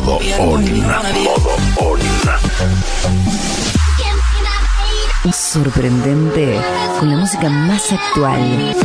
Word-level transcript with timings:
modo 0.00 0.18
on. 0.38 0.64
Modo 1.24 1.56
on. 1.78 1.98
Sorprendente 5.32 6.60
con 7.00 7.10
la 7.10 7.16
música 7.16 7.48
más 7.48 7.92
actual. 7.92 8.76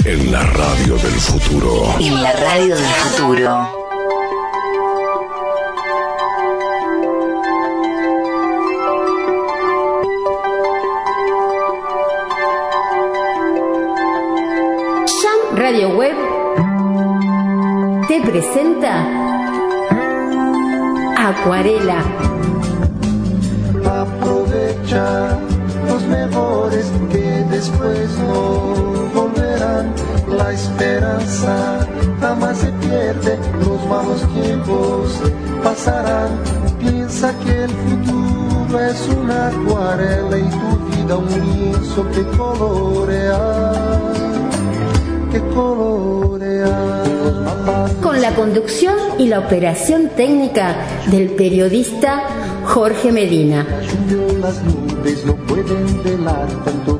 En 0.04 0.30
la 0.30 0.42
radio 0.42 0.96
del 0.98 1.18
futuro. 1.20 1.94
En 1.98 2.22
la 2.22 2.32
radio 2.32 2.76
del 2.76 2.84
futuro. 2.84 3.85
Presenta 18.36 18.92
Acuarela. 21.16 22.04
Aprovecha 24.02 25.38
los 25.88 26.02
mejores 26.02 26.92
que 27.10 27.46
después 27.50 28.10
no 28.18 28.74
volverán. 29.14 29.94
La 30.28 30.52
esperanza 30.52 31.86
jamás 32.20 32.58
se 32.58 32.72
pierde, 32.72 33.38
los 33.64 33.80
malos 33.88 34.20
tiempos 34.34 35.18
pasarán. 35.64 36.28
Piensa 36.78 37.32
que 37.38 37.64
el 37.64 37.70
futuro 37.70 38.80
es 38.80 39.08
una 39.18 39.48
acuarela 39.48 40.36
y 40.36 40.50
tu 40.50 40.70
vida 40.90 41.16
un 41.16 41.28
lienzo 41.40 42.06
que 42.10 42.22
colorea, 42.36 43.72
que. 45.40 46.16
Con 48.02 48.20
la 48.20 48.34
conducción 48.34 48.96
y 49.18 49.26
la 49.28 49.40
operación 49.40 50.10
técnica 50.16 50.76
del 51.10 51.30
periodista 51.30 52.22
Jorge 52.64 53.12
Medina. 53.12 53.66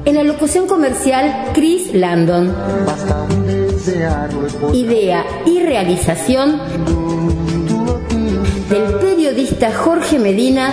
En 0.04 0.14
la 0.14 0.22
locución 0.22 0.66
comercial 0.66 1.50
Chris 1.54 1.94
Landon. 1.94 2.54
Idea 4.72 5.24
y 5.44 5.62
realización 5.62 6.60
del 8.68 8.94
periodista 9.00 9.72
Jorge 9.72 10.18
Medina 10.18 10.72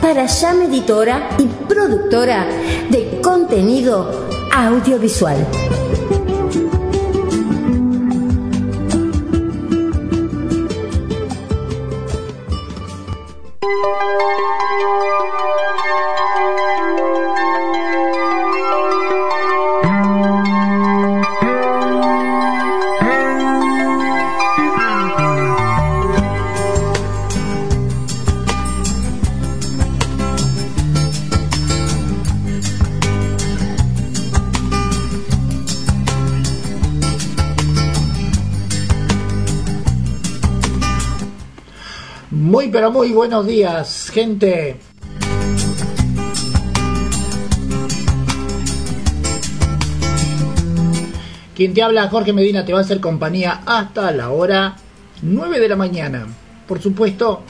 para 0.00 0.26
Llama 0.26 0.64
Editora 0.64 1.30
y 1.38 1.46
productora 1.46 2.46
de 2.90 3.20
contenido 3.22 4.28
audiovisual. 4.52 5.46
Muy 42.92 43.12
buenos 43.12 43.46
días, 43.46 44.10
gente. 44.12 44.76
Quien 51.54 51.72
te 51.72 51.82
habla, 51.82 52.08
Jorge 52.08 52.32
Medina, 52.32 52.64
te 52.64 52.72
va 52.72 52.80
a 52.80 52.82
hacer 52.82 53.00
compañía 53.00 53.60
hasta 53.64 54.10
la 54.10 54.30
hora 54.30 54.74
9 55.22 55.60
de 55.60 55.68
la 55.68 55.76
mañana. 55.76 56.26
Por 56.66 56.82
supuesto, 56.82 57.42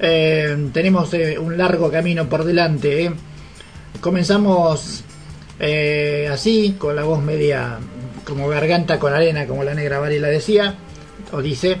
eh, 0.00 0.70
tenemos 0.72 1.14
eh, 1.14 1.38
un 1.38 1.56
largo 1.56 1.88
camino 1.88 2.28
por 2.28 2.42
delante. 2.42 3.04
eh. 3.04 3.12
Comenzamos 4.00 5.04
así, 6.32 6.74
con 6.76 6.96
la 6.96 7.04
voz 7.04 7.22
media 7.22 7.78
como 8.24 8.48
garganta 8.48 8.98
con 8.98 9.14
arena, 9.14 9.46
como 9.46 9.62
la 9.62 9.74
negra 9.74 10.00
Varela 10.00 10.28
decía, 10.28 10.74
o 11.30 11.40
dice. 11.40 11.80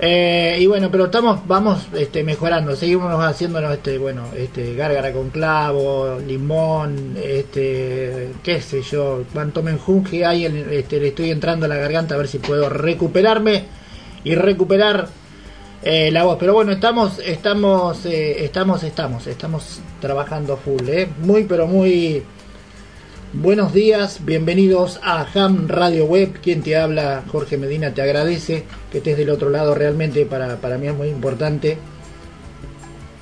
Eh, 0.00 0.56
y 0.60 0.66
bueno, 0.66 0.90
pero 0.90 1.04
estamos, 1.04 1.46
vamos 1.46 1.86
este, 1.96 2.24
mejorando, 2.24 2.74
seguimos 2.74 3.12
haciéndonos 3.24 3.72
este, 3.74 3.96
bueno, 3.96 4.24
este, 4.36 4.74
gárgara 4.74 5.12
con 5.12 5.30
clavo, 5.30 6.18
limón, 6.26 7.16
este, 7.22 8.30
qué 8.42 8.60
sé 8.60 8.82
yo, 8.82 9.22
cuánto 9.32 9.62
menjunje 9.62 10.24
hay, 10.26 10.46
en- 10.46 10.66
este, 10.72 10.98
le 10.98 11.08
estoy 11.08 11.30
entrando 11.30 11.66
a 11.66 11.68
la 11.68 11.76
garganta 11.76 12.16
a 12.16 12.18
ver 12.18 12.26
si 12.26 12.38
puedo 12.38 12.68
recuperarme 12.68 13.64
y 14.24 14.34
recuperar 14.34 15.08
eh, 15.84 16.10
la 16.10 16.24
voz. 16.24 16.38
Pero 16.40 16.54
bueno, 16.54 16.72
estamos, 16.72 17.20
estamos, 17.20 18.04
eh, 18.06 18.44
estamos, 18.44 18.82
estamos, 18.82 19.26
estamos 19.28 19.80
trabajando 20.00 20.56
full, 20.56 20.88
muy, 21.20 21.44
pero 21.44 21.68
muy 21.68 22.22
Buenos 23.36 23.72
días, 23.72 24.24
bienvenidos 24.24 25.00
a 25.02 25.26
Ham 25.34 25.66
Radio 25.66 26.04
Web. 26.04 26.40
Quien 26.40 26.62
te 26.62 26.76
habla, 26.76 27.24
Jorge 27.26 27.58
Medina, 27.58 27.92
te 27.92 28.00
agradece 28.00 28.62
que 28.92 28.98
estés 28.98 29.16
del 29.18 29.28
otro 29.28 29.50
lado. 29.50 29.74
Realmente 29.74 30.24
para, 30.24 30.56
para 30.58 30.78
mí 30.78 30.86
es 30.86 30.94
muy 30.94 31.08
importante. 31.08 31.76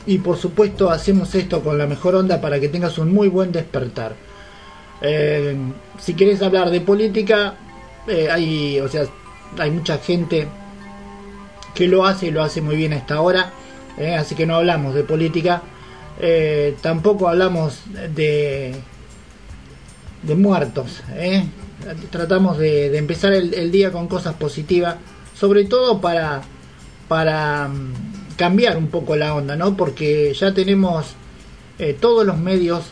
Y 0.05 0.19
por 0.19 0.37
supuesto 0.37 0.91
hacemos 0.91 1.35
esto 1.35 1.63
con 1.63 1.79
la 1.79 1.87
mejor 1.87 2.15
onda 2.15 2.43
para 2.43 2.61
que 2.61 2.69
tengas 2.69 2.99
un 2.99 3.13
muy 3.13 3.29
buen 3.29 3.53
despertar. 3.53 4.13
Eh, 5.01 5.57
si 5.99 6.13
quieres 6.13 6.43
hablar 6.43 6.69
de 6.69 6.83
política, 6.83 7.55
eh, 8.07 8.29
hay, 8.31 8.81
o 8.81 8.89
sea, 8.89 9.07
hay 9.59 9.71
mucha 9.71 9.97
gente 9.97 10.47
que 11.75 11.89
lo 11.89 12.05
hace 12.05 12.27
y 12.27 12.31
lo 12.33 12.43
hace 12.43 12.61
muy 12.61 12.77
bien 12.77 12.93
hasta 12.93 13.15
ahora. 13.15 13.51
eh, 13.97 14.15
así 14.15 14.35
que 14.35 14.45
no 14.45 14.57
hablamos 14.57 14.95
de 14.95 15.05
política. 15.05 15.63
Eh, 16.21 16.77
tampoco 16.83 17.29
hablamos 17.29 17.81
de 18.15 18.75
de 20.23 20.35
muertos. 20.35 21.03
¿eh? 21.15 21.45
Tratamos 22.11 22.59
de, 22.59 22.91
de 22.91 22.99
empezar 22.99 23.33
el, 23.33 23.71
día 23.73 23.91
con 23.91 24.07
cosas 24.09 24.35
positivas, 24.35 24.97
sobre 25.35 25.65
todo 25.65 26.01
para, 26.01 26.43
para 27.09 27.69
mm, 27.69 28.37
cambiar 28.37 28.77
un 28.77 28.89
poco 28.89 29.17
la 29.17 29.35
onda, 29.35 29.57
¿no? 29.57 29.77
Porque 29.77 30.33
ya 30.35 30.55
tenemos 30.55 31.15
eh, 31.79 31.97
todos 31.99 32.25
los 32.25 32.39
medios, 32.39 32.85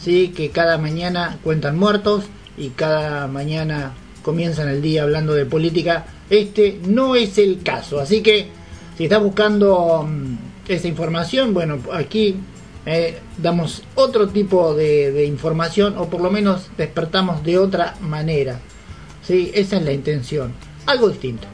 ¿sí? 0.00 0.28
Que 0.28 0.50
cada 0.50 0.78
mañana 0.78 1.38
cuentan 1.42 1.78
muertos 1.78 2.24
y 2.56 2.70
cada 2.70 3.26
mañana 3.26 3.92
comienzan 4.22 4.68
el 4.68 4.80
día 4.80 5.02
hablando 5.02 5.34
de 5.34 5.46
política. 5.46 6.06
Este 6.30 6.80
no 6.86 7.16
es 7.16 7.38
el 7.38 7.62
caso, 7.62 8.00
así 8.00 8.22
que 8.22 8.48
si 8.96 9.04
estás 9.04 9.22
buscando 9.22 10.06
mm, 10.08 10.36
esa 10.68 10.86
información, 10.86 11.52
bueno, 11.52 11.78
aquí 11.92 12.36
eh, 12.86 13.18
damos 13.36 13.82
otro 13.96 14.28
tipo 14.28 14.74
de, 14.74 15.26
información 15.26 15.98
o 15.98 16.08
por 16.08 16.20
lo 16.20 16.30
menos 16.30 16.68
despertamos 16.76 17.42
de 17.42 17.58
otra 17.58 17.96
manera. 18.00 18.60
¿sí? 19.22 19.50
Esa 19.52 19.76
es 19.76 19.84
la 19.84 19.92
intención. 19.92 20.52
Algo 20.86 21.08
distinto. 21.08 21.48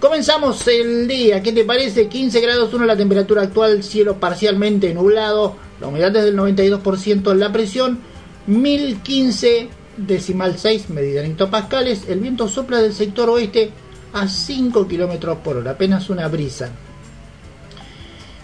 Comenzamos 0.00 0.66
el 0.68 1.08
día, 1.08 1.42
¿qué 1.42 1.52
te 1.52 1.64
parece? 1.64 2.06
15 2.06 2.40
grados 2.40 2.72
1 2.72 2.86
la 2.86 2.96
temperatura 2.96 3.42
actual, 3.42 3.82
cielo 3.82 4.20
parcialmente 4.20 4.94
nublado, 4.94 5.56
la 5.80 5.88
humedad 5.88 6.14
es 6.14 6.24
del 6.24 6.36
92%, 6.36 7.34
la 7.34 7.52
presión 7.52 7.98
1015 8.46 9.68
decimal 9.96 10.56
6 10.56 10.90
medida 10.90 11.24
en 11.24 11.32
hectopascales, 11.32 12.08
el 12.08 12.20
viento 12.20 12.46
sopla 12.46 12.80
del 12.80 12.94
sector 12.94 13.28
oeste 13.28 13.72
a 14.12 14.28
5 14.28 14.86
kilómetros 14.86 15.38
por 15.38 15.56
hora, 15.56 15.72
apenas 15.72 16.08
una 16.10 16.28
brisa. 16.28 16.70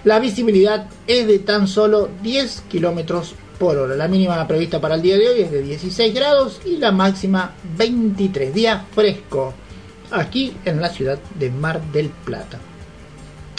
La 0.04 0.18
visibilidad 0.18 0.86
es 1.06 1.26
de 1.26 1.38
tan 1.38 1.66
solo 1.66 2.10
10 2.22 2.64
kilómetros 2.68 3.34
por 3.58 3.78
hora. 3.78 3.96
La 3.96 4.06
mínima 4.06 4.46
prevista 4.46 4.78
para 4.78 4.96
el 4.96 5.02
día 5.02 5.16
de 5.16 5.28
hoy 5.28 5.40
es 5.40 5.50
de 5.50 5.62
16 5.62 6.14
grados 6.14 6.60
y 6.66 6.76
la 6.76 6.92
máxima 6.92 7.54
23. 7.78 8.52
Día 8.52 8.84
fresco 8.94 9.54
aquí 10.10 10.54
en 10.66 10.80
la 10.80 10.90
ciudad 10.90 11.18
de 11.38 11.50
Mar 11.50 11.80
del 11.90 12.10
Plata. 12.10 12.58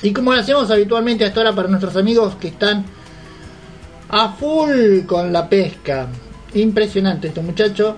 Y 0.04 0.14
como 0.14 0.34
lo 0.34 0.40
hacemos 0.40 0.70
habitualmente 0.70 1.26
hasta 1.26 1.40
ahora 1.40 1.56
para 1.56 1.68
nuestros 1.68 1.96
amigos 1.96 2.36
que 2.36 2.50
están 2.50 2.86
a 4.10 4.34
full 4.34 5.02
con 5.08 5.34
la 5.34 5.50
pesca. 5.50 6.08
Impresionante 6.54 7.30
estos 7.30 7.44
muchachos. 7.44 7.96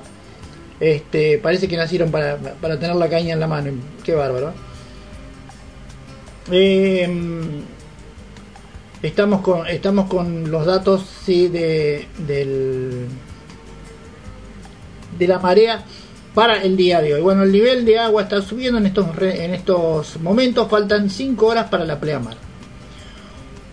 Este, 0.80 1.38
parece 1.40 1.68
que 1.68 1.76
nacieron 1.76 2.12
para, 2.12 2.38
para 2.38 2.80
tener 2.80 2.96
la 2.96 3.10
caña 3.10 3.34
en 3.34 3.42
la 3.42 3.48
mano. 3.48 3.72
Qué 4.06 4.14
bárbaro. 4.14 4.54
Eh, 6.50 7.10
Estamos 9.02 9.42
con, 9.42 9.68
estamos 9.68 10.10
con 10.10 10.50
los 10.50 10.66
datos 10.66 11.06
sí, 11.24 11.50
de, 11.50 12.08
del, 12.26 13.06
de 15.18 15.28
la 15.28 15.40
marea 15.40 15.84
para 16.34 16.62
el 16.64 16.76
día 16.76 17.02
de 17.02 17.14
hoy. 17.14 17.22
Bueno, 17.22 17.44
el 17.44 17.52
nivel 17.52 17.86
de 17.86 18.00
agua 18.00 18.24
está 18.24 18.42
subiendo 18.42 18.80
en 18.80 18.88
estos, 18.88 19.08
en 19.22 19.54
estos 19.54 20.20
momentos. 20.20 20.68
Faltan 20.68 21.10
5 21.10 21.46
horas 21.46 21.70
para 21.70 21.86
la 21.86 22.00
pleamar. 22.00 22.38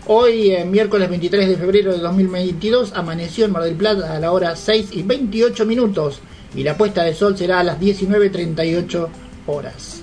Hoy, 0.07 0.51
eh, 0.51 0.63
miércoles 0.65 1.09
23 1.09 1.49
de 1.49 1.55
febrero 1.57 1.91
de 1.91 1.97
2022, 1.97 2.93
amaneció 2.93 3.45
en 3.45 3.51
Mar 3.51 3.63
del 3.63 3.75
Plata 3.75 4.15
a 4.15 4.19
la 4.19 4.31
hora 4.31 4.55
6 4.55 4.89
y 4.91 5.01
28 5.01 5.65
minutos 5.65 6.19
y 6.55 6.61
la 6.61 6.77
puesta 6.77 7.03
de 7.03 7.15
sol 7.15 7.35
será 7.35 7.59
a 7.61 7.63
las 7.63 7.79
19.38 7.79 9.07
horas. 9.47 9.94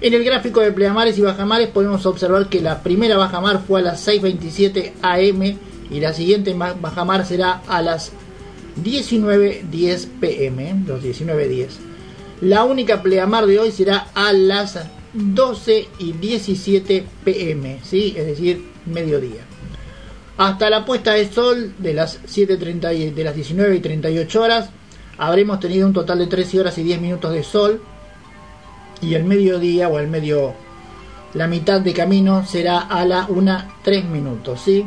En 0.00 0.14
el 0.14 0.22
gráfico 0.22 0.60
de 0.60 0.70
pleamares 0.70 1.18
y 1.18 1.22
bajamares 1.22 1.68
podemos 1.68 2.06
observar 2.06 2.48
que 2.48 2.60
la 2.60 2.84
primera 2.84 3.16
bajamar 3.16 3.60
fue 3.66 3.80
a 3.80 3.82
las 3.82 4.06
6.27 4.06 4.92
am 5.02 5.58
y 5.90 6.00
la 6.00 6.12
siguiente 6.12 6.54
bajamar 6.54 7.26
será 7.26 7.62
a 7.66 7.82
las 7.82 8.12
19.10 8.80 10.06
pm, 10.20 10.84
los 10.86 11.02
19.10. 11.02 11.66
La 12.42 12.62
única 12.62 13.02
pleamar 13.02 13.46
de 13.46 13.58
hoy 13.58 13.72
será 13.72 14.06
a 14.14 14.32
las 14.32 14.78
12 15.14 15.88
y 15.98 16.12
17 16.12 17.04
pm, 17.24 17.80
¿sí? 17.82 18.14
es 18.16 18.24
decir, 18.24 18.64
mediodía. 18.86 19.42
Hasta 20.36 20.70
la 20.70 20.84
puesta 20.84 21.14
de 21.14 21.28
sol 21.28 21.74
de 21.76 21.94
las 21.94 22.22
7.30 22.22 23.14
de 23.14 23.24
las 23.24 23.34
19 23.34 23.74
y 23.74 23.80
38 23.80 24.42
horas 24.42 24.70
habremos 25.16 25.58
tenido 25.58 25.88
un 25.88 25.92
total 25.92 26.20
de 26.20 26.28
13 26.28 26.60
horas 26.60 26.78
y 26.78 26.84
10 26.84 27.00
minutos 27.00 27.32
de 27.32 27.42
sol 27.42 27.82
y 29.00 29.14
el 29.14 29.24
mediodía 29.24 29.88
o 29.88 29.98
el 29.98 30.08
medio 30.08 30.54
la 31.34 31.46
mitad 31.46 31.80
de 31.80 31.92
camino 31.92 32.46
será 32.46 32.80
a 32.80 33.04
la 33.04 33.26
1 33.28 33.64
3 33.82 34.04
minutos, 34.06 34.60
¿sí? 34.64 34.84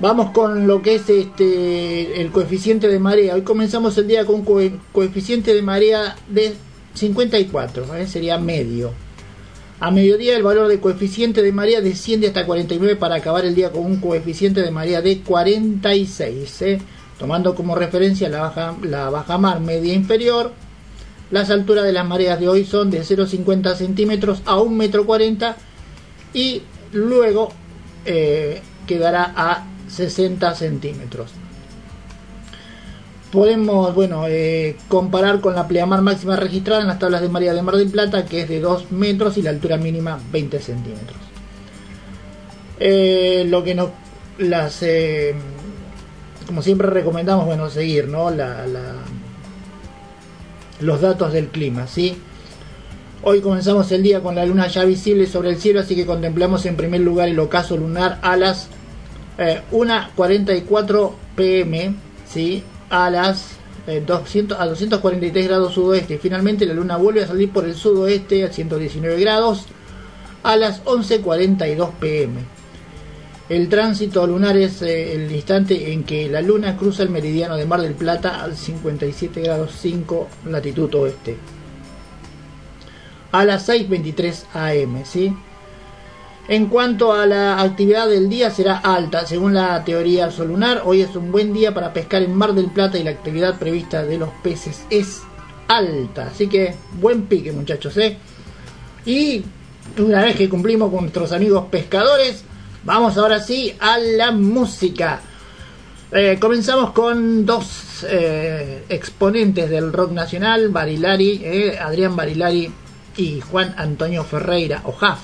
Vamos 0.00 0.30
con 0.30 0.66
lo 0.66 0.80
que 0.80 0.96
es 0.96 1.08
este 1.08 2.20
el 2.20 2.30
coeficiente 2.30 2.88
de 2.88 2.98
marea. 2.98 3.34
Hoy 3.34 3.42
comenzamos 3.42 3.98
el 3.98 4.06
día 4.06 4.24
con 4.24 4.36
un 4.46 4.80
coeficiente 4.92 5.54
de 5.54 5.62
marea 5.62 6.16
de 6.28 6.54
54, 6.94 7.96
¿eh? 7.96 8.06
sería 8.06 8.38
medio. 8.38 8.92
A 9.80 9.90
mediodía 9.90 10.36
el 10.36 10.42
valor 10.42 10.68
de 10.68 10.80
coeficiente 10.80 11.42
de 11.42 11.52
marea 11.52 11.80
desciende 11.80 12.28
hasta 12.28 12.46
49 12.46 12.96
para 12.96 13.16
acabar 13.16 13.44
el 13.44 13.54
día 13.54 13.70
con 13.70 13.86
un 13.86 14.00
coeficiente 14.00 14.62
de 14.62 14.70
marea 14.70 15.00
de 15.00 15.20
46, 15.20 16.62
¿eh? 16.62 16.80
tomando 17.18 17.54
como 17.54 17.76
referencia 17.76 18.28
la 18.28 18.40
baja, 18.40 18.76
la 18.82 19.10
baja 19.10 19.38
mar 19.38 19.60
media 19.60 19.94
inferior 19.94 20.52
las 21.30 21.50
alturas 21.50 21.84
de 21.84 21.92
las 21.92 22.06
mareas 22.06 22.40
de 22.40 22.48
hoy 22.48 22.64
son 22.64 22.90
de 22.90 23.02
0,50 23.02 23.74
centímetros 23.74 24.42
a 24.46 24.56
1,40 24.56 25.20
m 25.20 25.54
y 26.34 26.62
luego 26.92 27.50
eh, 28.04 28.60
quedará 28.86 29.32
a 29.36 29.66
60 29.88 30.54
centímetros. 30.54 31.32
Podemos 33.30 33.94
bueno, 33.94 34.26
eh, 34.26 34.76
comparar 34.88 35.40
con 35.40 35.54
la 35.54 35.68
pleamar 35.68 36.00
máxima 36.00 36.36
registrada 36.36 36.80
en 36.80 36.88
las 36.88 36.98
tablas 36.98 37.20
de 37.20 37.28
María 37.28 37.52
de 37.52 37.60
Mar 37.60 37.76
del 37.76 37.90
Plata, 37.90 38.24
que 38.24 38.42
es 38.42 38.48
de 38.48 38.60
2 38.60 38.90
metros 38.92 39.36
y 39.36 39.42
la 39.42 39.50
altura 39.50 39.76
mínima 39.76 40.18
20 40.32 40.58
centímetros. 40.60 41.18
Eh, 42.80 43.44
lo 43.48 43.62
que 43.64 43.74
nos 43.74 43.90
las 44.38 44.84
como 46.46 46.62
siempre 46.62 46.88
recomendamos 46.88 47.44
bueno 47.44 47.68
seguir 47.68 48.06
¿no? 48.06 48.30
la 48.30 48.64
los 50.80 51.00
datos 51.00 51.32
del 51.32 51.48
clima, 51.48 51.86
¿sí? 51.86 52.16
Hoy 53.22 53.40
comenzamos 53.40 53.90
el 53.92 54.02
día 54.02 54.20
con 54.20 54.36
la 54.36 54.46
luna 54.46 54.68
ya 54.68 54.84
visible 54.84 55.26
sobre 55.26 55.50
el 55.50 55.58
cielo, 55.58 55.80
así 55.80 55.96
que 55.96 56.06
contemplamos 56.06 56.64
en 56.66 56.76
primer 56.76 57.00
lugar 57.00 57.28
el 57.28 57.38
ocaso 57.38 57.76
lunar 57.76 58.18
a 58.22 58.36
las 58.36 58.68
1.44 59.38 61.10
eh, 61.10 61.12
pm, 61.34 61.94
¿sí? 62.26 62.62
A 62.90 63.10
las 63.10 63.58
200, 64.06 64.58
eh, 64.58 64.62
a 64.62 64.66
243 64.66 65.48
grados 65.48 65.74
sudoeste. 65.74 66.18
Finalmente 66.18 66.66
la 66.66 66.74
luna 66.74 66.96
vuelve 66.96 67.22
a 67.22 67.26
salir 67.26 67.50
por 67.50 67.64
el 67.64 67.74
sudoeste 67.74 68.44
a 68.44 68.52
119 68.52 69.20
grados 69.20 69.66
a 70.42 70.56
las 70.56 70.84
11.42 70.84 71.90
pm. 71.98 72.57
El 73.48 73.70
tránsito 73.70 74.26
lunar 74.26 74.58
es 74.58 74.82
eh, 74.82 75.14
el 75.14 75.32
instante 75.32 75.90
en 75.92 76.04
que 76.04 76.28
la 76.28 76.42
luna 76.42 76.76
cruza 76.76 77.02
el 77.02 77.08
meridiano 77.08 77.56
de 77.56 77.64
Mar 77.64 77.80
del 77.80 77.94
Plata 77.94 78.42
al 78.42 78.54
57 78.54 79.40
grados 79.40 79.72
5 79.80 80.28
latitud 80.46 80.94
oeste. 80.94 81.38
A 83.32 83.44
las 83.46 83.66
6.23 83.68 84.44
am, 84.52 85.04
¿sí? 85.06 85.34
En 86.46 86.66
cuanto 86.66 87.12
a 87.12 87.24
la 87.24 87.60
actividad 87.60 88.06
del 88.08 88.28
día 88.28 88.50
será 88.50 88.78
alta, 88.78 89.26
según 89.26 89.54
la 89.54 89.82
teoría 89.82 90.30
solunar. 90.30 90.82
Hoy 90.84 91.00
es 91.02 91.16
un 91.16 91.32
buen 91.32 91.54
día 91.54 91.72
para 91.72 91.92
pescar 91.94 92.22
en 92.22 92.34
Mar 92.34 92.52
del 92.52 92.70
Plata 92.70 92.98
y 92.98 93.02
la 93.02 93.10
actividad 93.10 93.58
prevista 93.58 94.04
de 94.04 94.18
los 94.18 94.30
peces 94.42 94.84
es 94.90 95.22
alta. 95.68 96.26
Así 96.26 96.48
que 96.48 96.74
buen 97.00 97.22
pique 97.22 97.52
muchachos, 97.52 97.96
¿eh? 97.96 98.18
Y 99.06 99.42
una 99.98 100.22
vez 100.22 100.36
que 100.36 100.50
cumplimos 100.50 100.90
con 100.90 101.00
nuestros 101.00 101.32
amigos 101.32 101.66
pescadores, 101.70 102.44
Vamos 102.84 103.18
ahora 103.18 103.40
sí 103.40 103.74
a 103.80 103.98
la 103.98 104.30
música. 104.30 105.20
Eh, 106.12 106.38
comenzamos 106.40 106.92
con 106.92 107.44
dos 107.44 108.06
eh, 108.08 108.84
exponentes 108.88 109.68
del 109.68 109.92
rock 109.92 110.12
nacional, 110.12 110.68
Barilari, 110.68 111.40
eh, 111.42 111.78
Adrián 111.78 112.14
Barilari 112.14 112.70
y 113.16 113.40
Juan 113.40 113.74
Antonio 113.76 114.22
Ferreira, 114.22 114.82
o 114.84 114.92
Jaf, 114.92 115.20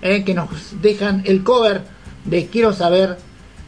que 0.00 0.34
nos 0.34 0.48
dejan 0.82 1.22
el 1.24 1.44
cover 1.44 1.82
de 2.24 2.46
Quiero 2.46 2.72
saber 2.72 3.16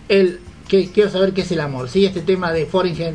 el 0.09 0.41
que 0.69 0.91
quiero 0.91 1.09
saber 1.09 1.33
qué 1.33 1.43
es 1.43 1.53
el 1.53 1.61
amor. 1.61 1.89
Sí, 1.89 2.05
este 2.05 2.23
tema 2.23 2.53
de 2.53 2.67
Foringen 2.67 3.15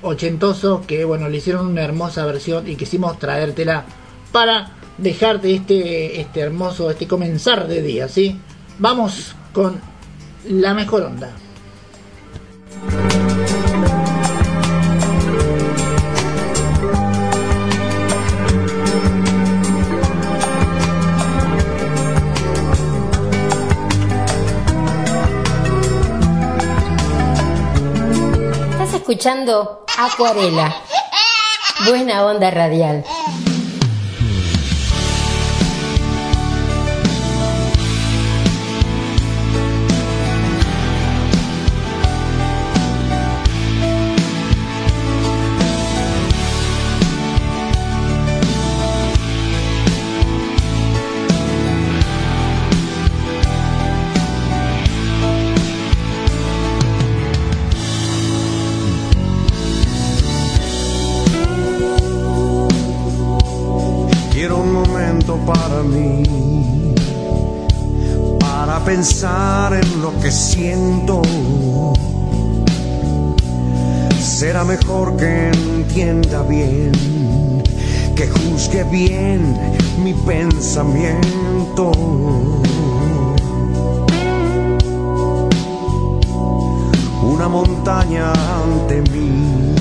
ochentoso 0.00 0.82
que 0.86 1.04
bueno 1.04 1.28
le 1.28 1.36
hicieron 1.36 1.66
una 1.66 1.84
hermosa 1.84 2.24
versión 2.24 2.66
y 2.66 2.76
quisimos 2.76 3.18
traértela 3.18 3.84
para 4.32 4.72
dejarte 4.96 5.54
este 5.54 6.20
este 6.22 6.40
hermoso 6.40 6.90
este 6.90 7.06
comenzar 7.06 7.68
de 7.68 7.82
día, 7.82 8.08
sí. 8.08 8.40
Vamos 8.80 9.34
con 9.52 9.80
la 10.44 10.72
mejor 10.72 11.02
onda. 11.02 11.32
Escuchando 28.94 29.86
Acuarela. 29.96 30.72
Buena 31.86 32.24
onda 32.24 32.50
radial. 32.50 33.04
Que 75.18 75.50
entienda 75.50 76.42
bien, 76.44 76.92
que 78.16 78.26
juzgue 78.26 78.84
bien 78.84 79.54
mi 80.02 80.14
pensamiento. 80.14 81.92
Una 87.22 87.48
montaña 87.48 88.32
ante 88.32 89.02
mí, 89.10 89.74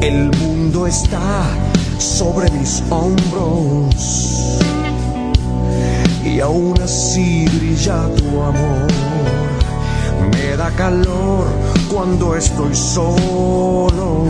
el 0.00 0.36
mundo 0.36 0.88
está 0.88 1.44
sobre 1.98 2.50
mis 2.50 2.82
hombros 2.90 4.58
y 6.24 6.40
aún 6.40 6.74
así 6.82 7.44
brilla 7.56 8.08
tu 8.16 8.42
amor. 8.42 8.88
Me 10.32 10.56
da 10.56 10.70
calor 10.72 11.71
cuando 11.92 12.34
estoy 12.36 12.74
solo. 12.74 14.24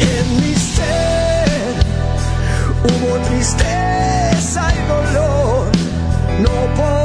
En 0.00 0.36
mi 0.40 0.54
ser 0.54 1.74
hubo 2.82 3.16
tristeza 3.28 4.72
y 4.74 4.88
dolor. 4.88 5.66
No 6.40 6.74
puedo 6.74 7.03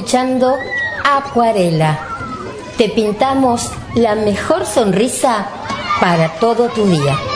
escuchando 0.00 0.56
Acuarela. 1.04 1.98
Te 2.78 2.88
pintamos 2.88 3.70
la 3.94 4.14
mejor 4.14 4.64
sonrisa 4.64 5.46
para 6.00 6.30
todo 6.40 6.70
tu 6.70 6.86
día. 6.86 7.29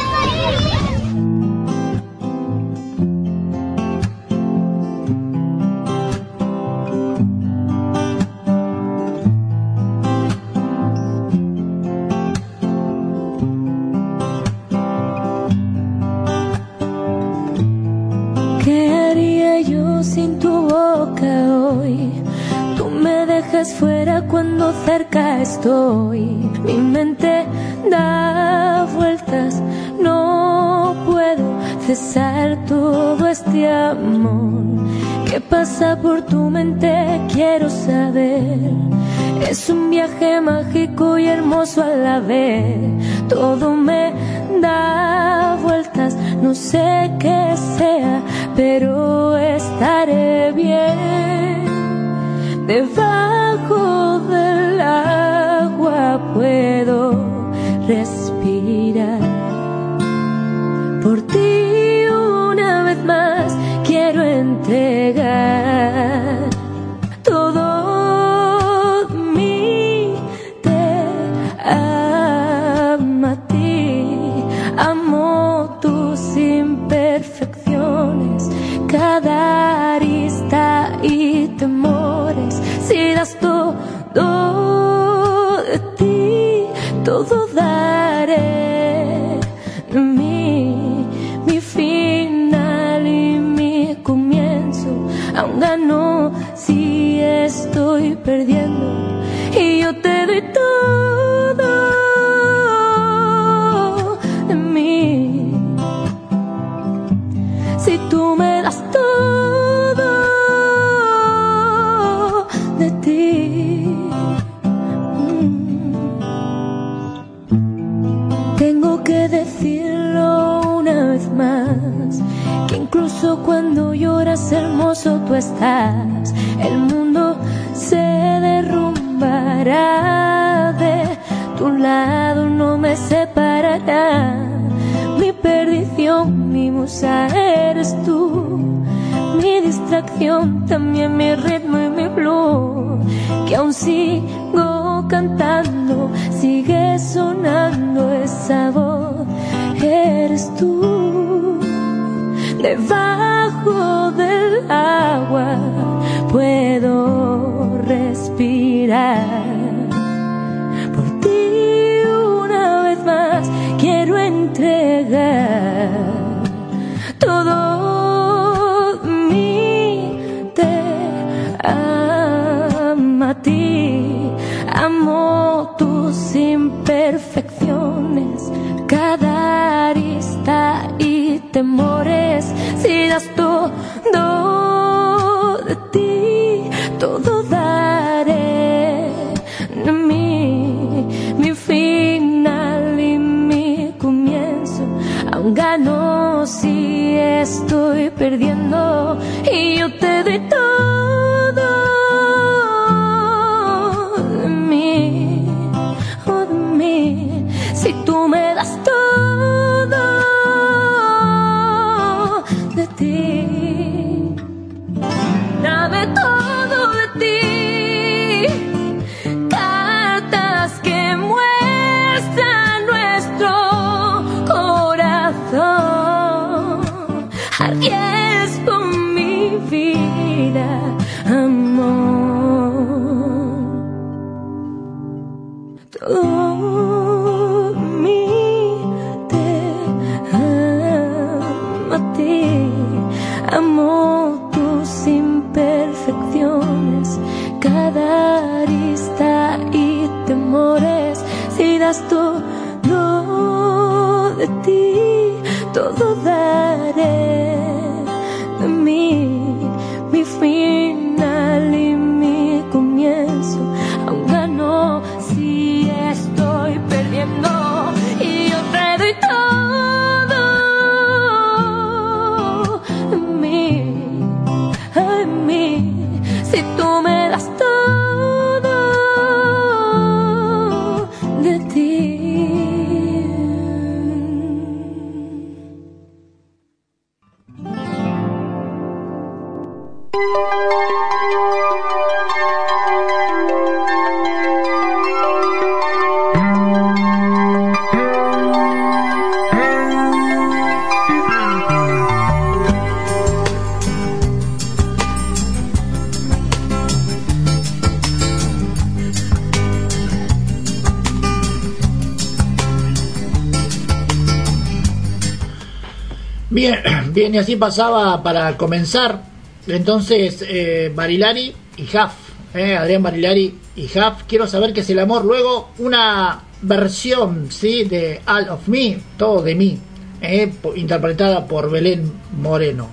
Bien, 317.12 317.34
y 317.34 317.38
así 317.38 317.56
pasaba 317.56 318.22
para 318.22 318.56
comenzar. 318.56 319.22
Entonces, 319.66 320.44
eh, 320.46 320.92
Barilari 320.94 321.54
y 321.76 321.82
Huff, 321.84 322.12
eh, 322.54 322.76
Adrián 322.76 323.02
Barilari 323.02 323.58
y 323.76 323.84
Huff, 323.84 324.24
quiero 324.28 324.46
saber 324.46 324.72
qué 324.72 324.80
es 324.80 324.90
el 324.90 324.98
amor. 324.98 325.24
Luego, 325.24 325.70
una 325.78 326.42
versión, 326.62 327.50
¿sí? 327.50 327.84
De 327.84 328.20
All 328.26 328.48
of 328.50 328.68
Me, 328.68 328.98
todo 329.16 329.42
de 329.42 329.54
mí, 329.54 329.78
eh, 330.20 330.52
interpretada 330.76 331.46
por 331.46 331.70
Belén 331.70 332.12
Moreno. 332.36 332.88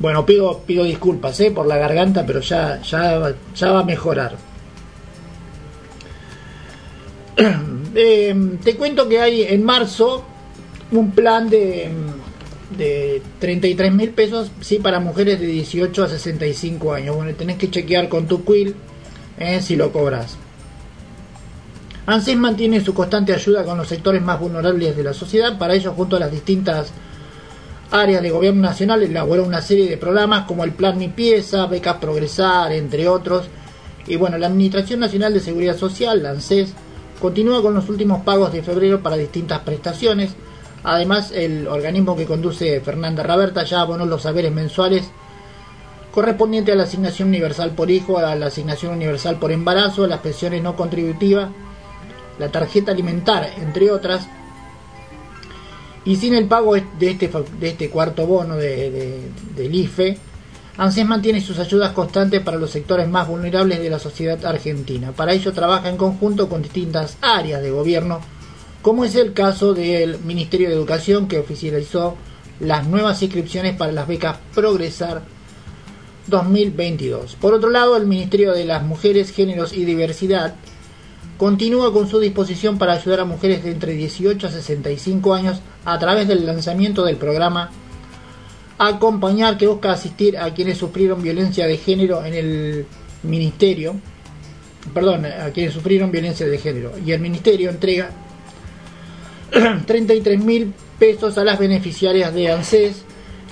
Bueno, 0.00 0.26
pido, 0.26 0.58
pido 0.66 0.82
disculpas 0.82 1.38
eh, 1.38 1.52
por 1.52 1.64
la 1.64 1.76
garganta, 1.76 2.26
pero 2.26 2.40
ya, 2.40 2.82
ya, 2.82 3.32
ya 3.54 3.70
va 3.70 3.80
a 3.80 3.84
mejorar. 3.84 4.51
Eh, 7.94 8.34
te 8.62 8.76
cuento 8.76 9.08
que 9.08 9.20
hay 9.20 9.42
en 9.42 9.64
marzo 9.64 10.24
un 10.92 11.10
plan 11.12 11.48
de, 11.48 11.90
de 12.76 13.22
33 13.38 13.92
mil 13.92 14.10
pesos 14.10 14.50
sí, 14.60 14.78
para 14.78 15.00
mujeres 15.00 15.40
de 15.40 15.46
18 15.46 16.04
a 16.04 16.08
65 16.08 16.92
años. 16.92 17.16
Bueno, 17.16 17.34
tenés 17.34 17.56
que 17.56 17.70
chequear 17.70 18.08
con 18.08 18.26
tu 18.26 18.44
quill 18.44 18.74
eh, 19.38 19.60
si 19.60 19.76
lo 19.76 19.92
cobras. 19.92 20.36
ANSES 22.04 22.36
mantiene 22.36 22.84
su 22.84 22.94
constante 22.94 23.32
ayuda 23.32 23.64
con 23.64 23.78
los 23.78 23.86
sectores 23.86 24.20
más 24.22 24.40
vulnerables 24.40 24.96
de 24.96 25.04
la 25.04 25.14
sociedad. 25.14 25.56
Para 25.56 25.74
ello, 25.74 25.92
junto 25.92 26.16
a 26.16 26.20
las 26.20 26.32
distintas 26.32 26.92
áreas 27.92 28.22
de 28.22 28.30
gobierno 28.30 28.62
nacional, 28.62 29.02
elaboró 29.02 29.44
una 29.44 29.62
serie 29.62 29.88
de 29.88 29.96
programas 29.96 30.46
como 30.46 30.64
el 30.64 30.72
Plan 30.72 30.98
Mi 30.98 31.08
Pieza, 31.08 31.66
Becas 31.66 31.98
Progresar, 31.98 32.72
entre 32.72 33.06
otros. 33.06 33.44
Y 34.08 34.16
bueno, 34.16 34.36
la 34.36 34.48
Administración 34.48 34.98
Nacional 34.98 35.32
de 35.32 35.40
Seguridad 35.40 35.76
Social, 35.76 36.22
la 36.24 36.30
ANSES, 36.30 36.74
continúa 37.22 37.62
con 37.62 37.72
los 37.72 37.88
últimos 37.88 38.22
pagos 38.22 38.52
de 38.52 38.62
febrero 38.62 39.00
para 39.00 39.16
distintas 39.16 39.60
prestaciones. 39.60 40.34
Además, 40.84 41.30
el 41.32 41.68
organismo 41.68 42.16
que 42.16 42.26
conduce 42.26 42.80
Fernanda 42.80 43.22
Raberta 43.22 43.62
ya 43.62 43.80
abonó 43.80 44.04
los 44.04 44.22
saberes 44.22 44.50
mensuales 44.52 45.08
correspondientes 46.12 46.74
a 46.74 46.76
la 46.76 46.82
asignación 46.82 47.28
universal 47.28 47.70
por 47.70 47.90
hijo, 47.90 48.18
a 48.18 48.34
la 48.34 48.46
asignación 48.46 48.92
universal 48.92 49.36
por 49.38 49.52
embarazo, 49.52 50.04
a 50.04 50.08
las 50.08 50.20
pensiones 50.20 50.60
no 50.62 50.74
contributivas, 50.76 51.50
la 52.38 52.50
tarjeta 52.50 52.90
alimentar, 52.92 53.48
entre 53.58 53.90
otras. 53.90 54.28
Y 56.04 56.16
sin 56.16 56.34
el 56.34 56.46
pago 56.46 56.74
de 56.74 57.10
este, 57.10 57.30
de 57.60 57.68
este 57.68 57.88
cuarto 57.88 58.26
bono 58.26 58.56
de, 58.56 58.90
de- 58.90 59.30
del 59.56 59.72
IFE, 59.74 60.18
ANSES 60.76 61.06
mantiene 61.06 61.40
sus 61.42 61.58
ayudas 61.58 61.92
constantes 61.92 62.40
para 62.40 62.56
los 62.56 62.70
sectores 62.70 63.06
más 63.06 63.28
vulnerables 63.28 63.80
de 63.80 63.90
la 63.90 63.98
sociedad 63.98 64.42
argentina. 64.46 65.12
Para 65.12 65.34
ello 65.34 65.52
trabaja 65.52 65.90
en 65.90 65.98
conjunto 65.98 66.48
con 66.48 66.62
distintas 66.62 67.18
áreas 67.20 67.62
de 67.62 67.70
gobierno, 67.70 68.20
como 68.80 69.04
es 69.04 69.14
el 69.14 69.34
caso 69.34 69.74
del 69.74 70.18
Ministerio 70.20 70.68
de 70.68 70.74
Educación 70.74 71.28
que 71.28 71.38
oficializó 71.38 72.16
las 72.58 72.86
nuevas 72.86 73.22
inscripciones 73.22 73.76
para 73.76 73.92
las 73.92 74.08
becas 74.08 74.38
Progresar 74.54 75.22
2022. 76.28 77.36
Por 77.36 77.52
otro 77.52 77.68
lado, 77.68 77.96
el 77.96 78.06
Ministerio 78.06 78.52
de 78.52 78.64
las 78.64 78.82
Mujeres, 78.82 79.30
Géneros 79.30 79.74
y 79.74 79.84
Diversidad 79.84 80.54
continúa 81.36 81.92
con 81.92 82.08
su 82.08 82.18
disposición 82.18 82.78
para 82.78 82.94
ayudar 82.94 83.20
a 83.20 83.24
mujeres 83.24 83.62
de 83.62 83.72
entre 83.72 83.92
18 83.92 84.46
a 84.46 84.50
65 84.50 85.34
años 85.34 85.60
a 85.84 85.98
través 85.98 86.28
del 86.28 86.46
lanzamiento 86.46 87.04
del 87.04 87.16
programa 87.16 87.70
Acompañar 88.78 89.58
que 89.58 89.66
busca 89.66 89.92
asistir 89.92 90.38
a 90.38 90.52
quienes 90.54 90.78
sufrieron 90.78 91.22
violencia 91.22 91.66
de 91.66 91.76
género 91.76 92.24
en 92.24 92.34
el 92.34 92.86
ministerio, 93.22 93.94
perdón, 94.92 95.26
a 95.26 95.50
quienes 95.50 95.74
sufrieron 95.74 96.10
violencia 96.10 96.46
de 96.46 96.58
género 96.58 96.92
y 97.04 97.12
el 97.12 97.20
ministerio 97.20 97.70
entrega 97.70 98.10
33 99.86 100.42
mil 100.42 100.72
pesos 100.98 101.38
a 101.38 101.44
las 101.44 101.58
beneficiarias 101.58 102.34
de 102.34 102.50
ANSES 102.50 103.04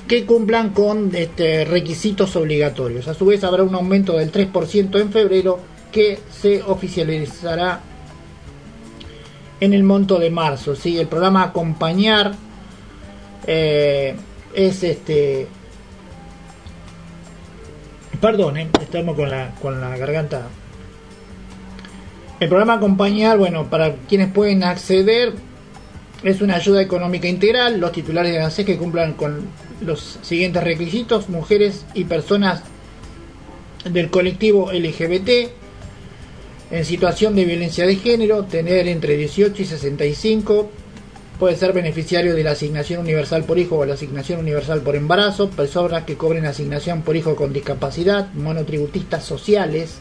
que 0.08 0.26
cumplan 0.26 0.70
con 0.70 1.14
este, 1.14 1.64
requisitos 1.64 2.34
obligatorios. 2.34 3.06
A 3.06 3.14
su 3.14 3.26
vez 3.26 3.44
habrá 3.44 3.62
un 3.62 3.74
aumento 3.74 4.16
del 4.16 4.32
3% 4.32 5.00
en 5.00 5.12
febrero 5.12 5.60
que 5.92 6.18
se 6.30 6.62
oficializará 6.62 7.80
en 9.60 9.74
el 9.74 9.84
monto 9.84 10.18
de 10.18 10.30
marzo. 10.30 10.74
¿sí? 10.74 10.98
El 10.98 11.06
programa 11.06 11.44
Acompañar 11.44 12.32
eh, 13.46 14.16
es 14.54 14.82
este 14.82 15.46
perdón 18.20 18.58
eh, 18.58 18.68
estamos 18.80 19.16
con 19.16 19.30
la 19.30 19.54
con 19.60 19.80
la 19.80 19.96
garganta. 19.96 20.48
El 22.38 22.48
programa 22.48 22.74
acompañar 22.74 23.38
bueno 23.38 23.68
para 23.68 23.94
quienes 24.08 24.32
pueden 24.32 24.64
acceder 24.64 25.34
es 26.22 26.40
una 26.40 26.56
ayuda 26.56 26.82
económica 26.82 27.28
integral. 27.28 27.78
Los 27.80 27.92
titulares 27.92 28.32
de 28.32 28.40
ANSES 28.40 28.66
que 28.66 28.78
cumplan 28.78 29.14
con 29.14 29.48
los 29.80 30.18
siguientes 30.22 30.62
requisitos. 30.62 31.28
Mujeres 31.28 31.84
y 31.94 32.04
personas 32.04 32.62
del 33.84 34.10
colectivo 34.10 34.72
LGBT 34.72 35.50
en 36.70 36.84
situación 36.84 37.34
de 37.34 37.44
violencia 37.44 37.86
de 37.86 37.96
género, 37.96 38.44
tener 38.44 38.86
entre 38.86 39.16
18 39.16 39.62
y 39.62 39.64
65, 39.64 40.70
puede 41.40 41.56
ser 41.56 41.72
beneficiario 41.72 42.34
de 42.34 42.44
la 42.44 42.50
asignación 42.50 43.00
universal 43.00 43.44
por 43.44 43.58
hijo 43.58 43.78
o 43.78 43.86
la 43.86 43.94
asignación 43.94 44.40
universal 44.40 44.82
por 44.82 44.94
embarazo, 44.94 45.48
personas 45.48 46.04
que 46.04 46.18
cobren 46.18 46.44
asignación 46.44 47.00
por 47.00 47.16
hijo 47.16 47.34
con 47.34 47.54
discapacidad, 47.54 48.30
monotributistas 48.34 49.24
sociales, 49.24 50.00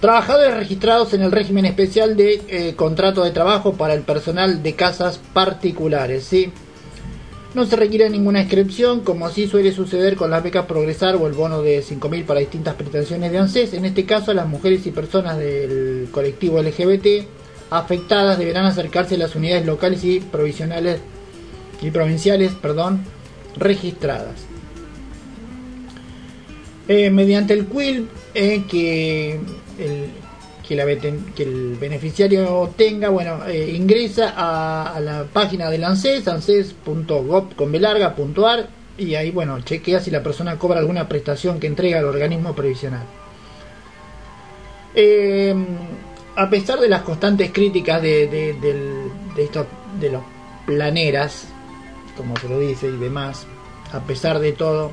trabajadores 0.00 0.54
registrados 0.54 1.14
en 1.14 1.22
el 1.22 1.32
régimen 1.32 1.64
especial 1.64 2.18
de 2.18 2.42
eh, 2.48 2.74
contrato 2.76 3.24
de 3.24 3.30
trabajo 3.30 3.72
para 3.72 3.94
el 3.94 4.02
personal 4.02 4.62
de 4.62 4.74
casas 4.74 5.18
particulares, 5.32 6.24
¿sí? 6.24 6.52
No 7.54 7.64
se 7.64 7.76
requiere 7.76 8.10
ninguna 8.10 8.42
inscripción, 8.42 9.00
como 9.00 9.26
así 9.26 9.46
suele 9.46 9.72
suceder 9.72 10.16
con 10.16 10.30
las 10.30 10.42
becas 10.42 10.66
Progresar 10.66 11.16
o 11.16 11.26
el 11.26 11.32
bono 11.32 11.62
de 11.62 11.82
5.000 11.82 12.26
para 12.26 12.40
distintas 12.40 12.74
pretensiones 12.74 13.32
de 13.32 13.38
ANSES. 13.38 13.74
En 13.74 13.86
este 13.86 14.04
caso, 14.04 14.34
las 14.34 14.48
mujeres 14.48 14.86
y 14.86 14.90
personas 14.90 15.38
del 15.38 16.08
colectivo 16.10 16.62
LGBT 16.62 17.41
afectadas 17.78 18.38
deberán 18.38 18.66
acercarse 18.66 19.14
a 19.16 19.18
las 19.18 19.34
unidades 19.34 19.66
locales 19.66 20.04
y 20.04 20.20
provisionales 20.20 21.00
y 21.80 21.90
provinciales, 21.90 22.52
perdón, 22.52 23.04
registradas. 23.56 24.46
Eh, 26.88 27.10
mediante 27.10 27.54
el 27.54 27.66
QUIL, 27.66 28.08
eh, 28.34 28.64
que 28.68 29.40
el, 29.78 30.10
que, 31.34 31.42
el 31.42 31.76
beneficiario 31.80 32.72
tenga, 32.76 33.08
bueno, 33.08 33.46
eh, 33.46 33.72
ingresa 33.74 34.32
a, 34.36 34.98
la 35.00 35.24
página 35.24 35.70
del 35.70 35.84
ANSES, 35.84 36.26
anses.gov.ar 36.28 37.48
y 38.98 39.14
ahí, 39.14 39.30
bueno, 39.30 39.60
chequea 39.60 40.00
si 40.00 40.10
la 40.10 40.22
persona 40.22 40.58
cobra 40.58 40.80
alguna 40.80 41.08
prestación 41.08 41.58
que 41.60 41.66
entrega 41.66 41.98
el 41.98 42.04
organismo 42.04 42.54
previsional. 42.54 43.04
Eh, 44.94 45.54
a 46.36 46.48
pesar 46.48 46.80
de 46.80 46.88
las 46.88 47.02
constantes 47.02 47.52
críticas 47.52 48.00
de, 48.00 48.26
de, 48.26 48.54
de 50.00 50.10
los 50.10 50.22
planeras, 50.66 51.48
como 52.16 52.36
se 52.36 52.48
lo 52.48 52.58
dice 52.58 52.88
y 52.88 52.96
demás, 52.96 53.46
a 53.92 54.00
pesar 54.00 54.38
de 54.38 54.52
todo, 54.52 54.92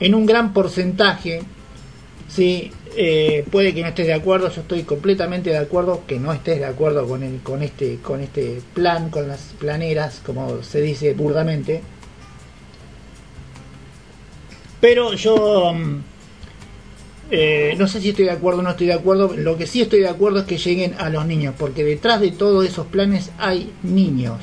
en 0.00 0.14
un 0.14 0.26
gran 0.26 0.52
porcentaje, 0.52 1.42
sí, 2.28 2.70
eh, 2.96 3.44
puede 3.50 3.74
que 3.74 3.82
no 3.82 3.88
estés 3.88 4.06
de 4.06 4.14
acuerdo, 4.14 4.50
yo 4.50 4.60
estoy 4.60 4.82
completamente 4.82 5.50
de 5.50 5.58
acuerdo 5.58 6.02
que 6.06 6.18
no 6.18 6.32
estés 6.32 6.58
de 6.58 6.66
acuerdo 6.66 7.06
con, 7.08 7.22
el, 7.22 7.40
con, 7.40 7.62
este, 7.62 7.96
con 7.96 8.20
este 8.20 8.60
plan, 8.72 9.10
con 9.10 9.28
las 9.28 9.54
planeras, 9.58 10.20
como 10.24 10.62
se 10.62 10.80
dice 10.80 11.14
burdamente. 11.14 11.82
Pero 14.80 15.14
yo 15.14 15.72
mm, 15.72 16.02
eh, 17.36 17.74
no 17.76 17.88
sé 17.88 18.00
si 18.00 18.10
estoy 18.10 18.26
de 18.26 18.30
acuerdo 18.30 18.60
o 18.60 18.62
no 18.62 18.70
estoy 18.70 18.86
de 18.86 18.92
acuerdo. 18.92 19.34
Lo 19.36 19.56
que 19.58 19.66
sí 19.66 19.82
estoy 19.82 19.98
de 19.98 20.08
acuerdo 20.08 20.38
es 20.38 20.44
que 20.44 20.56
lleguen 20.56 20.94
a 20.98 21.10
los 21.10 21.26
niños, 21.26 21.56
porque 21.58 21.82
detrás 21.82 22.20
de 22.20 22.30
todos 22.30 22.64
esos 22.64 22.86
planes 22.86 23.32
hay 23.38 23.72
niños. 23.82 24.38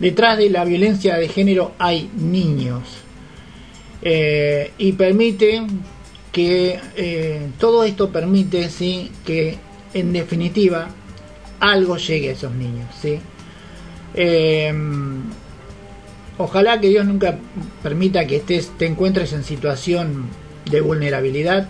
Detrás 0.00 0.36
de 0.36 0.50
la 0.50 0.64
violencia 0.64 1.16
de 1.16 1.28
género 1.28 1.70
hay 1.78 2.10
niños. 2.16 2.82
Eh, 4.02 4.72
y 4.78 4.92
permite 4.94 5.62
que 6.32 6.80
eh, 6.96 7.50
todo 7.60 7.84
esto 7.84 8.10
permite 8.10 8.68
¿sí? 8.68 9.12
que 9.24 9.58
en 9.94 10.12
definitiva 10.12 10.88
algo 11.60 11.98
llegue 11.98 12.30
a 12.30 12.32
esos 12.32 12.52
niños. 12.52 12.88
¿sí? 13.00 13.20
Em, 14.12 15.22
ojalá 16.36 16.80
que 16.80 16.88
Dios 16.88 17.06
nunca 17.06 17.38
permita 17.80 18.26
que 18.26 18.36
estés, 18.38 18.72
te 18.76 18.86
encuentres 18.86 19.32
en 19.32 19.44
situación 19.44 20.45
de 20.70 20.80
vulnerabilidad 20.80 21.68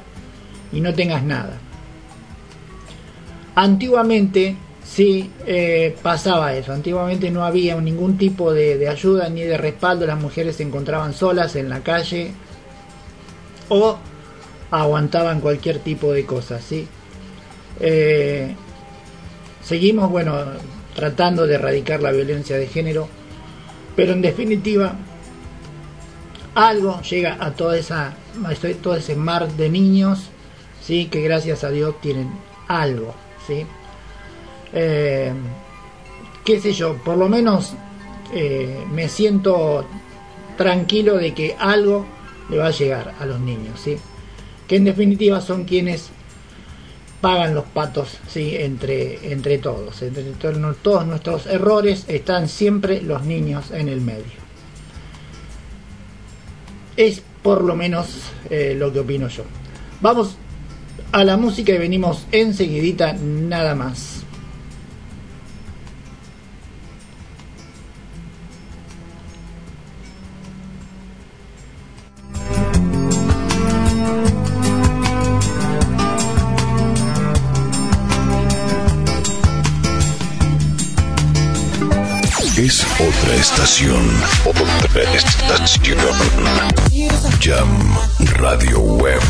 y 0.72 0.80
no 0.80 0.94
tengas 0.94 1.22
nada. 1.22 1.58
Antiguamente 3.54 4.56
sí 4.84 5.30
eh, 5.46 5.96
pasaba 6.02 6.54
eso, 6.54 6.72
antiguamente 6.72 7.30
no 7.30 7.44
había 7.44 7.74
ningún 7.80 8.16
tipo 8.16 8.52
de, 8.52 8.88
ayuda 8.88 9.28
ni 9.28 9.42
de 9.42 9.56
respaldo, 9.56 10.06
las 10.06 10.20
mujeres 10.20 10.56
se 10.56 10.62
encontraban 10.62 11.12
solas 11.12 11.56
en 11.56 11.68
la 11.68 11.80
calle 11.80 12.32
o 13.68 13.98
aguantaban 14.70 15.40
cualquier 15.40 15.78
tipo 15.80 16.12
de 16.12 16.24
cosas, 16.24 16.62
¿sí? 16.64 16.86
Eh, 17.80 18.54
seguimos, 19.62 20.10
bueno, 20.10 20.36
tratando 20.94 21.46
de 21.46 21.54
erradicar 21.54 22.02
la 22.02 22.12
violencia 22.12 22.56
de 22.56 22.66
género, 22.66 23.08
pero 23.96 24.12
en 24.12 24.22
definitiva, 24.22 24.96
algo 26.56 27.00
llega 27.02 27.36
a 27.38 27.52
toda 27.52 27.78
esa, 27.78 28.16
todo 28.82 28.96
ese 28.96 29.14
mar 29.14 29.48
de 29.52 29.68
niños, 29.68 30.30
¿sí? 30.82 31.06
Que 31.06 31.22
gracias 31.22 31.62
a 31.62 31.70
Dios 31.70 32.00
tienen 32.00 32.30
algo, 32.66 33.14
¿sí? 33.46 33.64
Eh, 34.72 35.32
qué 36.44 36.60
sé 36.60 36.72
yo, 36.72 36.96
por 37.04 37.16
lo 37.16 37.28
menos 37.28 37.74
eh, 38.34 38.84
me 38.90 39.08
siento 39.08 39.84
tranquilo 40.56 41.16
de 41.16 41.34
que 41.34 41.54
algo 41.58 42.06
le 42.48 42.58
va 42.58 42.68
a 42.68 42.70
llegar 42.70 43.14
a 43.20 43.26
los 43.26 43.38
niños, 43.38 43.78
¿sí? 43.80 43.96
que 44.66 44.76
en 44.76 44.84
definitiva 44.84 45.40
son 45.40 45.64
quienes 45.64 46.08
pagan 47.20 47.54
los 47.54 47.64
patos 47.64 48.18
¿sí? 48.28 48.56
entre, 48.56 49.32
entre 49.32 49.58
todos. 49.58 50.02
Entre 50.02 50.22
todos 50.32 51.06
nuestros 51.06 51.46
errores 51.46 52.04
están 52.08 52.48
siempre 52.48 53.00
los 53.02 53.24
niños 53.24 53.70
en 53.70 53.88
el 53.88 54.00
medio. 54.00 54.45
Es 56.96 57.22
por 57.42 57.62
lo 57.62 57.76
menos 57.76 58.08
eh, 58.50 58.74
lo 58.76 58.92
que 58.92 59.00
opino 59.00 59.28
yo. 59.28 59.44
Vamos 60.00 60.36
a 61.12 61.24
la 61.24 61.36
música 61.36 61.72
y 61.72 61.78
venimos 61.78 62.26
enseguidita 62.32 63.14
nada 63.14 63.74
más. 63.74 64.25
Estación. 83.36 84.02
Estación. 85.14 85.98
Jam 87.40 87.96
Radio 88.38 88.80
Web. 88.80 89.20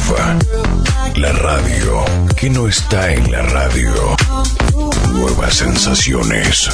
La 1.16 1.33
radio 1.33 2.05
que 2.37 2.49
no 2.51 2.69
está 2.69 3.12
en 3.12 3.31
la 3.33 3.42
radio. 3.42 4.16
Nuevas 5.12 5.55
sensaciones. 5.55 6.71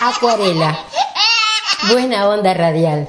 Acuarela. 0.00 0.76
Buena 1.88 2.28
onda 2.28 2.52
radial. 2.52 3.08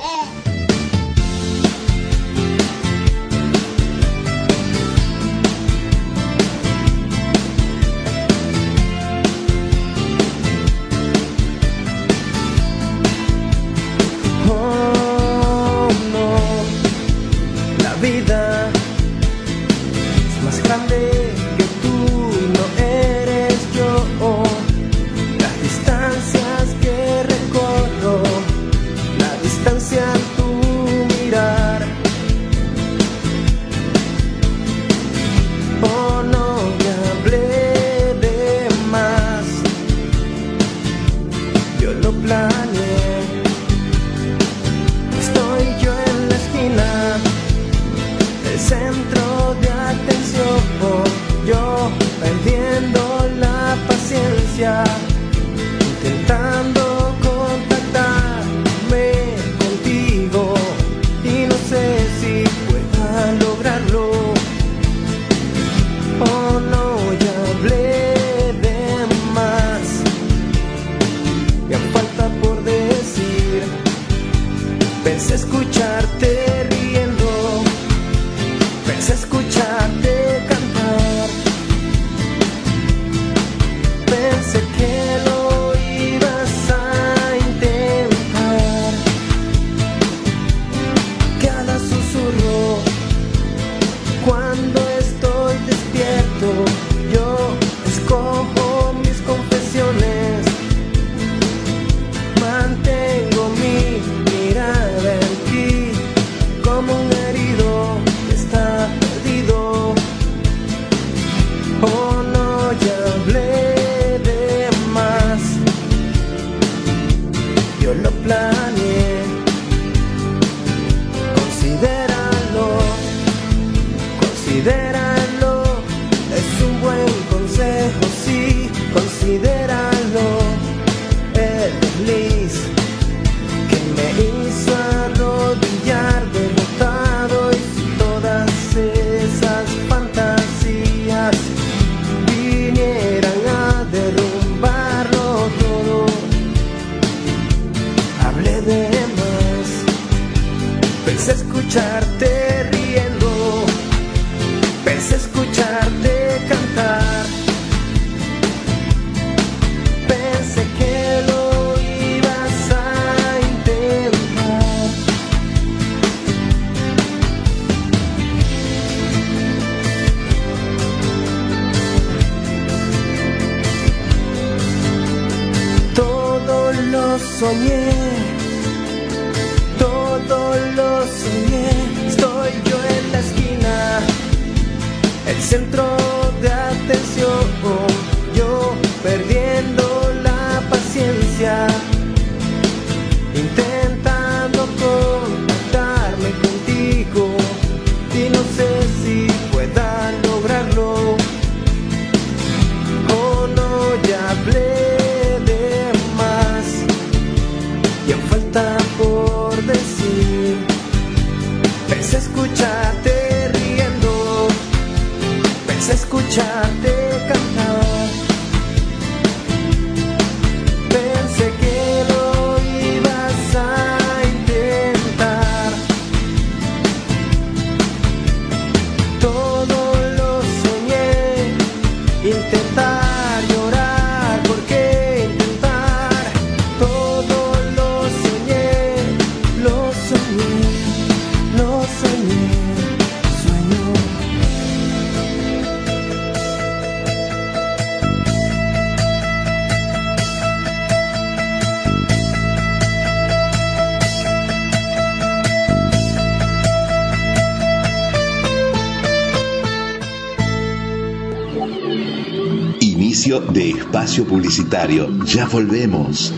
Publicitario. 264.25 265.08
Ya 265.25 265.47
volvemos. 265.47 266.34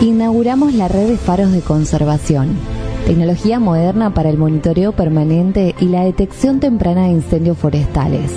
Inauguramos 0.00 0.74
la 0.74 0.88
red 0.88 1.08
de 1.08 1.16
faros 1.16 1.52
de 1.52 1.60
conservación. 1.60 2.56
Tecnología 3.06 3.58
moderna 3.58 4.12
para 4.12 4.30
el 4.30 4.38
monitoreo 4.38 4.92
permanente 4.92 5.74
y 5.80 5.86
la 5.86 6.04
detección 6.04 6.60
temprana 6.60 7.04
de 7.04 7.12
incendios 7.12 7.58
forestales. 7.58 8.30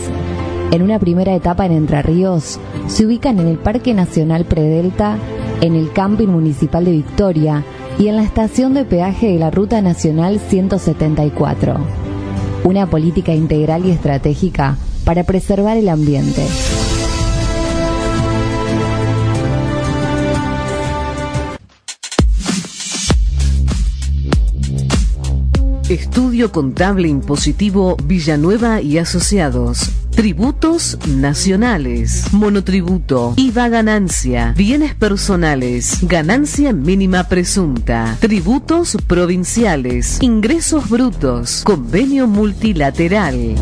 En 0.72 0.82
una 0.82 1.00
primera 1.00 1.34
etapa 1.34 1.66
en 1.66 1.72
Entre 1.72 2.02
Ríos, 2.02 2.60
se 2.88 3.06
ubican 3.06 3.40
en 3.40 3.48
el 3.48 3.58
Parque 3.58 3.94
Nacional 3.94 4.46
Predelta, 4.46 5.18
en 5.62 5.76
el 5.76 5.92
Camping 5.92 6.28
Municipal 6.28 6.86
de 6.86 6.92
Victoria 6.92 7.64
y 7.98 8.08
en 8.08 8.18
la 8.18 8.24
estación 8.24 8.74
de 8.74 8.86
peaje 8.86 9.28
de 9.28 9.40
la 9.40 9.50
Ruta 9.50 9.82
Nacional 9.82 10.40
174. 10.40 11.78
Una 12.64 12.90
política 12.90 13.34
integral 13.34 13.86
y 13.86 13.92
estratégica 13.92 14.78
para 15.08 15.24
preservar 15.24 15.78
el 15.78 15.88
ambiente. 15.88 16.46
Estudio 25.88 26.52
Contable 26.52 27.08
Impositivo 27.08 27.96
Villanueva 28.04 28.82
y 28.82 28.98
Asociados. 28.98 29.90
Tributos 30.10 30.98
nacionales, 31.08 32.34
monotributo, 32.34 33.34
IVA 33.38 33.70
ganancia, 33.70 34.54
bienes 34.58 34.94
personales, 34.94 36.00
ganancia 36.02 36.74
mínima 36.74 37.24
presunta, 37.30 38.18
tributos 38.20 38.98
provinciales, 39.08 40.18
ingresos 40.22 40.90
brutos, 40.90 41.62
convenio 41.64 42.28
multilateral. 42.28 43.56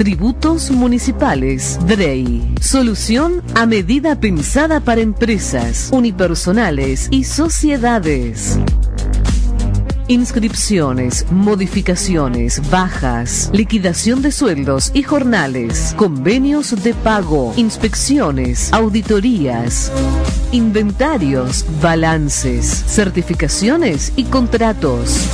Tributos 0.00 0.70
municipales, 0.70 1.78
DREI. 1.86 2.54
Solución 2.58 3.42
a 3.54 3.66
medida 3.66 4.18
pensada 4.18 4.80
para 4.80 5.02
empresas, 5.02 5.90
unipersonales 5.92 7.08
y 7.10 7.24
sociedades. 7.24 8.58
Inscripciones, 10.08 11.26
modificaciones, 11.30 12.62
bajas, 12.70 13.50
liquidación 13.52 14.22
de 14.22 14.32
sueldos 14.32 14.90
y 14.94 15.02
jornales, 15.02 15.92
convenios 15.98 16.82
de 16.82 16.94
pago, 16.94 17.52
inspecciones, 17.58 18.72
auditorías, 18.72 19.92
inventarios, 20.50 21.66
balances, 21.82 22.64
certificaciones 22.86 24.14
y 24.16 24.24
contratos. 24.24 25.28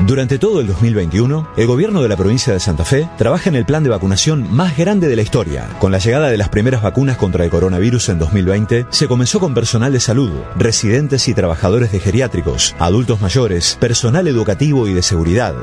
Durante 0.06 0.38
todo 0.38 0.60
el 0.60 0.68
2021, 0.68 1.48
el 1.56 1.66
gobierno 1.66 2.02
de 2.02 2.10
la 2.10 2.18
provincia 2.18 2.52
de 2.52 2.60
Santa 2.60 2.84
Fe 2.84 3.10
trabaja 3.18 3.50
en 3.50 3.56
el 3.56 3.66
plan 3.66 3.84
de 3.84 3.90
vacunación 3.90 4.54
más 4.54 4.76
grande 4.76 5.08
de 5.08 5.16
la 5.16 5.22
historia. 5.22 5.70
Con 5.80 5.94
la 5.94 5.98
llegada 5.98 6.28
de 6.28 6.36
las 6.36 6.50
primeras 6.50 6.82
vacunas 6.82 7.16
contra 7.16 7.46
el 7.46 7.50
coronavirus 7.50 8.10
en 8.10 8.20
2020, 8.20 8.88
se 8.90 9.08
comenzó 9.08 9.40
con 9.40 9.54
personal 9.54 9.94
de 9.94 10.02
salud, 10.02 10.30
residentes 10.58 11.30
y 11.30 11.34
trabajadores 11.34 11.94
de 11.94 12.02
geriátricos, 12.02 12.76
adultos 12.80 13.22
mayores, 13.22 13.78
personal 13.80 14.28
educativo 14.28 14.90
y 14.90 14.94
de 14.94 15.02
seguridad. 15.02 15.56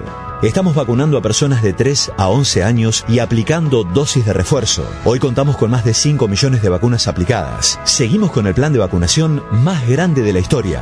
Estamos 0.43 0.74
vacunando 0.74 1.18
a 1.18 1.22
personas 1.22 1.62
de 1.62 1.74
3 1.74 2.12
a 2.16 2.28
11 2.28 2.64
años 2.64 3.05
y 3.09 3.18
aplicando 3.18 3.84
dosis 3.84 4.24
de 4.24 4.32
refuerzo. 4.32 4.91
Hoy 5.05 5.18
contamos 5.18 5.59
con 5.59 5.70
más 5.70 5.84
de 5.84 5.93
5 5.93 6.28
millones 6.28 6.62
de 6.62 6.70
vacunas 6.70 7.09
aplicadas. 7.09 7.78
Seguimos 7.84 8.30
con 8.30 8.47
el 8.47 8.55
plan 8.55 8.72
de 8.72 8.78
vacunación 8.78 9.43
más 9.53 9.86
grande 9.86 10.22
de 10.22 10.32
la 10.32 10.38
historia. 10.38 10.80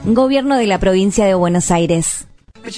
Gobierno 0.06 0.58
de 0.58 0.68
la 0.68 0.80
provincia 0.80 1.26
de 1.26 1.34
Buenos 1.34 1.72
Aires. 1.72 2.28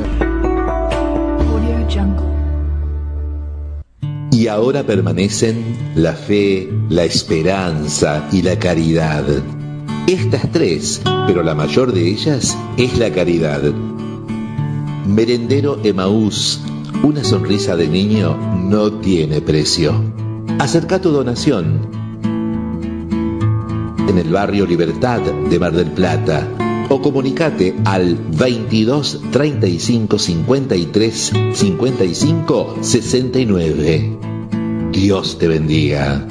Y 4.33 4.49
ahora 4.49 4.83
permanecen 4.83 5.63
la 5.95 6.13
fe, 6.13 6.69
la 6.91 7.05
esperanza 7.05 8.29
y 8.33 8.43
la 8.43 8.59
caridad. 8.59 9.25
Estas 10.07 10.53
tres, 10.53 11.01
pero 11.27 11.43
la 11.43 11.55
mayor 11.55 11.93
de 11.93 12.07
ellas 12.09 12.55
es 12.77 12.99
la 12.99 13.11
caridad. 13.11 13.63
Merendero 15.07 15.79
Emaús, 15.85 16.61
una 17.03 17.23
sonrisa 17.23 17.77
de 17.77 17.87
niño 17.87 18.37
no 18.57 18.93
tiene 18.95 19.41
precio. 19.41 19.95
Acerca 20.59 21.01
tu 21.01 21.11
donación 21.11 21.89
en 24.09 24.19
el 24.19 24.29
barrio 24.31 24.67
Libertad 24.67 25.21
de 25.21 25.59
Mar 25.59 25.73
del 25.73 25.93
Plata 25.93 26.49
o 26.89 27.01
comunicate 27.01 27.77
al 27.85 28.17
22 28.17 29.23
35 29.31 30.19
53 30.19 31.33
55 31.53 32.77
69. 32.81 34.19
Dios 34.91 35.39
te 35.39 35.49
bendiga. 35.49 36.27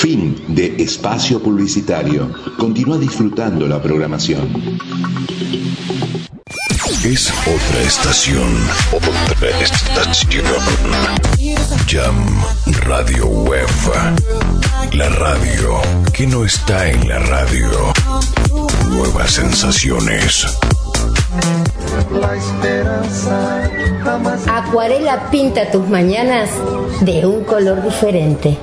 Fin 0.00 0.36
de 0.48 0.76
espacio 0.78 1.42
publicitario. 1.42 2.30
Continúa 2.58 2.98
disfrutando 2.98 3.66
la 3.66 3.82
programación. 3.82 4.78
Es 7.02 7.30
otra 7.30 7.80
estación. 7.82 8.48
Otra 8.92 9.60
estación. 9.60 10.44
Jam 11.88 12.42
Radio 12.84 13.26
Web. 13.26 13.68
La 14.92 15.08
radio 15.08 15.80
que 16.12 16.26
no 16.26 16.44
está 16.44 16.88
en 16.88 17.08
la 17.08 17.18
radio. 17.18 17.70
Nuevas 18.90 19.32
sensaciones. 19.32 20.46
Acuarela 24.48 25.30
pinta 25.30 25.70
tus 25.70 25.88
mañanas 25.88 26.50
de 27.00 27.26
un 27.26 27.44
color 27.44 27.82
diferente. 27.82 28.58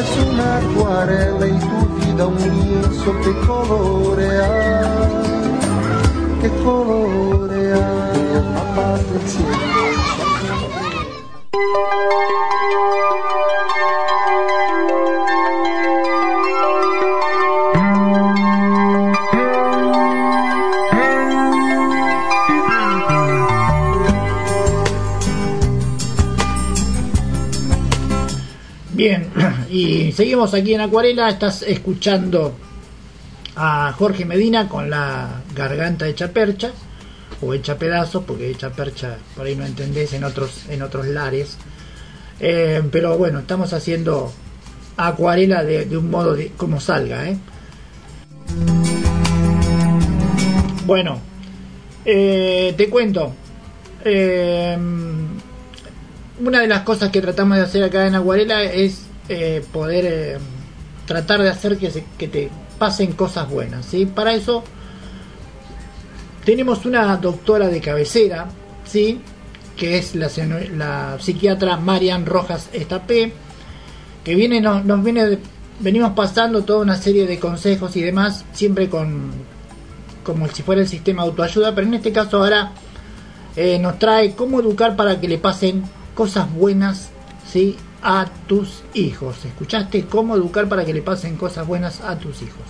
es 0.00 0.16
una 0.26 0.58
acuarela 0.58 1.46
y 1.46 1.58
tu 1.58 2.06
vida 2.06 2.26
un 2.26 2.36
lienzo 2.36 3.12
que 3.22 3.32
colorea, 3.46 4.90
que 6.40 6.48
colorea 6.62 8.12
la 8.54 8.64
paz 8.74 9.00
seguimos 30.12 30.54
aquí 30.54 30.74
en 30.74 30.80
Acuarela. 30.80 31.28
Estás 31.28 31.62
escuchando 31.62 32.54
a 33.56 33.92
Jorge 33.92 34.24
Medina 34.24 34.68
con 34.68 34.90
la 34.90 35.42
garganta 35.54 36.06
hecha 36.06 36.28
percha 36.32 36.72
o 37.40 37.54
hecha 37.54 37.78
pedazos, 37.78 38.24
porque 38.24 38.50
hecha 38.50 38.70
percha 38.70 39.16
por 39.36 39.46
ahí 39.46 39.56
no 39.56 39.64
entendés 39.64 40.12
en 40.12 40.24
otros 40.24 40.66
en 40.68 40.82
otros 40.82 41.06
lares. 41.06 41.56
Eh, 42.40 42.82
pero 42.90 43.16
bueno, 43.16 43.40
estamos 43.40 43.72
haciendo 43.72 44.32
acuarela 44.96 45.64
de, 45.64 45.96
un 45.96 46.10
modo 46.10 46.34
de, 46.34 46.48
como 46.56 46.80
salga. 46.80 47.28
¿eh? 47.28 47.36
Bueno, 50.86 51.20
eh, 52.04 52.74
te 52.76 52.88
cuento. 52.88 53.34
Eh, 54.04 54.76
una 56.40 56.60
de 56.60 56.66
las 56.66 56.80
cosas 56.80 57.10
que 57.10 57.20
tratamos 57.20 57.56
de 57.56 57.62
hacer 57.62 57.84
acá 57.84 58.06
en 58.06 58.16
Aguarela 58.16 58.64
es 58.64 59.06
eh, 59.28 59.64
poder 59.72 60.04
eh, 60.06 60.38
tratar 61.06 61.42
de 61.42 61.48
hacer 61.48 61.78
que, 61.78 61.90
se, 61.90 62.04
que 62.18 62.28
te 62.28 62.50
pasen 62.78 63.12
cosas 63.12 63.48
buenas. 63.48 63.86
¿sí? 63.86 64.06
Para 64.06 64.34
eso 64.34 64.64
tenemos 66.44 66.84
una 66.86 67.16
doctora 67.16 67.68
de 67.68 67.80
cabecera, 67.80 68.48
¿sí? 68.84 69.20
que 69.76 69.98
es 69.98 70.14
la, 70.14 71.16
psiquiatra 71.18 71.76
Marian 71.76 72.26
Rojas 72.26 72.68
Estapé, 72.72 73.32
que 74.24 74.34
viene, 74.34 74.60
nos, 74.60 74.84
nos 74.84 75.02
viene, 75.02 75.38
venimos 75.80 76.12
pasando 76.12 76.62
toda 76.62 76.80
una 76.80 76.96
serie 76.96 77.26
de 77.26 77.38
consejos 77.38 77.96
y 77.96 78.02
demás, 78.02 78.44
siempre 78.52 78.88
con 78.88 79.30
como 80.22 80.46
si 80.48 80.62
fuera 80.62 80.80
el 80.80 80.88
sistema 80.88 81.22
de 81.22 81.30
autoayuda, 81.30 81.74
pero 81.74 81.86
en 81.86 81.94
este 81.94 82.12
caso 82.12 82.38
ahora 82.38 82.72
eh, 83.56 83.78
nos 83.78 83.98
trae 83.98 84.34
cómo 84.34 84.60
educar 84.60 84.94
para 84.96 85.20
que 85.20 85.28
le 85.28 85.38
pasen 85.38 85.82
cosas 86.14 86.52
buenas 86.52 87.10
¿sí? 87.50 87.76
A 88.02 88.26
tus 88.46 88.82
hijos. 88.94 89.44
¿Escuchaste? 89.44 90.06
¿Cómo 90.06 90.36
educar 90.36 90.68
para 90.68 90.84
que 90.84 90.92
le 90.92 91.02
pasen 91.02 91.36
cosas 91.36 91.66
buenas 91.66 92.00
a 92.00 92.18
tus 92.18 92.42
hijos? 92.42 92.64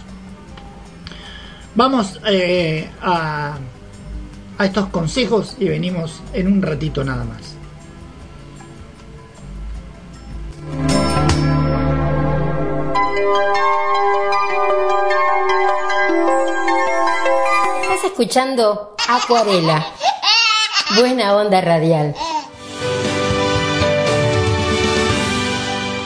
Vamos 1.74 2.20
eh, 2.26 2.90
a, 3.00 3.56
a 4.58 4.64
estos 4.64 4.88
consejos 4.88 5.56
y 5.58 5.68
venimos 5.68 6.20
en 6.34 6.46
un 6.52 6.60
ratito 6.60 7.02
nada 7.02 7.24
más. 7.24 7.56
Estás 17.82 18.04
escuchando 18.04 18.94
Acuarela. 19.08 19.86
Buena 20.96 21.34
onda 21.36 21.60
radial. 21.62 22.14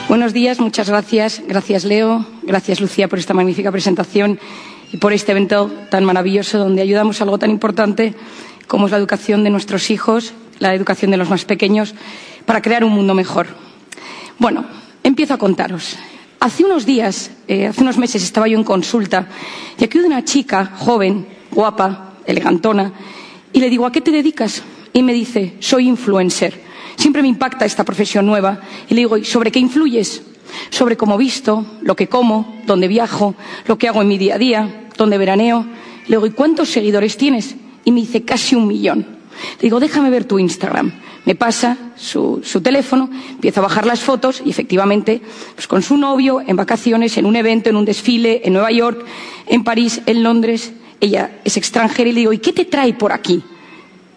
Buenos 0.09 0.31
días, 0.31 0.61
muchas 0.61 0.89
gracias. 0.89 1.41
Gracias 1.45 1.83
Leo, 1.83 2.25
gracias 2.43 2.79
Lucía 2.79 3.09
por 3.09 3.19
esta 3.19 3.33
magnífica 3.33 3.73
presentación 3.73 4.39
y 4.93 4.97
por 4.97 5.11
este 5.11 5.33
evento 5.33 5.69
tan 5.89 6.05
maravilloso 6.05 6.57
donde 6.59 6.81
ayudamos 6.81 7.19
a 7.19 7.25
algo 7.25 7.37
tan 7.37 7.49
importante 7.49 8.13
como 8.67 8.85
es 8.85 8.93
la 8.93 8.99
educación 8.99 9.43
de 9.43 9.49
nuestros 9.49 9.91
hijos, 9.91 10.33
la 10.59 10.73
educación 10.73 11.11
de 11.11 11.17
los 11.17 11.29
más 11.29 11.43
pequeños, 11.43 11.93
para 12.45 12.61
crear 12.61 12.85
un 12.85 12.93
mundo 12.93 13.13
mejor. 13.15 13.47
Bueno, 14.39 14.63
empiezo 15.03 15.33
a 15.33 15.37
contaros. 15.37 15.97
Hace 16.39 16.63
unos 16.63 16.85
días, 16.85 17.31
eh, 17.49 17.67
hace 17.67 17.81
unos 17.81 17.97
meses, 17.97 18.23
estaba 18.23 18.47
yo 18.47 18.57
en 18.57 18.63
consulta 18.63 19.27
y 19.77 19.83
aquí 19.83 19.99
una 19.99 20.23
chica 20.23 20.71
joven, 20.77 21.27
guapa, 21.51 22.13
elegantona, 22.25 22.93
y 23.51 23.59
le 23.59 23.69
digo, 23.69 23.85
¿a 23.85 23.91
qué 23.91 23.99
te 23.99 24.11
dedicas? 24.11 24.63
Y 24.93 25.03
me 25.03 25.11
dice, 25.11 25.55
soy 25.59 25.89
influencer. 25.89 26.66
Siempre 26.97 27.21
me 27.21 27.27
impacta 27.27 27.63
esta 27.63 27.85
profesión 27.85 28.25
nueva. 28.25 28.59
Y 28.89 28.95
le 28.95 29.01
digo, 29.01 29.17
¿y 29.17 29.23
sobre 29.23 29.51
qué 29.51 29.59
influyes? 29.59 30.23
Sobre 30.71 30.97
cómo 30.97 31.17
visto, 31.17 31.65
lo 31.81 31.95
que 31.95 32.07
como, 32.07 32.59
dónde 32.65 32.87
viajo, 32.87 33.35
lo 33.67 33.77
que 33.77 33.87
hago 33.87 34.01
en 34.01 34.07
mi 34.07 34.17
día 34.17 34.35
a 34.35 34.37
día, 34.37 34.89
dónde 34.97 35.17
veraneo. 35.17 35.65
Le 36.07 36.15
digo, 36.15 36.25
¿y 36.25 36.31
cuántos 36.31 36.69
seguidores 36.69 37.15
tienes? 37.15 37.55
Y 37.85 37.91
me 37.91 38.01
dice, 38.01 38.23
casi 38.23 38.55
un 38.55 38.67
millón. 38.67 39.05
Le 39.57 39.61
digo, 39.61 39.79
déjame 39.79 40.09
ver 40.09 40.25
tu 40.25 40.39
Instagram. 40.39 40.91
Me 41.25 41.35
pasa 41.35 41.77
su, 41.95 42.41
su 42.43 42.61
teléfono, 42.61 43.09
empiezo 43.29 43.59
a 43.59 43.63
bajar 43.63 43.85
las 43.85 43.99
fotos 43.99 44.41
y 44.43 44.49
efectivamente, 44.49 45.21
pues 45.53 45.67
con 45.67 45.83
su 45.83 45.97
novio, 45.97 46.41
en 46.45 46.55
vacaciones, 46.55 47.17
en 47.17 47.25
un 47.25 47.35
evento, 47.35 47.69
en 47.69 47.75
un 47.75 47.85
desfile, 47.85 48.41
en 48.43 48.53
Nueva 48.53 48.71
York, 48.71 49.05
en 49.45 49.63
París, 49.63 50.01
en 50.05 50.23
Londres. 50.23 50.71
Ella 50.99 51.39
es 51.43 51.57
extranjera 51.57 52.09
y 52.09 52.13
le 52.13 52.19
digo, 52.21 52.33
¿y 52.33 52.39
qué 52.39 52.53
te 52.53 52.65
trae 52.65 52.93
por 52.93 53.11
aquí? 53.11 53.43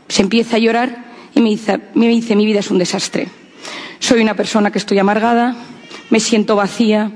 Se 0.09 0.23
empieza 0.23 0.57
a 0.57 0.61
llorar 0.61 1.10
y 1.35 1.41
me 1.41 1.51
dice, 1.51 1.81
me 1.95 2.09
dice, 2.09 2.37
mi 2.37 2.47
vida 2.47 2.61
es 2.61 2.71
un 2.71 2.79
desastre. 2.79 3.29
Soy 3.99 4.21
una 4.21 4.35
persona 4.35 4.71
que 4.71 4.79
estoy 4.79 4.99
amargada, 4.99 5.57
me 6.11 6.21
siento 6.21 6.57
vacía, 6.57 7.13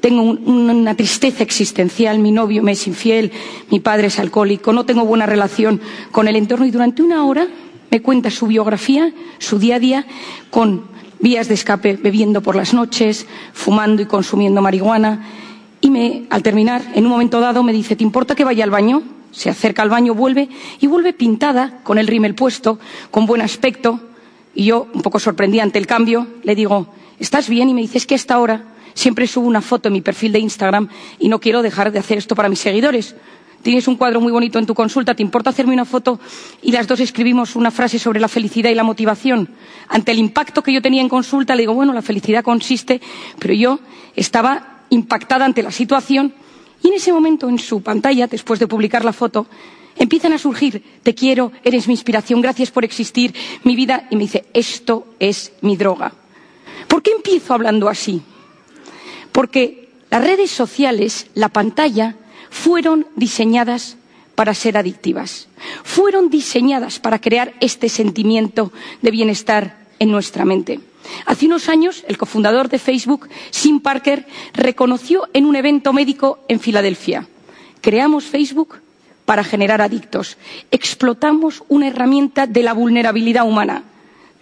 tengo 0.00 0.22
un, 0.22 0.70
una 0.70 0.94
tristeza 0.94 1.42
existencial, 1.42 2.18
mi 2.18 2.30
novio 2.30 2.62
me 2.62 2.72
es 2.72 2.86
infiel, 2.86 3.32
mi 3.70 3.80
padre 3.80 4.08
es 4.08 4.18
alcohólico, 4.18 4.72
no 4.72 4.84
tengo 4.84 5.04
buena 5.04 5.26
relación 5.26 5.80
con 6.12 6.28
el 6.28 6.36
entorno 6.36 6.66
y 6.66 6.70
durante 6.70 7.02
una 7.02 7.24
hora 7.24 7.48
me 7.90 8.02
cuenta 8.02 8.30
su 8.30 8.46
biografía, 8.46 9.12
su 9.38 9.58
día 9.58 9.76
a 9.76 9.78
día, 9.78 10.06
con 10.50 10.84
vías 11.20 11.48
de 11.48 11.54
escape 11.54 11.96
bebiendo 11.96 12.42
por 12.42 12.56
las 12.56 12.74
noches, 12.74 13.26
fumando 13.52 14.02
y 14.02 14.06
consumiendo 14.06 14.60
marihuana. 14.60 15.24
Y 15.80 15.90
me, 15.90 16.24
al 16.30 16.42
terminar, 16.42 16.82
en 16.94 17.04
un 17.04 17.10
momento 17.10 17.40
dado, 17.40 17.62
me 17.62 17.72
dice, 17.72 17.96
¿te 17.96 18.04
importa 18.04 18.34
que 18.34 18.44
vaya 18.44 18.64
al 18.64 18.70
baño? 18.70 19.02
Se 19.34 19.50
acerca 19.50 19.82
al 19.82 19.90
baño, 19.90 20.14
vuelve 20.14 20.48
y 20.80 20.86
vuelve 20.86 21.12
pintada, 21.12 21.80
con 21.82 21.98
el 21.98 22.06
rímel 22.06 22.34
puesto, 22.34 22.78
con 23.10 23.26
buen 23.26 23.42
aspecto. 23.42 24.00
Y 24.54 24.66
yo, 24.66 24.86
un 24.94 25.02
poco 25.02 25.18
sorprendida 25.18 25.64
ante 25.64 25.78
el 25.80 25.88
cambio, 25.88 26.28
le 26.44 26.54
digo, 26.54 26.86
¿estás 27.18 27.48
bien? 27.48 27.68
Y 27.68 27.74
me 27.74 27.80
dice, 27.80 27.98
es 27.98 28.06
que 28.06 28.14
a 28.14 28.16
esta 28.16 28.38
hora 28.38 28.64
siempre 28.94 29.26
subo 29.26 29.48
una 29.48 29.60
foto 29.60 29.88
en 29.88 29.94
mi 29.94 30.00
perfil 30.02 30.32
de 30.32 30.38
Instagram 30.38 30.88
y 31.18 31.28
no 31.28 31.40
quiero 31.40 31.62
dejar 31.62 31.90
de 31.90 31.98
hacer 31.98 32.16
esto 32.16 32.36
para 32.36 32.48
mis 32.48 32.60
seguidores. 32.60 33.16
tienes 33.62 33.88
un 33.88 33.96
cuadro 33.96 34.20
muy 34.20 34.30
bonito 34.30 34.58
en 34.58 34.66
tu 34.66 34.74
consulta, 34.74 35.14
¿te 35.14 35.22
importa 35.22 35.50
hacerme 35.50 35.72
una 35.72 35.84
foto? 35.84 36.20
Y 36.62 36.70
las 36.70 36.86
dos 36.86 37.00
escribimos 37.00 37.56
una 37.56 37.72
frase 37.72 37.98
sobre 37.98 38.20
la 38.20 38.28
felicidad 38.28 38.70
y 38.70 38.74
la 38.74 38.84
motivación. 38.84 39.48
Ante 39.88 40.12
el 40.12 40.18
impacto 40.18 40.62
que 40.62 40.72
yo 40.72 40.80
tenía 40.80 41.00
en 41.00 41.08
consulta, 41.08 41.56
le 41.56 41.62
digo, 41.62 41.74
bueno, 41.74 41.92
la 41.92 42.02
felicidad 42.02 42.44
consiste, 42.44 43.00
pero 43.40 43.54
yo 43.54 43.80
estaba 44.14 44.84
impactada 44.90 45.44
ante 45.44 45.62
la 45.62 45.72
situación 45.72 46.34
y 46.84 46.88
en 46.88 46.94
ese 46.94 47.14
momento 47.14 47.48
en 47.48 47.58
su 47.58 47.82
pantalla, 47.82 48.26
después 48.26 48.60
de 48.60 48.66
publicar 48.66 49.06
la 49.06 49.14
foto, 49.14 49.46
empiezan 49.96 50.34
a 50.34 50.38
surgir, 50.38 50.84
te 51.02 51.14
quiero, 51.14 51.50
eres 51.64 51.88
mi 51.88 51.94
inspiración, 51.94 52.42
gracias 52.42 52.70
por 52.70 52.84
existir, 52.84 53.34
mi 53.62 53.74
vida, 53.74 54.06
y 54.10 54.16
me 54.16 54.24
dice, 54.24 54.44
esto 54.52 55.06
es 55.18 55.52
mi 55.62 55.78
droga. 55.78 56.12
¿Por 56.86 57.02
qué 57.02 57.12
empiezo 57.12 57.54
hablando 57.54 57.88
así? 57.88 58.20
Porque 59.32 59.88
las 60.10 60.22
redes 60.22 60.50
sociales, 60.50 61.28
la 61.32 61.48
pantalla, 61.48 62.16
fueron 62.50 63.06
diseñadas 63.16 63.96
para 64.34 64.52
ser 64.52 64.76
adictivas. 64.76 65.48
Fueron 65.84 66.28
diseñadas 66.28 66.98
para 66.98 67.18
crear 67.18 67.54
este 67.60 67.88
sentimiento 67.88 68.72
de 69.00 69.10
bienestar 69.10 69.86
en 69.98 70.10
nuestra 70.10 70.44
mente. 70.44 70.80
Hace 71.26 71.46
unos 71.46 71.68
años, 71.68 72.04
el 72.08 72.18
cofundador 72.18 72.68
de 72.68 72.78
Facebook, 72.78 73.28
Sim 73.50 73.80
Parker, 73.80 74.26
reconoció 74.52 75.28
en 75.32 75.46
un 75.46 75.56
evento 75.56 75.92
médico 75.92 76.40
en 76.48 76.60
Filadelfia. 76.60 77.26
Creamos 77.80 78.24
Facebook 78.24 78.80
para 79.24 79.44
generar 79.44 79.80
adictos. 79.80 80.36
Explotamos 80.70 81.62
una 81.68 81.88
herramienta 81.88 82.46
de 82.46 82.62
la 82.62 82.72
vulnerabilidad 82.72 83.46
humana. 83.46 83.84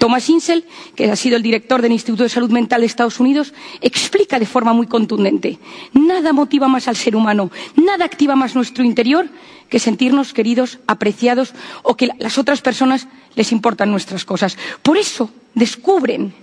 Thomas 0.02 0.28
Insel, 0.28 0.64
que 0.96 1.08
ha 1.08 1.14
sido 1.14 1.36
el 1.36 1.44
director 1.44 1.80
del 1.80 1.92
Instituto 1.92 2.24
de 2.24 2.28
Salud 2.28 2.50
Mental 2.50 2.80
de 2.80 2.88
Estados 2.88 3.20
Unidos, 3.20 3.54
explica 3.80 4.40
de 4.40 4.46
forma 4.46 4.72
muy 4.72 4.88
contundente 4.88 5.60
nada 5.92 6.32
motiva 6.32 6.66
más 6.66 6.88
al 6.88 6.96
ser 6.96 7.14
humano, 7.14 7.52
nada 7.76 8.04
activa 8.04 8.34
más 8.34 8.56
nuestro 8.56 8.82
interior 8.82 9.28
que 9.68 9.78
sentirnos 9.78 10.32
queridos, 10.32 10.80
apreciados 10.88 11.54
o 11.84 11.96
que 11.96 12.10
las 12.18 12.36
otras 12.36 12.62
personas 12.62 13.06
les 13.36 13.52
importan 13.52 13.92
nuestras 13.92 14.24
cosas. 14.24 14.58
Por 14.82 14.96
eso 14.96 15.30
descubren 15.54 16.34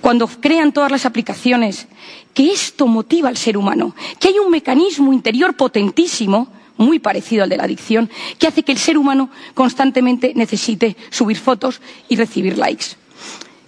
cuando 0.00 0.26
crean 0.28 0.72
todas 0.72 0.90
las 0.90 1.06
aplicaciones 1.06 1.88
que 2.32 2.52
esto 2.52 2.86
motiva 2.86 3.28
al 3.28 3.36
ser 3.36 3.56
humano, 3.56 3.94
que 4.20 4.28
hay 4.28 4.38
un 4.38 4.50
mecanismo 4.50 5.12
interior 5.12 5.56
potentísimo 5.56 6.48
muy 6.76 6.98
parecido 6.98 7.42
al 7.42 7.48
de 7.48 7.56
la 7.56 7.64
adicción, 7.64 8.10
que 8.38 8.46
hace 8.46 8.62
que 8.62 8.72
el 8.72 8.78
ser 8.78 8.98
humano 8.98 9.30
constantemente 9.54 10.32
necesite 10.34 10.96
subir 11.10 11.38
fotos 11.38 11.80
y 12.08 12.16
recibir 12.16 12.58
likes. 12.58 12.96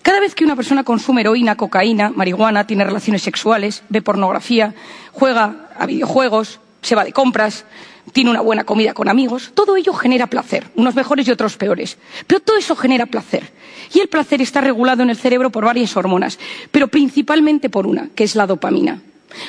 Cada 0.02 0.20
vez 0.20 0.34
que 0.34 0.44
una 0.44 0.56
persona 0.56 0.84
consume 0.84 1.22
heroína, 1.22 1.56
cocaína, 1.56 2.10
marihuana, 2.10 2.66
tiene 2.66 2.84
relaciones 2.84 3.22
sexuales, 3.22 3.82
ve 3.88 4.00
pornografía, 4.00 4.74
juega 5.12 5.70
a 5.78 5.86
videojuegos, 5.86 6.60
se 6.82 6.94
va 6.94 7.04
de 7.04 7.12
compras, 7.12 7.64
tiene 8.12 8.30
una 8.30 8.40
buena 8.40 8.64
comida 8.64 8.94
con 8.94 9.08
amigos, 9.08 9.52
todo 9.54 9.76
ello 9.76 9.92
genera 9.92 10.26
placer, 10.26 10.66
unos 10.74 10.94
mejores 10.94 11.26
y 11.28 11.30
otros 11.30 11.56
peores. 11.56 11.98
Pero 12.26 12.40
todo 12.40 12.56
eso 12.56 12.76
genera 12.76 13.06
placer. 13.06 13.50
Y 13.94 14.00
el 14.00 14.08
placer 14.08 14.42
está 14.42 14.60
regulado 14.60 15.02
en 15.02 15.10
el 15.10 15.16
cerebro 15.16 15.50
por 15.50 15.64
varias 15.64 15.96
hormonas, 15.96 16.38
pero 16.70 16.88
principalmente 16.88 17.70
por 17.70 17.86
una, 17.86 18.08
que 18.14 18.24
es 18.24 18.34
la 18.36 18.46
dopamina. 18.46 19.00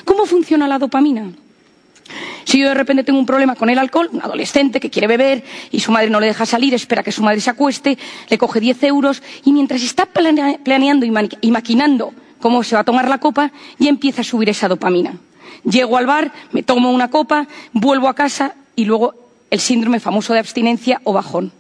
¿Cómo 0.06 0.26
funciona 0.26 0.68
la 0.68 0.80
dopamina? 0.80 1.32
Si 2.44 2.60
yo 2.60 2.70
de 2.70 2.74
repente 2.74 3.04
tengo 3.04 3.20
un 3.20 3.26
problema 3.26 3.56
con 3.56 3.70
el 3.70 3.78
alcohol, 3.78 4.10
un 4.12 4.22
adolescente 4.22 4.80
que 4.80 4.90
quiere 4.90 5.08
beber 5.08 5.44
y 5.70 5.80
su 5.80 5.92
madre 5.92 6.10
no 6.10 6.20
le 6.20 6.28
deja 6.28 6.46
salir, 6.46 6.74
espera 6.74 7.04
que 7.04 7.12
su 7.12 7.22
madre 7.22 7.42
se 7.42 7.52
acueste, 7.52 7.98
le 8.30 8.38
coge 8.38 8.60
10 8.60 8.84
euros 8.84 9.22
y 9.46 9.52
mientras 9.52 9.84
está 9.84 10.08
planeando 10.08 11.06
y 11.06 11.52
maquinando 11.52 12.14
cómo 12.40 12.64
se 12.64 12.76
va 12.76 12.82
a 12.82 12.86
tomar 12.86 13.08
la 13.08 13.20
copa, 13.20 13.52
ya 13.78 13.90
empieza 13.90 14.22
a 14.22 14.24
subir 14.24 14.50
esa 14.50 14.68
dopamina. 14.68 15.14
Llego 15.64 15.98
al 15.98 16.06
bar, 16.06 16.32
me 16.52 16.64
tomo 16.64 16.92
una 16.92 17.10
copa, 17.10 17.48
vuelvo 17.74 18.08
a 18.08 18.16
casa 18.16 18.56
y 18.76 18.86
luego 18.86 19.16
el 19.50 19.60
síndrome 19.60 20.00
famoso 20.00 20.34
de 20.34 20.40
abstinencia 20.40 21.02
o 21.04 21.14
bajón. 21.14 21.52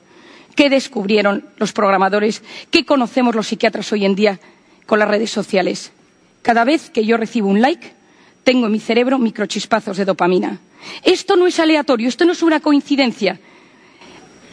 ¿Qué 0.56 0.70
descubrieron 0.70 1.46
los 1.58 1.74
programadores? 1.74 2.44
¿Qué 2.70 2.86
conocemos 2.86 3.36
los 3.36 3.48
psiquiatras 3.48 3.92
hoy 3.92 4.06
en 4.06 4.16
día 4.16 4.40
con 4.86 5.00
las 5.00 5.08
redes 5.08 5.32
sociales? 5.32 5.92
Cada 6.42 6.64
vez 6.64 6.90
que 6.90 7.06
yo 7.06 7.18
recibo 7.18 7.50
un 7.50 7.62
like, 7.62 7.94
tengo 8.44 8.66
en 8.66 8.72
mi 8.72 8.80
cerebro 8.80 9.20
microchispazos 9.20 9.98
de 9.98 10.06
dopamina. 10.06 10.60
Esto 11.04 11.36
no 11.36 11.48
es 11.48 11.60
aleatorio, 11.60 12.08
esto 12.08 12.26
no 12.26 12.32
es 12.32 12.42
una 12.42 12.60
coincidencia. 12.60 13.40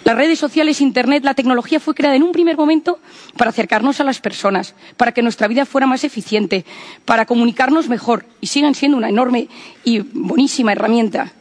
Las 0.06 0.14
redes 0.16 0.38
sociales, 0.38 0.80
Internet, 0.80 1.24
la 1.24 1.34
tecnología 1.34 1.80
fue 1.80 1.92
creada 1.92 2.14
en 2.14 2.22
un 2.22 2.30
primer 2.30 2.56
momento 2.56 3.00
para 3.36 3.50
acercarnos 3.50 3.98
a 3.98 4.04
las 4.04 4.20
personas, 4.20 4.76
para 4.96 5.10
que 5.10 5.20
nuestra 5.20 5.48
vida 5.48 5.66
fuera 5.66 5.88
más 5.88 6.04
eficiente, 6.04 6.64
para 7.04 7.26
comunicarnos 7.26 7.88
mejor 7.88 8.24
y 8.40 8.46
sigan 8.46 8.76
siendo 8.76 8.96
una 8.96 9.08
enorme 9.08 9.48
y 9.82 9.98
buenísima 9.98 10.70
herramienta. 10.70 11.32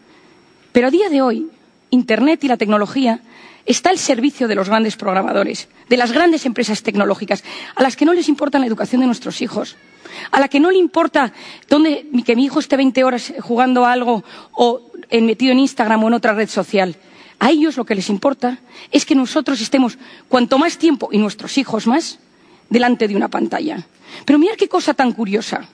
Pero 0.72 0.88
a 0.88 0.90
día 0.90 1.10
de 1.10 1.22
hoy, 1.22 1.48
Internet 1.92 2.44
y 2.44 2.48
la 2.48 2.58
tecnología 2.58 3.20
está 3.68 3.92
al 3.92 4.00
servicio 4.00 4.48
de 4.48 4.56
los 4.56 4.68
grandes 4.68 4.96
programadores, 4.96 5.68
de 5.88 5.98
las 5.98 6.12
grandes 6.12 6.48
empresas 6.48 6.82
tecnológicas, 6.82 7.44
a 7.76 7.84
las 7.84 7.96
que 7.96 8.06
no 8.06 8.16
les 8.16 8.30
importa 8.30 8.58
la 8.58 8.66
educación 8.66 9.02
de 9.02 9.06
nuestros 9.06 9.44
hijos, 9.44 9.76
a 10.32 10.40
la 10.40 10.48
que 10.48 10.60
no 10.60 10.72
le 10.72 10.80
importa 10.80 11.34
dónde, 11.70 12.08
que 12.26 12.36
mi 12.36 12.46
hijo 12.46 12.60
esté 12.62 12.78
20 12.78 13.04
horas 13.04 13.32
jugando 13.42 13.86
a 13.86 13.92
algo 13.92 14.24
o 14.54 14.82
metido 15.12 15.52
en 15.52 15.60
Instagram 15.60 16.04
o 16.04 16.08
en 16.08 16.16
otra 16.16 16.34
red 16.34 16.50
social. 16.50 16.98
A 17.46 17.52
ellos 17.52 17.78
lo 17.78 17.86
que 17.86 17.94
les 17.94 18.10
importa 18.10 18.58
es 18.92 19.06
que 19.06 19.14
nosotros 19.14 19.62
estemos 19.62 20.00
cuanto 20.28 20.58
más 20.58 20.80
tiempo, 20.80 21.10
y 21.12 21.20
nuestros 21.20 21.60
hijos 21.60 21.86
más, 21.86 22.18
delante 22.72 23.08
de 23.08 23.16
una 23.16 23.28
pantalla. 23.28 23.86
Pero 24.26 24.40
mirad 24.40 24.56
qué 24.56 24.68
cosa 24.68 24.96
tan 24.96 25.12
curiosa. 25.12 25.70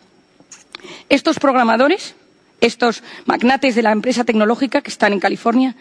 Estos 1.08 1.40
programadores, 1.40 2.14
estos 2.60 3.04
magnates 3.24 3.74
de 3.74 3.84
la 3.84 3.94
empresa 3.94 4.26
tecnológica 4.26 4.82
que 4.82 4.90
están 4.90 5.14
en 5.14 5.22
California, 5.22 5.78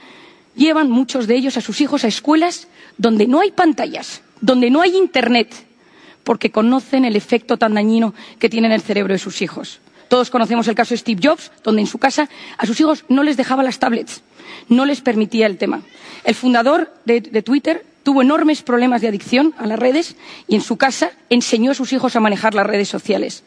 llevan 0.55 0.88
muchos 0.88 1.26
de 1.26 1.34
ellos 1.34 1.57
a 1.57 1.61
sus 1.61 1.80
hijos 1.80 2.05
a 2.05 2.07
escuelas 2.07 2.68
donde 2.97 3.26
no 3.26 3.41
hay 3.41 3.51
pantallas, 3.51 4.22
donde 4.41 4.70
no 4.70 4.82
hay 4.82 4.97
Internet, 4.97 5.53
porque 6.22 6.53
conocen 6.53 7.05
el 7.05 7.16
efecto 7.16 7.57
tan 7.57 7.74
dañino 7.74 8.14
que 8.38 8.49
tiene 8.49 8.68
en 8.68 8.74
el 8.74 8.82
cerebro 8.82 9.12
de 9.12 9.18
sus 9.18 9.43
hijos. 9.43 9.80
Todos 10.11 10.28
conocemos 10.28 10.66
el 10.66 10.74
caso 10.74 10.92
de 10.92 10.98
Steve 10.98 11.20
Jobs, 11.22 11.52
donde 11.62 11.82
en 11.82 11.86
su 11.86 11.98
casa 11.98 12.28
a 12.58 12.66
sus 12.66 12.80
hijos 12.80 13.04
no 13.08 13.22
les 13.22 13.36
dejaba 13.36 13.62
las 13.62 13.78
tablets, 13.78 14.22
no 14.68 14.84
les 14.84 15.02
permitía 15.02 15.46
el 15.46 15.56
tema. 15.56 15.82
El 16.24 16.34
fundador 16.34 16.92
de, 17.04 17.20
Twitter 17.42 17.86
tuvo 18.02 18.20
enormes 18.20 18.62
problemas 18.62 19.02
de 19.02 19.06
adicción 19.06 19.54
a 19.56 19.68
las 19.68 19.78
redes 19.78 20.16
y 20.48 20.56
en 20.56 20.62
su 20.62 20.76
casa 20.76 21.12
enseñó 21.28 21.70
a 21.70 21.74
sus 21.74 21.92
hijos 21.92 22.16
a 22.16 22.20
manejar 22.20 22.54
las 22.54 22.66
redes 22.66 22.88
sociales. 22.88 23.44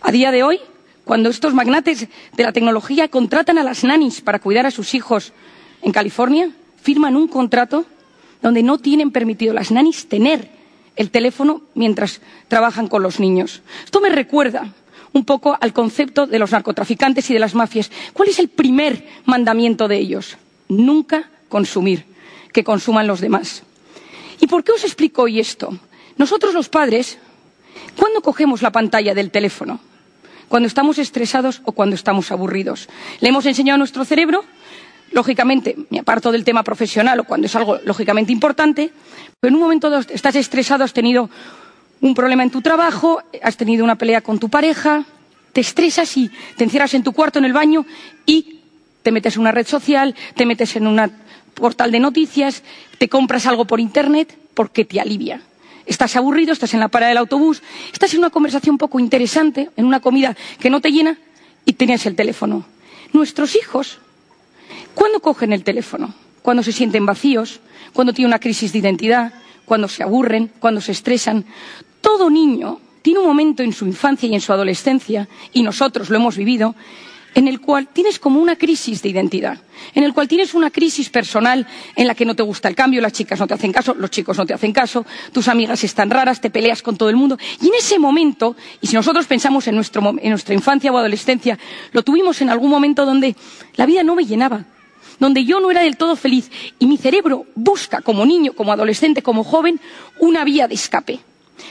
A 0.00 0.10
día 0.10 0.32
de 0.32 0.42
hoy, 0.42 0.58
cuando 1.04 1.30
estos 1.30 1.54
magnates 1.54 2.08
de 2.32 2.42
la 2.42 2.52
tecnología 2.52 3.06
contratan 3.06 3.58
a 3.58 3.62
las 3.62 3.84
nannies 3.84 4.22
para 4.22 4.40
cuidar 4.40 4.66
a 4.66 4.72
sus 4.72 4.94
hijos 4.94 5.32
en 5.82 5.92
California, 5.92 6.50
firman 6.82 7.14
un 7.14 7.28
contrato 7.28 7.86
donde 8.42 8.64
no 8.64 8.78
tienen 8.78 9.12
permitido 9.12 9.54
las 9.54 9.70
nannies 9.70 10.08
tener 10.08 10.50
el 10.96 11.12
teléfono 11.12 11.62
mientras 11.76 12.20
trabajan 12.48 12.88
con 12.88 13.04
los 13.04 13.20
niños. 13.20 13.62
Esto 13.84 14.00
me 14.00 14.08
recuerda 14.08 14.74
un 15.12 15.24
poco 15.24 15.56
al 15.60 15.72
concepto 15.72 16.26
de 16.26 16.38
los 16.38 16.52
narcotraficantes 16.52 17.28
y 17.30 17.34
de 17.34 17.40
las 17.40 17.54
mafias. 17.54 17.90
¿Cuál 18.12 18.28
es 18.28 18.38
el 18.38 18.48
primer 18.48 19.06
mandamiento 19.24 19.88
de 19.88 19.98
ellos? 19.98 20.36
Nunca 20.68 21.30
consumir, 21.48 22.06
que 22.52 22.64
consuman 22.64 23.06
los 23.06 23.20
demás. 23.20 23.62
¿Y 24.40 24.46
por 24.46 24.64
qué 24.64 24.72
os 24.72 24.84
explico 24.84 25.22
hoy 25.22 25.40
esto? 25.40 25.76
Nosotros 26.16 26.54
los 26.54 26.68
padres, 26.68 27.18
¿cuándo 27.96 28.22
cogemos 28.22 28.62
la 28.62 28.72
pantalla 28.72 29.14
del 29.14 29.30
teléfono? 29.30 29.80
¿Cuando 30.48 30.66
estamos 30.66 30.98
estresados 30.98 31.62
o 31.64 31.72
cuando 31.72 31.94
estamos 31.94 32.30
aburridos? 32.30 32.88
Le 33.20 33.28
hemos 33.28 33.46
enseñado 33.46 33.76
a 33.76 33.78
nuestro 33.78 34.04
cerebro 34.04 34.44
lógicamente, 35.12 35.76
me 35.90 36.00
aparto 36.00 36.32
del 36.32 36.44
tema 36.44 36.62
profesional 36.62 37.20
o 37.20 37.24
cuando 37.24 37.46
es 37.46 37.54
algo 37.54 37.78
lógicamente 37.84 38.32
importante, 38.32 38.90
pero 39.40 39.50
en 39.50 39.56
un 39.56 39.62
momento 39.62 39.90
dado 39.90 40.04
estás 40.08 40.34
estresado, 40.36 40.84
has 40.84 40.92
tenido 40.92 41.28
un 42.02 42.14
problema 42.14 42.42
en 42.42 42.50
tu 42.50 42.60
trabajo, 42.60 43.22
has 43.42 43.56
tenido 43.56 43.82
una 43.82 43.96
pelea 43.96 44.20
con 44.20 44.38
tu 44.38 44.50
pareja, 44.50 45.06
te 45.54 45.62
estresas 45.62 46.14
y 46.18 46.30
te 46.56 46.64
encierras 46.64 46.92
en 46.92 47.02
tu 47.02 47.12
cuarto, 47.12 47.38
en 47.38 47.46
el 47.46 47.54
baño 47.54 47.86
y 48.26 48.60
te 49.02 49.10
metes 49.10 49.36
en 49.36 49.40
una 49.40 49.52
red 49.52 49.66
social, 49.66 50.14
te 50.34 50.44
metes 50.44 50.76
en 50.76 50.86
un 50.86 51.00
portal 51.54 51.90
de 51.90 52.00
noticias, 52.00 52.62
te 52.98 53.08
compras 53.08 53.46
algo 53.46 53.64
por 53.64 53.80
Internet 53.80 54.36
porque 54.52 54.84
te 54.84 55.00
alivia. 55.00 55.40
Estás 55.86 56.14
aburrido, 56.16 56.52
estás 56.52 56.74
en 56.74 56.80
la 56.80 56.88
parada 56.88 57.08
del 57.08 57.18
autobús, 57.18 57.62
estás 57.92 58.12
en 58.12 58.18
una 58.18 58.30
conversación 58.30 58.76
poco 58.76 59.00
interesante, 59.00 59.70
en 59.76 59.86
una 59.86 60.00
comida 60.00 60.36
que 60.60 60.68
no 60.68 60.82
te 60.82 60.92
llena 60.92 61.16
y 61.64 61.72
tienes 61.72 62.04
el 62.04 62.14
teléfono. 62.14 62.66
Nuestros 63.14 63.56
hijos 63.56 63.98
¿Cuándo 64.94 65.20
cogen 65.20 65.52
el 65.52 65.64
teléfono? 65.64 66.14
Cuando 66.42 66.62
se 66.62 66.72
sienten 66.72 67.06
vacíos, 67.06 67.60
cuando 67.92 68.12
tienen 68.12 68.30
una 68.30 68.38
crisis 68.38 68.72
de 68.72 68.78
identidad, 68.78 69.32
cuando 69.64 69.88
se 69.88 70.02
aburren, 70.02 70.50
cuando 70.58 70.80
se 70.80 70.92
estresan. 70.92 71.44
Todo 72.02 72.28
niño 72.28 72.78
tiene 73.00 73.20
un 73.20 73.26
momento 73.26 73.62
en 73.62 73.72
su 73.72 73.86
infancia 73.86 74.28
y 74.28 74.34
en 74.34 74.42
su 74.42 74.52
adolescencia, 74.52 75.28
y 75.54 75.62
nosotros 75.62 76.10
lo 76.10 76.16
hemos 76.16 76.36
vivido, 76.36 76.74
en 77.34 77.48
el 77.48 77.60
cual 77.60 77.88
tienes 77.88 78.18
como 78.18 78.40
una 78.40 78.56
crisis 78.56 79.02
de 79.02 79.08
identidad, 79.08 79.58
en 79.94 80.04
el 80.04 80.12
cual 80.12 80.28
tienes 80.28 80.52
una 80.52 80.70
crisis 80.70 81.08
personal 81.08 81.66
en 81.96 82.06
la 82.06 82.14
que 82.14 82.24
no 82.24 82.36
te 82.36 82.42
gusta 82.42 82.68
el 82.68 82.74
cambio, 82.74 83.00
las 83.00 83.12
chicas 83.12 83.40
no 83.40 83.46
te 83.46 83.54
hacen 83.54 83.72
caso, 83.72 83.94
los 83.94 84.10
chicos 84.10 84.36
no 84.36 84.44
te 84.44 84.52
hacen 84.52 84.72
caso, 84.72 85.06
tus 85.32 85.48
amigas 85.48 85.82
están 85.84 86.10
raras, 86.10 86.40
te 86.40 86.50
peleas 86.50 86.82
con 86.82 86.96
todo 86.96 87.08
el 87.08 87.16
mundo. 87.16 87.38
Y 87.60 87.68
en 87.68 87.74
ese 87.74 87.98
momento, 87.98 88.54
y 88.80 88.86
si 88.86 88.94
nosotros 88.94 89.26
pensamos 89.26 89.66
en, 89.66 89.74
nuestro, 89.74 90.14
en 90.20 90.30
nuestra 90.30 90.54
infancia 90.54 90.92
o 90.92 90.98
adolescencia, 90.98 91.58
lo 91.92 92.02
tuvimos 92.02 92.42
en 92.42 92.50
algún 92.50 92.70
momento 92.70 93.06
donde 93.06 93.34
la 93.76 93.86
vida 93.86 94.02
no 94.02 94.14
me 94.14 94.26
llenaba, 94.26 94.64
donde 95.18 95.44
yo 95.44 95.60
no 95.60 95.70
era 95.70 95.82
del 95.82 95.96
todo 95.96 96.16
feliz 96.16 96.50
y 96.78 96.86
mi 96.86 96.98
cerebro 96.98 97.46
busca, 97.54 98.02
como 98.02 98.26
niño, 98.26 98.52
como 98.52 98.72
adolescente, 98.72 99.22
como 99.22 99.44
joven, 99.44 99.80
una 100.18 100.44
vía 100.44 100.68
de 100.68 100.74
escape. 100.74 101.20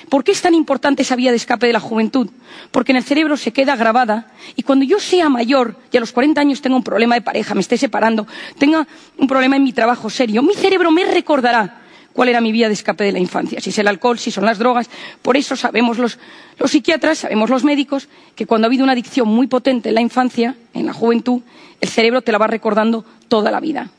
¿Por 0.09 0.23
qué 0.23 0.31
es 0.31 0.41
tan 0.41 0.53
importante 0.53 1.01
esa 1.01 1.15
vía 1.15 1.31
de 1.31 1.37
escape 1.37 1.67
de 1.67 1.73
la 1.73 1.79
juventud? 1.79 2.29
Porque 2.71 2.91
en 2.91 2.97
el 2.97 3.03
cerebro 3.03 3.37
se 3.37 3.53
queda 3.53 3.75
grabada 3.75 4.31
y 4.55 4.63
cuando 4.63 4.85
yo 4.85 4.99
sea 4.99 5.29
mayor 5.29 5.77
y 5.91 5.97
a 5.97 5.99
los 5.99 6.11
40 6.11 6.39
años 6.41 6.61
tenga 6.61 6.75
un 6.75 6.83
problema 6.83 7.15
de 7.15 7.21
pareja, 7.21 7.53
me 7.55 7.61
esté 7.61 7.77
separando, 7.77 8.27
tenga 8.57 8.87
un 9.17 9.27
problema 9.27 9.55
en 9.55 9.63
mi 9.63 9.73
trabajo 9.73 10.09
serio, 10.09 10.41
mi 10.41 10.53
cerebro 10.53 10.91
me 10.91 11.05
recordará 11.05 11.81
cuál 12.13 12.29
era 12.29 12.41
mi 12.41 12.51
vía 12.51 12.67
de 12.67 12.73
escape 12.73 13.03
de 13.03 13.11
la 13.11 13.19
infancia, 13.19 13.59
si 13.61 13.69
es 13.69 13.77
el 13.77 13.87
alcohol, 13.87 14.19
si 14.19 14.31
son 14.31 14.45
las 14.45 14.57
drogas. 14.57 14.89
Por 15.21 15.37
eso 15.37 15.55
sabemos 15.55 15.97
los, 15.97 16.19
los 16.57 16.71
psiquiatras, 16.71 17.19
sabemos 17.19 17.49
los 17.49 17.63
médicos, 17.63 18.09
que 18.35 18.45
cuando 18.45 18.65
ha 18.65 18.69
habido 18.69 18.83
una 18.83 18.93
adicción 18.93 19.27
muy 19.27 19.47
potente 19.47 19.89
en 19.89 19.95
la 19.95 20.01
infancia, 20.01 20.55
en 20.73 20.85
la 20.85 20.93
juventud, 20.93 21.41
el 21.79 21.89
cerebro 21.89 22.21
te 22.21 22.31
la 22.31 22.37
va 22.37 22.47
recordando 22.47 23.05
toda 23.27 23.51
la 23.51 23.59
vida. 23.59 23.89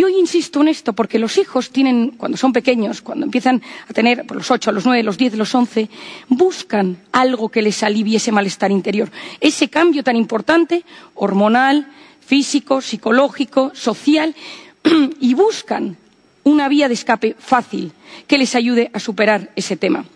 Y 0.00 0.02
hoy 0.02 0.16
insisto 0.18 0.62
en 0.62 0.68
esto 0.68 0.94
porque 0.94 1.18
los 1.18 1.36
hijos 1.36 1.68
tienen, 1.68 2.12
cuando 2.12 2.38
son 2.38 2.54
pequeños, 2.54 3.02
cuando 3.02 3.26
empiezan 3.26 3.60
a 3.86 3.92
tener 3.92 4.24
por 4.24 4.38
los 4.38 4.50
ocho, 4.50 4.72
los 4.72 4.86
nueve, 4.86 5.02
los 5.02 5.18
diez, 5.18 5.34
los 5.34 5.54
once, 5.54 5.90
buscan 6.26 7.02
algo 7.12 7.50
que 7.50 7.60
les 7.60 7.82
alivie 7.82 8.16
ese 8.16 8.32
malestar 8.32 8.70
interior. 8.70 9.10
Ese 9.40 9.68
cambio 9.68 10.02
tan 10.02 10.16
importante, 10.16 10.86
hormonal, 11.16 11.86
físico, 12.18 12.80
psicológico, 12.80 13.72
social, 13.74 14.34
y 15.20 15.34
buscan 15.34 15.98
una 16.44 16.70
vía 16.70 16.88
de 16.88 16.94
escape 16.94 17.36
fácil 17.38 17.92
que 18.26 18.38
les 18.38 18.54
ayude 18.54 18.90
a 18.94 19.00
superar 19.00 19.50
ese 19.54 19.76
tema. 19.76 20.06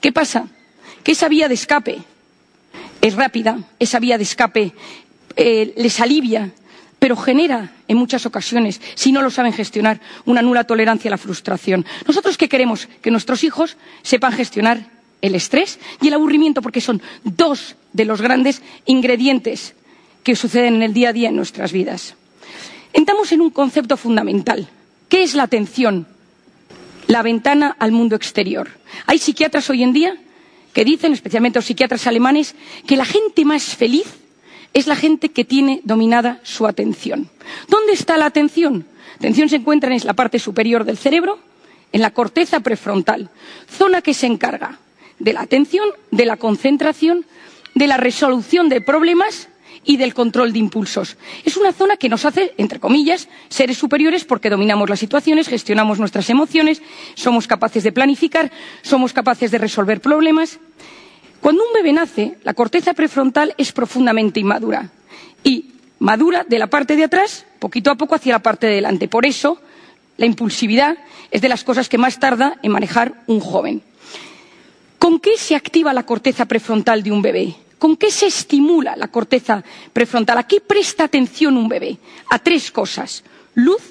¿Qué 0.00 0.12
pasa? 0.12 0.46
Que 1.02 1.10
esa 1.10 1.28
vía 1.28 1.48
de 1.48 1.54
escape 1.54 1.98
es 3.00 3.16
rápida, 3.16 3.58
esa 3.80 3.98
vía 3.98 4.18
de 4.18 4.22
escape 4.22 4.72
eh, 5.34 5.74
les 5.78 5.98
alivia, 5.98 6.52
pero 7.04 7.16
genera 7.16 7.70
en 7.86 7.98
muchas 7.98 8.24
ocasiones, 8.24 8.80
si 8.94 9.12
no 9.12 9.20
lo 9.20 9.28
saben 9.30 9.52
gestionar, 9.52 10.00
una 10.24 10.40
nula 10.40 10.64
tolerancia 10.64 11.10
a 11.10 11.12
la 11.12 11.18
frustración. 11.18 11.84
¿Nosotros 12.06 12.38
qué 12.38 12.48
queremos? 12.48 12.88
Que 13.02 13.10
nuestros 13.10 13.44
hijos 13.44 13.76
sepan 14.00 14.32
gestionar 14.32 14.86
el 15.20 15.34
estrés 15.34 15.78
y 16.00 16.08
el 16.08 16.14
aburrimiento, 16.14 16.62
porque 16.62 16.80
son 16.80 17.02
dos 17.22 17.76
de 17.92 18.06
los 18.06 18.22
grandes 18.22 18.62
ingredientes 18.86 19.74
que 20.22 20.34
suceden 20.34 20.76
en 20.76 20.82
el 20.82 20.94
día 20.94 21.10
a 21.10 21.12
día 21.12 21.28
en 21.28 21.36
nuestras 21.36 21.72
vidas. 21.72 22.14
Entramos 22.94 23.32
en 23.32 23.42
un 23.42 23.50
concepto 23.50 23.98
fundamental 23.98 24.66
¿Qué 25.10 25.24
es 25.24 25.34
la 25.34 25.42
atención? 25.42 26.06
La 27.06 27.20
ventana 27.20 27.76
al 27.78 27.92
mundo 27.92 28.16
exterior. 28.16 28.70
Hay 29.04 29.18
psiquiatras 29.18 29.68
hoy 29.68 29.82
en 29.82 29.92
día 29.92 30.16
que 30.72 30.86
dicen, 30.86 31.12
especialmente 31.12 31.58
los 31.58 31.66
psiquiatras 31.66 32.06
alemanes, 32.06 32.54
que 32.86 32.96
la 32.96 33.04
gente 33.04 33.44
más 33.44 33.76
feliz 33.76 34.06
es 34.74 34.86
la 34.86 34.96
gente 34.96 35.30
que 35.30 35.44
tiene 35.44 35.80
dominada 35.84 36.40
su 36.42 36.66
atención. 36.66 37.30
¿Dónde 37.68 37.92
está 37.92 38.18
la 38.18 38.26
atención? 38.26 38.86
La 39.12 39.16
atención 39.28 39.48
se 39.48 39.56
encuentra 39.56 39.94
en 39.94 40.04
la 40.04 40.14
parte 40.14 40.38
superior 40.38 40.84
del 40.84 40.98
cerebro, 40.98 41.38
en 41.92 42.02
la 42.02 42.10
corteza 42.10 42.60
prefrontal, 42.60 43.30
zona 43.68 44.02
que 44.02 44.12
se 44.12 44.26
encarga 44.26 44.80
de 45.20 45.32
la 45.32 45.42
atención, 45.42 45.88
de 46.10 46.26
la 46.26 46.36
concentración, 46.36 47.24
de 47.74 47.86
la 47.86 47.96
resolución 47.96 48.68
de 48.68 48.80
problemas 48.80 49.48
y 49.84 49.96
del 49.96 50.14
control 50.14 50.52
de 50.52 50.58
impulsos. 50.58 51.16
Es 51.44 51.56
una 51.56 51.72
zona 51.72 51.96
que 51.96 52.08
nos 52.08 52.24
hace, 52.24 52.54
entre 52.56 52.80
comillas, 52.80 53.28
seres 53.48 53.78
superiores 53.78 54.24
porque 54.24 54.50
dominamos 54.50 54.90
las 54.90 54.98
situaciones, 54.98 55.48
gestionamos 55.48 55.98
nuestras 55.98 56.28
emociones, 56.30 56.82
somos 57.14 57.46
capaces 57.46 57.84
de 57.84 57.92
planificar, 57.92 58.50
somos 58.82 59.12
capaces 59.12 59.50
de 59.50 59.58
resolver 59.58 60.00
problemas. 60.00 60.58
Cuando 61.44 61.62
un 61.62 61.74
bebé 61.74 61.92
nace, 61.92 62.38
la 62.42 62.54
corteza 62.54 62.94
prefrontal 62.94 63.52
es 63.58 63.70
profundamente 63.70 64.40
inmadura 64.40 64.88
y 65.42 65.72
madura 65.98 66.42
de 66.48 66.58
la 66.58 66.68
parte 66.68 66.96
de 66.96 67.04
atrás, 67.04 67.44
poquito 67.58 67.90
a 67.90 67.96
poco, 67.96 68.14
hacia 68.14 68.32
la 68.32 68.38
parte 68.38 68.66
de 68.66 68.76
delante. 68.76 69.08
Por 69.08 69.26
eso, 69.26 69.58
la 70.16 70.24
impulsividad 70.24 70.96
es 71.30 71.42
de 71.42 71.50
las 71.50 71.62
cosas 71.62 71.90
que 71.90 71.98
más 71.98 72.18
tarda 72.18 72.56
en 72.62 72.72
manejar 72.72 73.12
un 73.26 73.40
joven. 73.40 73.82
¿Con 74.98 75.20
qué 75.20 75.36
se 75.36 75.54
activa 75.54 75.92
la 75.92 76.06
corteza 76.06 76.46
prefrontal 76.46 77.02
de 77.02 77.12
un 77.12 77.20
bebé? 77.20 77.54
¿Con 77.78 77.98
qué 77.98 78.10
se 78.10 78.24
estimula 78.24 78.96
la 78.96 79.08
corteza 79.08 79.62
prefrontal? 79.92 80.38
¿A 80.38 80.46
qué 80.46 80.62
presta 80.62 81.04
atención 81.04 81.58
un 81.58 81.68
bebé? 81.68 81.98
A 82.30 82.38
tres 82.38 82.70
cosas. 82.70 83.22
Luz, 83.52 83.82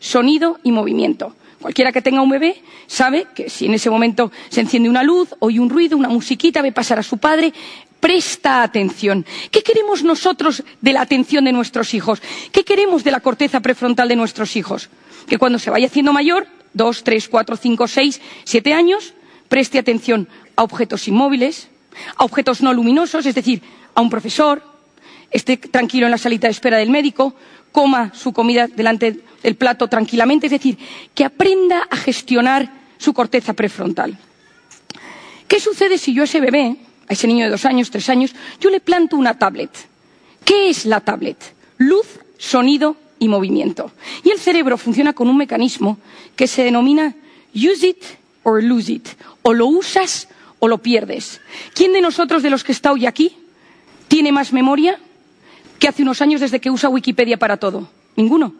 sonido 0.00 0.60
y 0.62 0.72
movimiento. 0.72 1.36
Cualquiera 1.62 1.92
que 1.92 2.02
tenga 2.02 2.20
un 2.20 2.28
bebé 2.28 2.60
sabe 2.88 3.28
que 3.34 3.48
si 3.48 3.66
en 3.66 3.74
ese 3.74 3.88
momento 3.88 4.32
se 4.50 4.60
enciende 4.60 4.90
una 4.90 5.04
luz, 5.04 5.28
oye 5.38 5.60
un 5.60 5.70
ruido, 5.70 5.96
una 5.96 6.08
musiquita, 6.08 6.60
ve 6.60 6.72
pasar 6.72 6.98
a 6.98 7.02
su 7.04 7.18
padre, 7.18 7.54
presta 8.00 8.64
atención. 8.64 9.24
¿Qué 9.52 9.62
queremos 9.62 10.02
nosotros 10.02 10.64
de 10.80 10.92
la 10.92 11.02
atención 11.02 11.44
de 11.44 11.52
nuestros 11.52 11.94
hijos? 11.94 12.20
¿Qué 12.50 12.64
queremos 12.64 13.04
de 13.04 13.12
la 13.12 13.20
corteza 13.20 13.60
prefrontal 13.60 14.08
de 14.08 14.16
nuestros 14.16 14.56
hijos? 14.56 14.90
Que 15.28 15.38
cuando 15.38 15.60
se 15.60 15.70
vaya 15.70 15.86
haciendo 15.86 16.12
mayor, 16.12 16.48
dos, 16.74 17.04
tres, 17.04 17.28
cuatro, 17.28 17.56
cinco, 17.56 17.86
seis, 17.86 18.20
siete 18.42 18.74
años, 18.74 19.14
preste 19.48 19.78
atención 19.78 20.28
a 20.56 20.64
objetos 20.64 21.06
inmóviles, 21.06 21.68
a 22.16 22.24
objetos 22.24 22.60
no 22.60 22.74
luminosos, 22.74 23.24
es 23.24 23.36
decir, 23.36 23.62
a 23.94 24.00
un 24.00 24.10
profesor, 24.10 24.64
esté 25.32 25.56
tranquilo 25.56 26.06
en 26.06 26.12
la 26.12 26.18
salita 26.18 26.46
de 26.46 26.52
espera 26.52 26.78
del 26.78 26.90
médico, 26.90 27.34
coma 27.72 28.12
su 28.14 28.32
comida 28.32 28.68
delante 28.68 29.20
del 29.42 29.56
plato 29.56 29.88
tranquilamente, 29.88 30.46
es 30.46 30.52
decir, 30.52 30.78
que 31.14 31.24
aprenda 31.24 31.86
a 31.90 31.96
gestionar 31.96 32.70
su 32.98 33.12
corteza 33.12 33.54
prefrontal. 33.54 34.16
¿Qué 35.48 35.58
sucede 35.58 35.98
si 35.98 36.14
yo 36.14 36.22
a 36.22 36.24
ese 36.24 36.40
bebé, 36.40 36.76
a 37.08 37.12
ese 37.12 37.26
niño 37.26 37.44
de 37.44 37.50
dos 37.50 37.64
años, 37.64 37.90
tres 37.90 38.08
años, 38.08 38.34
yo 38.60 38.70
le 38.70 38.80
planto 38.80 39.16
una 39.16 39.38
tablet? 39.38 39.70
¿Qué 40.44 40.70
es 40.70 40.86
la 40.86 41.00
tablet? 41.00 41.36
Luz, 41.78 42.06
sonido 42.38 42.96
y 43.18 43.28
movimiento. 43.28 43.92
Y 44.24 44.30
el 44.30 44.38
cerebro 44.38 44.76
funciona 44.78 45.12
con 45.12 45.28
un 45.28 45.36
mecanismo 45.36 45.98
que 46.36 46.46
se 46.46 46.64
denomina 46.64 47.14
use 47.54 47.86
it 47.86 48.02
or 48.44 48.62
lose 48.62 48.92
it. 48.92 49.08
O 49.42 49.52
lo 49.52 49.66
usas 49.66 50.28
o 50.58 50.68
lo 50.68 50.78
pierdes. 50.78 51.40
¿Quién 51.74 51.92
de 51.92 52.00
nosotros, 52.00 52.42
de 52.42 52.50
los 52.50 52.64
que 52.64 52.72
está 52.72 52.92
hoy 52.92 53.06
aquí, 53.06 53.36
tiene 54.08 54.32
más 54.32 54.52
memoria 54.52 54.98
que 55.82 55.88
hace 55.88 56.04
unos 56.04 56.22
años 56.22 56.40
desde 56.40 56.60
que 56.60 56.70
usa 56.70 56.88
Wikipedia 56.88 57.38
para 57.38 57.56
todo? 57.56 57.88
Ninguno. 58.14 58.54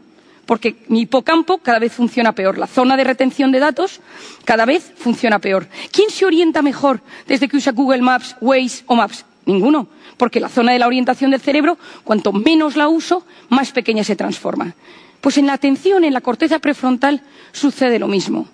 Porque 0.44 0.74
mi 0.88 1.02
hipocampo 1.02 1.58
cada 1.58 1.78
vez 1.78 1.92
funciona 1.92 2.32
peor. 2.32 2.58
La 2.58 2.66
zona 2.66 2.96
de 2.96 3.04
retención 3.04 3.52
de 3.52 3.60
datos 3.60 4.00
cada 4.44 4.64
vez 4.64 4.92
funciona 4.96 5.38
peor. 5.38 5.68
¿Quién 5.92 6.10
se 6.10 6.24
orienta 6.24 6.62
mejor 6.62 7.00
desde 7.28 7.46
que 7.46 7.56
usa 7.56 7.70
Google 7.70 8.02
Maps, 8.02 8.34
Waze 8.40 8.82
o 8.86 8.96
Maps? 8.96 9.24
Ninguno. 9.46 9.86
Porque 10.16 10.40
la 10.40 10.48
zona 10.48 10.72
de 10.72 10.80
la 10.80 10.88
orientación 10.88 11.30
del 11.30 11.40
cerebro, 11.40 11.78
cuanto 12.02 12.32
menos 12.32 12.74
la 12.74 12.88
uso, 12.88 13.24
más 13.50 13.70
pequeña 13.70 14.02
se 14.02 14.16
transforma. 14.16 14.74
Pues 15.20 15.38
en 15.38 15.46
la 15.46 15.52
atención, 15.52 16.02
en 16.02 16.14
la 16.14 16.22
corteza 16.22 16.58
prefrontal, 16.58 17.22
sucede 17.52 18.00
lo 18.00 18.08
mismo. 18.08 18.48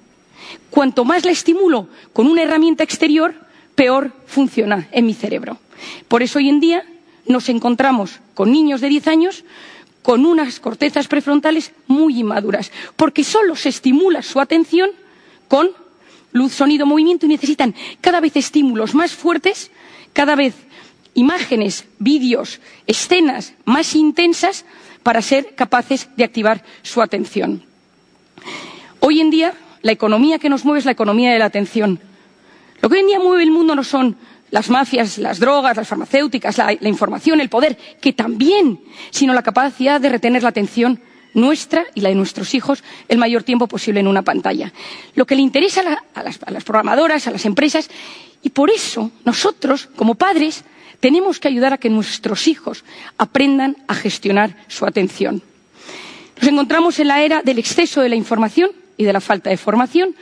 Cuanto 0.69 1.07
más 1.07 1.25
la 1.25 1.31
estimulo 1.31 1.89
con 2.13 2.27
una 2.27 2.43
herramienta 2.43 2.85
exterior, 2.85 3.35
peor 3.75 4.13
funciona 4.27 4.89
en 4.93 5.07
mi 5.07 5.15
cerebro. 5.15 5.57
Por 6.07 6.23
eso 6.23 6.39
hoy 6.39 6.51
en 6.51 6.61
día 6.61 6.85
nos 7.29 7.49
encontramos 7.49 8.21
con 8.35 8.51
niños 8.51 8.81
de 8.81 8.89
10 8.89 9.09
años 9.09 9.45
con 10.03 10.25
unas 10.25 10.61
cortezas 10.61 11.07
prefrontales 11.07 11.73
muy 11.87 12.21
inmaduras, 12.21 12.73
porque 12.97 13.25
solo 13.25 13.57
se 13.57 13.69
estimula 13.69 14.23
su 14.23 14.41
atención 14.41 14.91
con 15.49 15.71
luz, 16.33 16.53
sonido, 16.53 16.87
movimiento 16.87 17.27
y 17.27 17.29
necesitan 17.29 17.75
cada 18.01 18.21
vez 18.21 18.37
estímulos 18.37 18.95
más 18.95 19.13
fuertes, 19.13 19.71
cada 20.13 20.35
vez 20.35 20.55
imágenes, 21.15 21.87
vídeos, 21.99 22.61
escenas 22.87 23.55
más 23.65 23.95
intensas 23.95 24.65
para 25.03 25.21
ser 25.21 25.55
capaces 25.55 26.09
de 26.17 26.25
activar 26.25 26.65
su 26.83 27.03
atención. 27.03 27.65
Hoy 29.01 29.21
en 29.21 29.31
día 29.31 29.55
la 29.83 29.93
economía 29.93 30.39
que 30.39 30.49
nos 30.49 30.65
mueve 30.65 30.81
es 30.81 30.85
la 30.85 30.93
economía 30.93 31.33
de 31.33 31.39
la 31.39 31.47
atención. 31.47 32.01
Lo 32.81 32.89
que 32.89 32.97
hoy 32.97 33.01
en 33.01 33.07
día 33.09 33.21
mueve 33.21 33.43
el 33.43 33.51
mundo 33.51 33.75
no 33.75 33.85
son 33.85 34.17
las 34.51 34.71
mafias, 34.71 35.19
las 35.19 35.39
drogas, 35.39 35.77
las 35.77 35.89
farmacéuticas, 35.89 36.59
la, 36.59 36.73
información, 36.89 37.41
el 37.41 37.49
poder, 37.49 37.77
que 38.01 38.13
también, 38.13 38.81
sino 39.11 39.35
la 39.35 39.43
capacidad 39.43 40.01
de 40.01 40.09
retener 40.09 40.43
la 40.43 40.51
atención 40.51 41.01
nuestra 41.35 41.85
y 41.95 42.01
la 42.01 42.09
de 42.09 42.15
nuestros 42.15 42.55
hijos 42.55 42.83
el 43.09 43.19
mayor 43.19 43.43
tiempo 43.43 43.67
posible 43.67 44.01
en 44.01 44.09
una 44.09 44.23
pantalla. 44.23 44.73
Lo 45.15 45.27
que 45.27 45.37
le 45.37 45.43
interesa 45.43 45.83
a, 46.15 46.23
las, 46.23 46.41
a 46.43 46.51
las 46.51 46.65
programadoras, 46.65 47.27
a 47.27 47.31
las 47.31 47.45
empresas, 47.45 47.91
y 48.43 48.51
por 48.51 48.71
eso 48.71 49.11
nosotros, 49.25 49.89
como 49.97 50.15
padres, 50.15 50.65
tenemos 51.01 51.39
que 51.39 51.49
ayudar 51.49 51.73
a 51.73 51.79
que 51.79 51.91
nuestros 51.91 52.49
hijos 52.49 52.85
aprendan 53.19 53.77
a 53.87 53.95
gestionar 53.95 54.57
su 54.69 54.87
atención. 54.87 55.43
Nos 56.41 56.49
encontramos 56.49 56.99
en 56.99 57.09
la 57.09 57.23
era 57.23 57.43
del 57.43 57.59
exceso 57.59 58.01
de 58.01 58.09
la 58.09 58.17
información 58.17 58.71
y 58.97 59.05
de 59.05 59.13
la 59.13 59.21
falta 59.21 59.51
de 59.51 59.57
formación. 59.57 60.15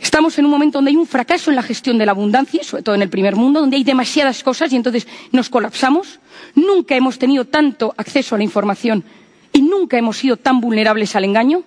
Estamos 0.00 0.38
en 0.38 0.46
un 0.46 0.50
momento 0.50 0.78
donde 0.78 0.90
hay 0.90 0.96
un 0.96 1.06
fracaso 1.06 1.50
en 1.50 1.56
la 1.56 1.62
gestión 1.62 1.98
de 1.98 2.06
la 2.06 2.12
abundancia, 2.12 2.64
sobre 2.64 2.82
todo 2.82 2.94
en 2.94 3.02
el 3.02 3.10
primer 3.10 3.36
mundo, 3.36 3.60
donde 3.60 3.76
hay 3.76 3.84
demasiadas 3.84 4.42
cosas 4.42 4.72
y 4.72 4.76
entonces 4.76 5.06
nos 5.30 5.50
colapsamos. 5.50 6.20
Nunca 6.54 6.96
hemos 6.96 7.18
tenido 7.18 7.44
tanto 7.44 7.94
acceso 7.96 8.34
a 8.34 8.38
la 8.38 8.44
información 8.44 9.04
y 9.52 9.62
nunca 9.62 9.98
hemos 9.98 10.16
sido 10.16 10.36
tan 10.36 10.60
vulnerables 10.60 11.14
al 11.16 11.24
engaño. 11.24 11.64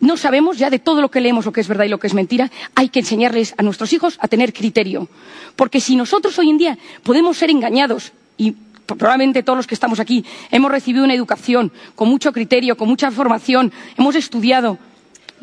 No 0.00 0.16
sabemos 0.16 0.58
ya 0.58 0.70
de 0.70 0.80
todo 0.80 1.00
lo 1.00 1.10
que 1.10 1.20
leemos 1.20 1.46
lo 1.46 1.52
que 1.52 1.60
es 1.60 1.68
verdad 1.68 1.84
y 1.84 1.88
lo 1.88 2.00
que 2.00 2.08
es 2.08 2.14
mentira. 2.14 2.50
Hay 2.74 2.88
que 2.88 2.98
enseñarles 2.98 3.54
a 3.56 3.62
nuestros 3.62 3.92
hijos 3.92 4.18
a 4.20 4.26
tener 4.26 4.52
criterio. 4.52 5.08
Porque 5.54 5.80
si 5.80 5.94
nosotros 5.94 6.36
hoy 6.40 6.50
en 6.50 6.58
día 6.58 6.78
podemos 7.04 7.36
ser 7.36 7.50
engañados 7.50 8.12
y 8.36 8.56
probablemente 8.86 9.44
todos 9.44 9.56
los 9.56 9.68
que 9.68 9.74
estamos 9.74 10.00
aquí 10.00 10.24
hemos 10.50 10.72
recibido 10.72 11.04
una 11.04 11.14
educación 11.14 11.70
con 11.94 12.08
mucho 12.08 12.32
criterio, 12.32 12.76
con 12.76 12.88
mucha 12.88 13.12
formación, 13.12 13.72
hemos 13.96 14.16
estudiado. 14.16 14.78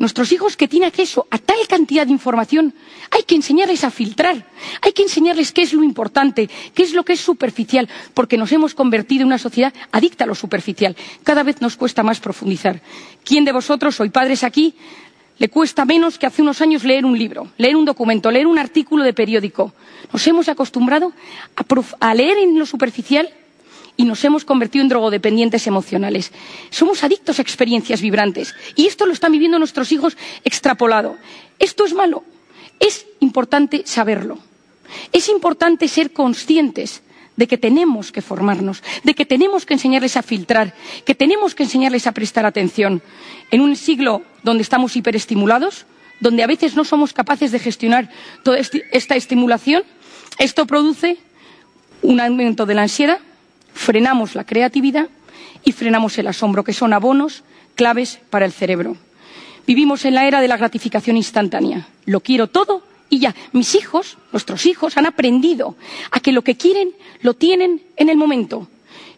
Nuestros 0.00 0.32
hijos 0.32 0.56
que 0.56 0.66
tienen 0.66 0.88
acceso 0.88 1.26
a 1.30 1.36
tal 1.36 1.58
cantidad 1.68 2.06
de 2.06 2.12
información, 2.12 2.72
hay 3.10 3.22
que 3.24 3.34
enseñarles 3.34 3.84
a 3.84 3.90
filtrar, 3.90 4.46
hay 4.80 4.92
que 4.92 5.02
enseñarles 5.02 5.52
qué 5.52 5.60
es 5.60 5.74
lo 5.74 5.84
importante, 5.84 6.48
qué 6.74 6.82
es 6.82 6.94
lo 6.94 7.04
que 7.04 7.12
es 7.12 7.20
superficial, 7.20 7.86
porque 8.14 8.38
nos 8.38 8.50
hemos 8.50 8.74
convertido 8.74 9.20
en 9.20 9.26
una 9.26 9.36
sociedad 9.36 9.74
adicta 9.92 10.24
a 10.24 10.26
lo 10.26 10.34
superficial. 10.34 10.96
Cada 11.22 11.42
vez 11.42 11.60
nos 11.60 11.76
cuesta 11.76 12.02
más 12.02 12.18
profundizar. 12.18 12.80
¿Quién 13.24 13.44
de 13.44 13.52
vosotros, 13.52 13.94
soy 13.94 14.08
padres 14.08 14.42
aquí, 14.42 14.74
le 15.36 15.50
cuesta 15.50 15.84
menos 15.84 16.18
que 16.18 16.24
hace 16.24 16.40
unos 16.40 16.62
años 16.62 16.82
leer 16.82 17.04
un 17.04 17.18
libro, 17.18 17.48
leer 17.58 17.76
un 17.76 17.84
documento, 17.84 18.30
leer 18.30 18.46
un 18.46 18.58
artículo 18.58 19.04
de 19.04 19.12
periódico. 19.12 19.74
Nos 20.14 20.26
hemos 20.26 20.48
acostumbrado 20.48 21.12
a, 22.00 22.14
leer 22.14 22.38
en 22.38 22.58
lo 22.58 22.64
superficial 22.64 23.28
y 23.96 24.04
nos 24.04 24.24
hemos 24.24 24.44
convertido 24.44 24.82
en 24.82 24.88
drogodependientes 24.88 25.66
emocionales. 25.66 26.32
Somos 26.70 27.04
adictos 27.04 27.38
a 27.38 27.42
experiencias 27.42 28.00
vibrantes 28.00 28.54
y 28.76 28.86
esto 28.86 29.06
lo 29.06 29.12
están 29.12 29.32
viviendo 29.32 29.58
nuestros 29.58 29.92
hijos 29.92 30.16
extrapolado. 30.44 31.16
Esto 31.58 31.84
es 31.84 31.94
malo. 31.94 32.24
Es 32.78 33.06
importante 33.20 33.82
saberlo. 33.84 34.38
Es 35.12 35.28
importante 35.28 35.86
ser 35.88 36.12
conscientes 36.12 37.02
de 37.36 37.46
que 37.46 37.56
tenemos 37.56 38.12
que 38.12 38.22
formarnos, 38.22 38.82
de 39.02 39.14
que 39.14 39.24
tenemos 39.24 39.64
que 39.64 39.74
enseñarles 39.74 40.16
a 40.16 40.22
filtrar, 40.22 40.74
que 41.06 41.14
tenemos 41.14 41.54
que 41.54 41.62
enseñarles 41.62 42.06
a 42.06 42.12
prestar 42.12 42.44
atención. 42.44 43.02
En 43.50 43.60
un 43.60 43.76
siglo 43.76 44.22
donde 44.42 44.62
estamos 44.62 44.96
hiperestimulados, 44.96 45.86
donde 46.20 46.42
a 46.42 46.46
veces 46.46 46.76
no 46.76 46.84
somos 46.84 47.12
capaces 47.12 47.50
de 47.50 47.58
gestionar 47.58 48.10
toda 48.44 48.58
esta 48.58 49.16
estimulación, 49.16 49.84
esto 50.38 50.66
produce 50.66 51.18
un 52.02 52.20
aumento 52.20 52.66
de 52.66 52.74
la 52.74 52.82
ansiedad, 52.82 53.20
frenamos 53.72 54.34
la 54.34 54.44
creatividad 54.44 55.08
y 55.64 55.72
frenamos 55.72 56.18
el 56.18 56.26
asombro, 56.26 56.64
que 56.64 56.72
son 56.72 56.92
abonos 56.92 57.42
claves 57.74 58.20
para 58.30 58.46
el 58.46 58.52
cerebro. 58.52 58.96
Vivimos 59.66 60.04
en 60.04 60.14
la 60.14 60.26
era 60.26 60.40
de 60.40 60.48
la 60.48 60.56
gratificación 60.56 61.16
instantánea. 61.16 61.88
Lo 62.06 62.20
quiero 62.20 62.46
todo 62.48 62.82
y 63.08 63.18
ya, 63.18 63.34
mis 63.52 63.74
hijos, 63.74 64.18
nuestros 64.32 64.66
hijos, 64.66 64.96
han 64.96 65.06
aprendido 65.06 65.76
a 66.10 66.20
que 66.20 66.32
lo 66.32 66.42
que 66.42 66.56
quieren 66.56 66.92
lo 67.22 67.34
tienen 67.34 67.82
en 67.96 68.08
el 68.08 68.16
momento. 68.16 68.68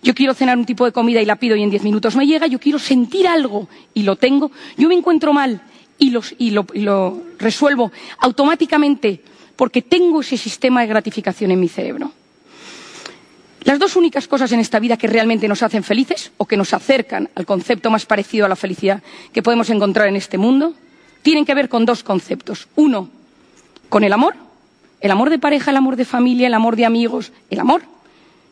Yo 0.03 0.15
quiero 0.15 0.35
cenar 0.35 0.59
un 0.59 0.65
tipo 0.65 0.85
de 0.85 0.93
comida 0.93 1.21
y 1.21 1.27
la 1.27 1.37
pido 1.37 1.55
y 1.55 1.63
en 1.63 1.71
diez 1.71 1.85
minutos 1.85 2.17
me 2.17 2.27
llega. 2.27 2.47
Yo 2.49 2.59
quiero 2.59 2.79
sentir 2.79 3.29
algo 3.29 3.69
y 3.95 4.03
lo 4.03 4.17
tengo. 4.17 4.51
Yo 4.77 4.89
me 4.89 4.95
encuentro 4.95 5.33
mal 5.33 5.61
y, 5.99 6.11
lo, 6.51 7.23
resuelvo 7.39 7.93
automáticamente 8.19 9.21
porque 9.55 9.83
tengo 9.83 10.23
ese 10.23 10.37
sistema 10.37 10.81
de 10.81 10.89
gratificación 10.89 11.53
en 11.53 11.61
mi 11.61 11.69
cerebro. 11.69 12.11
Las 13.65 13.79
dos 13.79 13.97
únicas 13.97 14.27
cosas 14.27 14.51
en 14.53 14.61
esta 14.61 14.81
vida 14.81 14.97
que 14.97 15.07
realmente 15.07 15.47
nos 15.47 15.63
hacen 15.63 15.85
felices 15.85 16.33
o 16.37 16.47
que 16.47 16.57
nos 16.57 16.75
acercan 16.75 17.29
al 17.35 17.47
concepto 17.47 17.91
más 17.91 18.07
parecido 18.07 18.45
a 18.47 18.49
la 18.49 18.57
felicidad 18.57 19.03
que 19.33 19.43
podemos 19.43 19.71
encontrar 19.71 20.09
en 20.09 20.17
este 20.17 20.39
mundo 20.39 20.75
tienen 21.23 21.45
que 21.45 21.55
ver 21.55 21.69
con 21.69 21.85
dos 21.85 22.03
conceptos. 22.03 22.69
Uno, 22.75 23.09
con 23.89 24.03
el 24.03 24.13
amor, 24.13 24.35
el 25.01 25.11
amor 25.11 25.31
de 25.31 25.39
pareja, 25.39 25.71
el 25.71 25.77
amor 25.77 25.97
de 25.97 26.05
familia, 26.05 26.49
el 26.49 26.55
amor 26.55 26.75
de 26.75 26.85
amigos, 26.85 27.33
el 27.51 27.61
amor 27.61 27.83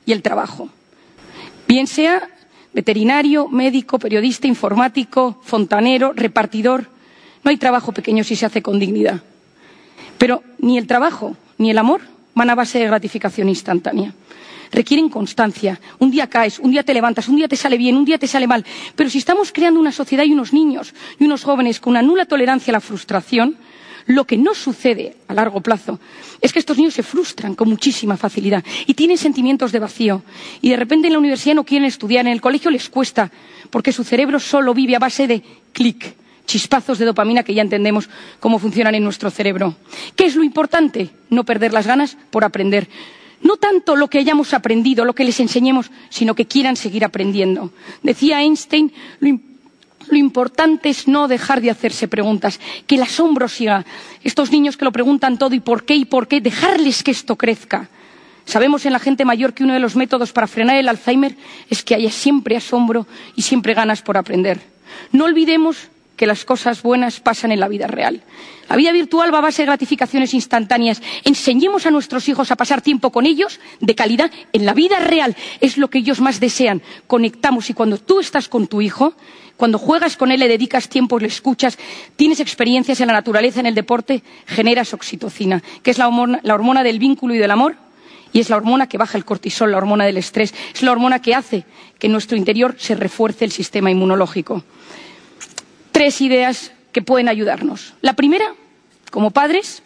y 0.07 0.13
el 0.13 0.23
trabajo. 0.23 0.69
Bien 1.67 1.87
sea 1.87 2.29
veterinario, 2.73 3.49
médico, 3.49 3.99
periodista, 3.99 4.47
informático, 4.47 5.41
fontanero, 5.43 6.13
repartidor. 6.15 6.87
No 7.43 7.51
hay 7.51 7.57
trabajo 7.57 7.93
pequeño 7.93 8.23
si 8.23 8.37
se 8.37 8.47
hace 8.47 8.63
con 8.63 8.79
dignidad. 8.79 9.23
Pero 10.19 10.43
ni 10.59 10.79
el 10.79 10.87
trabajo 10.87 11.37
ni 11.59 11.71
el 11.71 11.79
amor 11.79 12.03
van 12.35 12.51
a 12.51 12.55
base 12.55 12.79
de 12.79 12.87
gratificación 12.87 13.49
instantánea. 13.49 14.15
Requieren 14.73 15.09
constancia. 15.09 15.81
Un 15.99 16.11
día 16.11 16.29
caes, 16.29 16.59
un 16.59 16.71
día 16.71 16.83
te 16.83 16.95
levantas, 16.95 17.29
un 17.29 17.37
día 17.37 17.49
te 17.49 17.57
sale 17.57 17.77
bien, 17.77 17.97
un 17.97 18.05
día 18.05 18.19
te 18.19 18.27
sale 18.27 18.47
mal. 18.47 18.65
Pero 18.95 19.11
si 19.11 19.19
estamos 19.19 19.53
creando 19.53 19.81
una 19.81 19.93
sociedad 19.93 20.25
y 20.25 20.33
unos 20.33 20.53
niños 20.53 20.95
y 21.19 21.25
unos 21.25 21.43
jóvenes 21.45 21.81
con 21.81 21.93
una 21.93 22.03
nula 22.03 22.25
tolerancia 22.25 22.71
a 22.71 22.75
la 22.75 22.81
frustración, 22.81 23.57
lo 24.07 24.27
que 24.27 24.37
no 24.37 24.55
sucede 24.55 25.17
a 25.29 25.35
largo 25.35 25.61
plazo 25.61 26.01
es 26.41 26.53
que 26.53 26.59
estos 26.59 26.77
niños 26.77 26.95
se 26.95 27.03
frustran 27.03 27.55
con 27.55 27.69
muchísima 27.69 28.17
facilidad 28.17 28.65
y 28.87 28.95
tienen 28.95 29.19
sentimientos 29.19 29.73
de 29.73 29.79
vacío. 29.79 30.23
Y 30.61 30.71
de 30.71 30.77
repente 30.77 31.09
en 31.09 31.13
la 31.13 31.19
universidad 31.19 31.55
no 31.55 31.65
quieren 31.65 31.87
estudiar, 31.87 32.27
en 32.27 32.33
el 32.33 32.41
colegio 32.41 32.71
les 32.71 32.89
cuesta, 32.89 33.31
porque 33.71 33.93
su 33.93 34.05
cerebro 34.05 34.41
solo 34.41 34.75
vive 34.75 34.97
a 34.97 34.99
base 34.99 35.27
de 35.27 35.43
clic, 35.73 36.15
chispazos 36.47 36.99
de 36.99 37.05
dopamina 37.05 37.43
que 37.43 37.55
ya 37.55 37.63
entendemos 37.63 38.09
cómo 38.41 38.59
funcionan 38.59 38.95
en 38.95 39.05
nuestro 39.05 39.31
cerebro. 39.31 39.77
¿Qué 40.17 40.25
es 40.25 40.35
lo 40.35 40.43
importante? 40.43 41.11
No 41.29 41.45
perder 41.45 41.73
las 41.73 41.87
ganas 41.87 42.17
por 42.31 42.45
aprender. 42.45 42.89
No 43.43 43.57
tanto 43.57 43.97
lo 43.97 44.09
que 44.09 44.19
hayamos 44.19 44.53
aprendido, 44.53 45.05
lo 45.05 45.15
que 45.15 45.25
les 45.25 45.41
enseñemos, 45.41 45.91
sino 46.11 46.35
que 46.35 46.47
quieran 46.47 46.77
seguir 46.77 47.05
aprendiendo. 47.05 47.73
Decía 48.03 48.43
Einstein, 48.43 48.93
lo 49.21 50.17
importante 50.17 50.89
es 50.89 51.09
no 51.09 51.29
dejar 51.29 51.61
de 51.61 51.71
hacerse 51.71 52.09
preguntas, 52.09 52.61
que 52.87 52.97
el 52.97 53.03
asombro 53.03 53.49
siga. 53.49 53.85
Estos 54.23 54.51
niños 54.51 54.77
que 54.77 54.85
lo 54.85 54.93
preguntan 54.93 55.39
todo 55.39 55.55
y 55.55 55.61
por 55.61 55.85
qué 55.85 55.95
y 55.95 56.05
por 56.05 56.29
qué, 56.29 56.41
dejarles 56.41 57.03
que 57.03 57.13
esto 57.13 57.37
crezca. 57.37 57.89
Sabemos 58.45 58.85
en 58.85 58.93
la 58.93 58.99
gente 58.99 59.25
mayor 59.25 59.55
que 59.55 59.65
uno 59.65 59.75
de 59.75 59.81
los 59.81 59.97
métodos 59.97 60.33
para 60.33 60.47
frenar 60.47 60.77
el 60.77 60.89
Alzheimer 60.89 61.37
es 61.69 61.85
que 61.85 61.95
haya 61.95 62.11
siempre 62.11 62.57
asombro 62.57 63.07
y 63.37 63.43
siempre 63.43 63.75
ganas 63.75 64.03
por 64.03 64.17
aprender. 64.17 64.61
No 65.13 65.25
olvidemos 65.25 65.89
que 66.21 66.27
las 66.27 66.45
cosas 66.45 66.83
buenas 66.83 67.19
pasan 67.19 67.51
en 67.51 67.61
la 67.61 67.67
vida 67.67 67.87
real. 67.87 68.21
La 68.69 68.77
vida 68.77 68.93
virtual 68.93 69.33
va 69.33 69.39
a 69.39 69.41
base 69.41 69.63
de 69.63 69.67
gratificaciones 69.69 70.35
instantáneas. 70.35 71.01
Enseñemos 71.25 71.87
a 71.87 71.91
nuestros 71.91 72.29
hijos 72.29 72.51
a 72.51 72.57
pasar 72.57 72.83
tiempo 72.83 73.11
con 73.11 73.25
ellos 73.25 73.59
de 73.81 73.95
calidad 73.95 74.31
en 74.53 74.67
la 74.67 74.75
vida 74.75 74.99
real. 74.99 75.35
Es 75.63 75.79
lo 75.79 75.89
que 75.89 76.01
ellos 76.01 76.21
más 76.21 76.39
desean. 76.39 76.83
Conectamos 77.07 77.71
y 77.71 77.73
cuando 77.73 77.97
tú 77.97 78.21
estás 78.21 78.51
con 78.51 78.67
tu 78.67 78.83
hijo, 78.83 79.15
cuando 79.57 79.79
juegas 79.79 80.19
con 80.19 80.31
él, 80.31 80.41
le 80.41 80.49
dedicas 80.49 80.91
tiempo, 80.91 81.19
le 81.19 81.29
escuchas, 81.29 81.79
tienes 82.17 82.39
experiencias 82.39 83.01
en 83.01 83.07
la 83.07 83.15
naturaleza, 83.15 83.61
en 83.61 83.67
el 83.67 83.75
deporte, 83.75 84.23
generas 84.47 84.93
oxitocina, 84.93 85.63
que 85.83 85.91
es 85.91 85.97
la 85.97 86.07
hormona, 86.09 86.83
del 86.83 86.99
vínculo 86.99 87.35
y 87.35 87.39
del 87.39 87.51
amor, 87.51 87.77
y 88.31 88.41
es 88.41 88.51
la 88.51 88.59
hormona 88.59 88.91
que 88.91 88.99
baja 88.99 89.17
el 89.17 89.25
cortisol, 89.25 89.71
la 89.71 89.79
hormona 89.79 90.05
del 90.05 90.19
estrés, 90.19 90.53
es 90.75 90.83
la 90.83 90.93
hormona 90.93 91.23
que 91.23 91.35
hace 91.35 91.65
que 91.99 92.09
en 92.09 92.13
nuestro 92.13 92.37
interior 92.37 92.75
se 92.79 92.95
refuerce 92.95 93.47
el 93.47 93.53
sistema 93.53 93.91
inmunológico. 93.91 94.63
Tres 96.01 96.23
ideas 96.23 96.73
que 96.93 97.03
pueden 97.03 97.29
ayudarnos. 97.29 97.93
La 98.01 98.15
primera, 98.15 98.55
como 99.11 99.33
padres, 99.33 99.83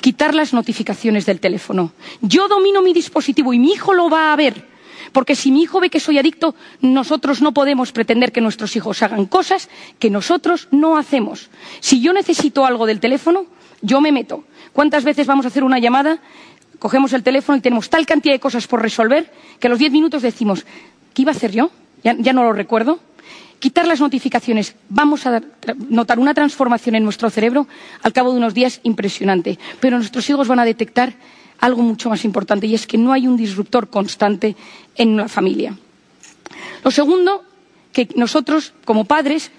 quitar 0.00 0.34
las 0.34 0.52
notificaciones 0.52 1.26
del 1.26 1.38
teléfono. 1.38 1.92
Yo 2.22 2.48
domino 2.48 2.82
mi 2.82 2.92
dispositivo 2.92 3.52
y 3.52 3.60
mi 3.60 3.70
hijo 3.70 3.94
lo 3.94 4.10
va 4.10 4.32
a 4.32 4.36
ver 4.36 4.66
porque 5.12 5.36
si 5.36 5.52
mi 5.52 5.62
hijo 5.62 5.78
ve 5.78 5.90
que 5.90 6.00
soy 6.00 6.18
adicto, 6.18 6.56
nosotros 6.80 7.40
no 7.40 7.54
podemos 7.54 7.92
pretender 7.92 8.32
que 8.32 8.40
nuestros 8.40 8.74
hijos 8.74 9.00
hagan 9.04 9.26
cosas 9.26 9.68
que 10.00 10.10
nosotros 10.10 10.66
no 10.72 10.98
hacemos. 10.98 11.50
Si 11.78 12.00
yo 12.00 12.12
necesito 12.12 12.66
algo 12.66 12.84
del 12.84 12.98
teléfono, 12.98 13.46
yo 13.80 14.00
me 14.00 14.10
meto. 14.10 14.42
¿Cuántas 14.72 15.04
veces 15.04 15.28
vamos 15.28 15.44
a 15.44 15.50
hacer 15.50 15.62
una 15.62 15.78
llamada, 15.78 16.18
cogemos 16.80 17.12
el 17.12 17.22
teléfono 17.22 17.58
y 17.58 17.60
tenemos 17.60 17.90
tal 17.90 18.06
cantidad 18.06 18.34
de 18.34 18.40
cosas 18.40 18.66
por 18.66 18.82
resolver 18.82 19.32
que 19.60 19.68
a 19.68 19.70
los 19.70 19.78
diez 19.78 19.92
minutos 19.92 20.20
decimos, 20.20 20.66
¿qué 21.14 21.22
iba 21.22 21.30
a 21.30 21.36
hacer 21.36 21.52
yo? 21.52 21.70
Ya, 22.02 22.16
ya 22.18 22.32
no 22.32 22.42
lo 22.42 22.52
recuerdo. 22.52 22.98
Quitar 23.58 23.86
las 23.86 24.00
notificaciones. 24.00 24.76
Vamos 24.88 25.26
a 25.26 25.42
notar 25.88 26.18
una 26.18 26.34
transformación 26.34 26.94
en 26.94 27.04
nuestro 27.04 27.28
cerebro 27.30 27.66
al 28.02 28.12
cabo 28.12 28.32
de 28.32 28.38
unos 28.38 28.54
días 28.54 28.80
impresionante. 28.84 29.58
Pero 29.80 29.96
nuestros 29.98 30.28
hijos 30.30 30.46
van 30.46 30.60
a 30.60 30.64
detectar 30.64 31.14
algo 31.58 31.82
mucho 31.82 32.08
más 32.08 32.24
importante 32.24 32.66
y 32.66 32.74
es 32.74 32.86
que 32.86 32.98
no 32.98 33.12
hay 33.12 33.26
un 33.26 33.36
disruptor 33.36 33.90
constante 33.90 34.54
en 34.96 35.16
la 35.16 35.28
familia. 35.28 35.76
Lo 36.84 36.90
segundo, 36.90 37.44
que 37.92 38.08
nosotros, 38.14 38.72
como 38.84 39.04
padres, 39.04 39.50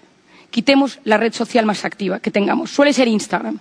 quitemos 0.50 1.00
la 1.04 1.18
red 1.18 1.34
social 1.34 1.66
más 1.66 1.84
activa 1.86 2.20
que 2.20 2.32
tengamos. 2.32 2.72
Suele 2.72 2.94
ser 2.94 3.08
Instagram, 3.08 3.60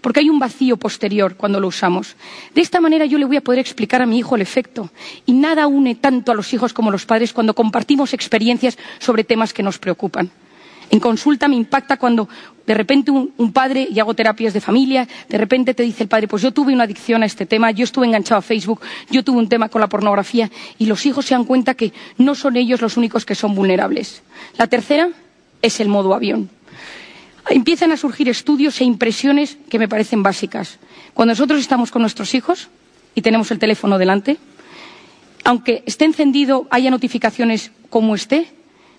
porque 0.00 0.20
hay 0.20 0.30
un 0.30 0.38
vacío 0.38 0.76
posterior 0.76 1.36
cuando 1.36 1.60
lo 1.60 1.68
usamos. 1.68 2.16
De 2.54 2.60
esta 2.60 2.80
manera 2.80 3.04
yo 3.06 3.18
le 3.18 3.24
voy 3.24 3.36
a 3.36 3.40
poder 3.42 3.60
explicar 3.60 4.02
a 4.02 4.06
mi 4.06 4.18
hijo 4.18 4.36
el 4.36 4.42
efecto. 4.42 4.90
Y 5.26 5.32
nada 5.32 5.66
une 5.66 5.94
tanto 5.94 6.32
a 6.32 6.34
los 6.34 6.52
hijos 6.52 6.72
como 6.72 6.90
a 6.90 6.92
los 6.92 7.06
padres 7.06 7.32
cuando 7.32 7.54
compartimos 7.54 8.14
experiencias 8.14 8.78
sobre 8.98 9.24
temas 9.24 9.52
que 9.52 9.62
nos 9.62 9.78
preocupan. 9.78 10.30
En 10.90 10.98
consulta 10.98 11.46
me 11.46 11.54
impacta 11.54 11.96
cuando 11.96 12.28
de 12.66 12.74
repente 12.74 13.10
un, 13.10 13.52
padre, 13.52 13.86
y 13.90 13.98
hago 14.00 14.14
terapias 14.14 14.52
de 14.52 14.60
familia, 14.60 15.08
de 15.28 15.38
repente 15.38 15.74
te 15.74 15.82
dice 15.82 16.02
el 16.04 16.08
padre, 16.08 16.28
pues 16.28 16.42
yo 16.42 16.52
tuve 16.52 16.72
una 16.72 16.84
adicción 16.84 17.22
a 17.22 17.26
este 17.26 17.46
tema, 17.46 17.70
yo 17.70 17.84
estuve 17.84 18.06
enganchado 18.06 18.38
a 18.38 18.42
Facebook, 18.42 18.80
yo 19.10 19.24
tuve 19.24 19.38
un 19.38 19.48
tema 19.48 19.68
con 19.68 19.80
la 19.80 19.88
pornografía, 19.88 20.50
y 20.78 20.86
los 20.86 21.06
hijos 21.06 21.26
se 21.26 21.34
dan 21.34 21.44
cuenta 21.44 21.74
que 21.74 21.92
no 22.18 22.34
son 22.34 22.56
ellos 22.56 22.80
los 22.80 22.96
únicos 22.96 23.24
que 23.24 23.34
son 23.34 23.54
vulnerables. 23.54 24.22
La 24.56 24.66
tercera 24.66 25.10
es 25.62 25.80
el 25.80 25.88
modo 25.88 26.14
avión. 26.14 26.50
Empiezan 27.48 27.92
a 27.92 27.96
surgir 27.96 28.28
estudios 28.28 28.80
e 28.80 28.84
impresiones 28.84 29.56
que 29.68 29.78
me 29.78 29.88
parecen 29.88 30.22
básicas. 30.22 30.78
Cuando 31.14 31.32
nosotros 31.32 31.60
estamos 31.60 31.90
con 31.90 32.02
nuestros 32.02 32.34
hijos 32.34 32.68
y 33.14 33.22
tenemos 33.22 33.50
el 33.50 33.58
teléfono 33.58 33.98
delante, 33.98 34.36
aunque 35.44 35.82
esté 35.86 36.04
encendido, 36.04 36.66
haya 36.70 36.90
notificaciones 36.90 37.72
como 37.88 38.14
esté, 38.14 38.52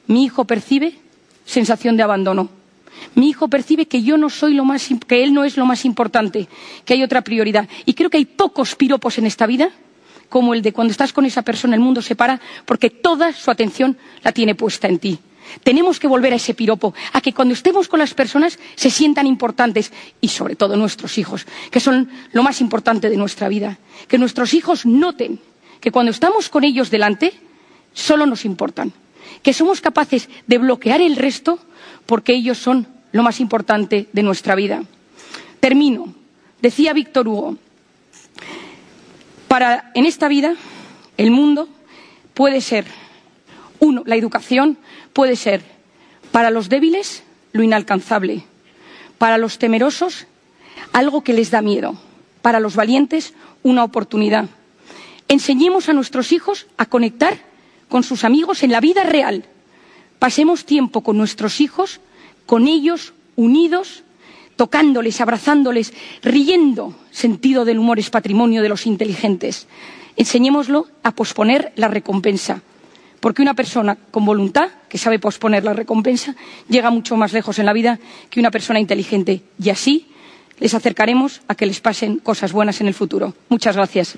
mi 0.07 0.25
hijo 0.25 0.45
percibe 0.45 0.95
sensación 1.45 1.97
de 1.97 2.03
abandono. 2.03 2.49
Mi 3.15 3.29
hijo 3.29 3.47
percibe 3.47 3.85
que 3.87 4.03
yo 4.03 4.17
no 4.17 4.29
soy 4.29 4.53
lo 4.53 4.65
más, 4.65 4.89
que 5.07 5.23
él 5.23 5.33
no 5.33 5.43
es 5.43 5.57
lo 5.57 5.65
más 5.65 5.85
importante, 5.85 6.47
que 6.85 6.93
hay 6.93 7.03
otra 7.03 7.21
prioridad. 7.21 7.67
Y 7.85 7.93
creo 7.93 8.09
que 8.09 8.17
hay 8.17 8.25
pocos 8.25 8.75
piropos 8.75 9.17
en 9.17 9.25
esta 9.25 9.47
vida 9.47 9.71
como 10.29 10.53
el 10.53 10.61
de 10.61 10.71
cuando 10.71 10.91
estás 10.91 11.11
con 11.11 11.25
esa 11.25 11.41
persona 11.41 11.75
el 11.75 11.81
mundo 11.81 12.01
se 12.01 12.15
para 12.15 12.39
porque 12.65 12.89
toda 12.89 13.33
su 13.33 13.51
atención 13.51 13.97
la 14.23 14.31
tiene 14.31 14.55
puesta 14.55 14.87
en 14.87 14.99
ti. 14.99 15.19
Tenemos 15.64 15.99
que 15.99 16.08
volver 16.08 16.34
a 16.34 16.38
ese 16.38 16.54
piropo, 16.54 16.93
a 17.14 17.22
que 17.22 17.34
cuando 17.34 17.54
estemos 17.54 17.88
con 17.88 17.99
las 17.99 18.14
personas 18.14 18.60
se 18.76 18.89
sientan 18.89 19.28
importantes 19.28 19.91
y 20.20 20.28
sobre 20.30 20.56
todo 20.56 20.76
nuestros 20.76 21.18
hijos, 21.18 21.45
que 21.70 21.80
son 21.80 22.10
lo 22.32 22.43
más 22.43 22.62
importante 22.62 23.10
de 23.10 23.18
nuestra 23.18 23.47
vida. 23.49 23.78
Que 24.08 24.18
nuestros 24.18 24.54
hijos 24.54 24.86
noten 24.86 25.39
que 25.80 25.91
cuando 25.91 26.12
estamos 26.12 26.49
con 26.49 26.64
ellos 26.64 26.91
delante 26.91 27.34
solo 27.93 28.26
nos 28.26 28.45
importan, 28.45 28.93
que 29.43 29.54
somos 29.54 29.82
capaces 29.82 30.30
de 30.47 30.58
bloquear 30.58 31.02
el 31.02 31.16
resto 31.16 31.60
porque 32.06 32.34
ellos 32.34 32.58
son 32.58 32.88
lo 33.12 33.24
más 33.24 33.39
importante 33.39 34.08
de 34.14 34.24
nuestra 34.24 34.56
vida. 34.56 34.84
Termino. 35.60 36.14
Decía 36.62 36.93
Víctor 36.93 37.28
Hugo, 37.28 37.58
para, 39.47 39.91
en 39.95 40.06
esta 40.06 40.28
vida, 40.28 40.56
el 41.18 41.32
mundo 41.32 41.68
puede 42.34 42.62
ser, 42.62 42.86
uno, 43.82 44.03
la 44.05 44.15
educación 44.15 44.77
puede 45.11 45.36
ser 45.36 45.61
para 46.32 46.51
los 46.51 46.69
débiles 46.69 47.23
lo 47.51 47.63
inalcanzable, 47.63 48.43
para 49.17 49.38
los 49.38 49.57
temerosos 49.57 50.27
algo 50.93 51.23
que 51.23 51.34
les 51.34 51.51
da 51.51 51.61
miedo, 51.61 51.97
para 52.41 52.61
los 52.61 52.75
valientes 52.75 53.34
una 53.63 53.84
oportunidad. 53.84 54.47
Enseñemos 55.27 55.89
a 55.89 55.93
nuestros 55.93 56.32
hijos 56.32 56.67
a 56.77 56.86
conectar 56.86 57.38
con 57.89 58.03
sus 58.03 58.23
amigos 58.23 58.63
en 58.63 58.71
la 58.71 58.79
vida 58.79 59.03
real. 59.03 59.45
Pasemos 60.19 60.65
tiempo 60.65 61.01
con 61.01 61.17
nuestros 61.17 61.59
hijos, 61.59 61.99
con 62.45 62.67
ellos 62.67 63.13
unidos 63.36 64.03
tocándoles, 64.55 65.19
abrazándoles, 65.21 65.93
riendo. 66.21 66.93
Sentido 67.09 67.65
del 67.65 67.79
humor 67.79 67.97
es 67.97 68.09
patrimonio 68.09 68.61
de 68.61 68.69
los 68.69 68.86
inteligentes. 68.86 69.67
Enseñémoslo 70.17 70.88
a 71.01 71.11
posponer 71.15 71.73
la 71.75 71.88
recompensa, 71.88 72.61
porque 73.22 73.41
una 73.41 73.53
persona 73.53 73.95
con 73.95 74.26
voluntad, 74.26 74.69
que 74.89 74.97
sabe 74.97 75.19
posponer 75.19 75.63
la 75.63 75.74
recompensa, 75.74 76.36
llega 76.67 76.89
mucho 76.89 77.15
más 77.15 77.32
lejos 77.32 77.57
en 77.59 77.67
la 77.67 77.74
vida 77.74 77.99
que 78.30 78.41
una 78.41 78.51
persona 78.51 78.80
inteligente. 78.80 79.43
Y 79.57 79.69
así 79.69 80.07
les 80.59 80.74
acercaremos 80.74 81.41
a 81.47 81.55
que 81.55 81.65
les 81.65 81.80
pasen 81.80 82.17
cosas 82.17 82.51
buenas 82.51 82.82
en 82.82 82.88
el 82.88 82.93
futuro. 82.93 83.34
Muchas 83.47 83.78
gracias. 83.78 84.17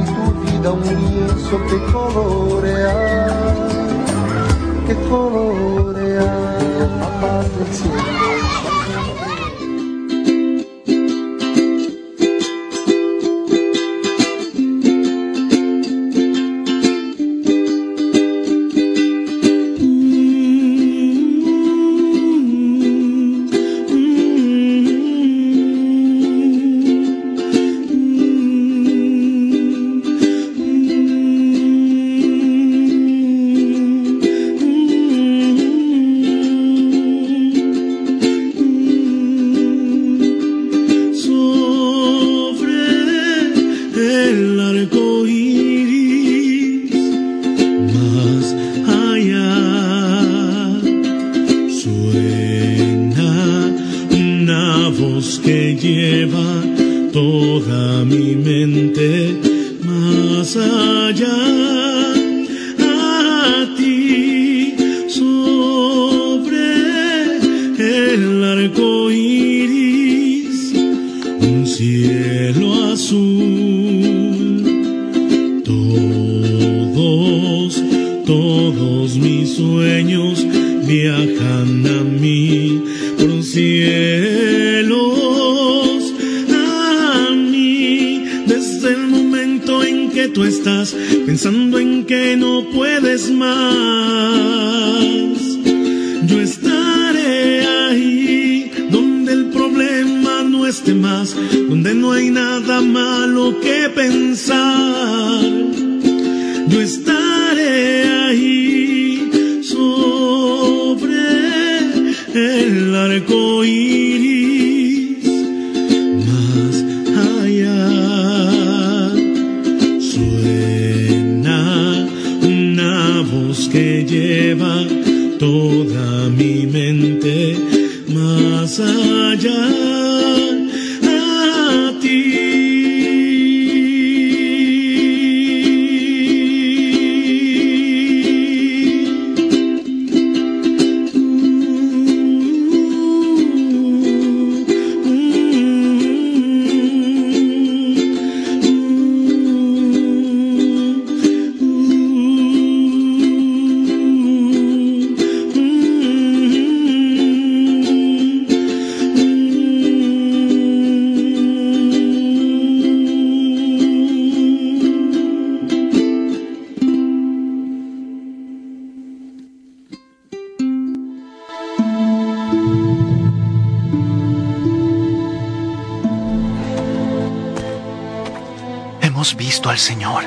Señor. 179.80 180.24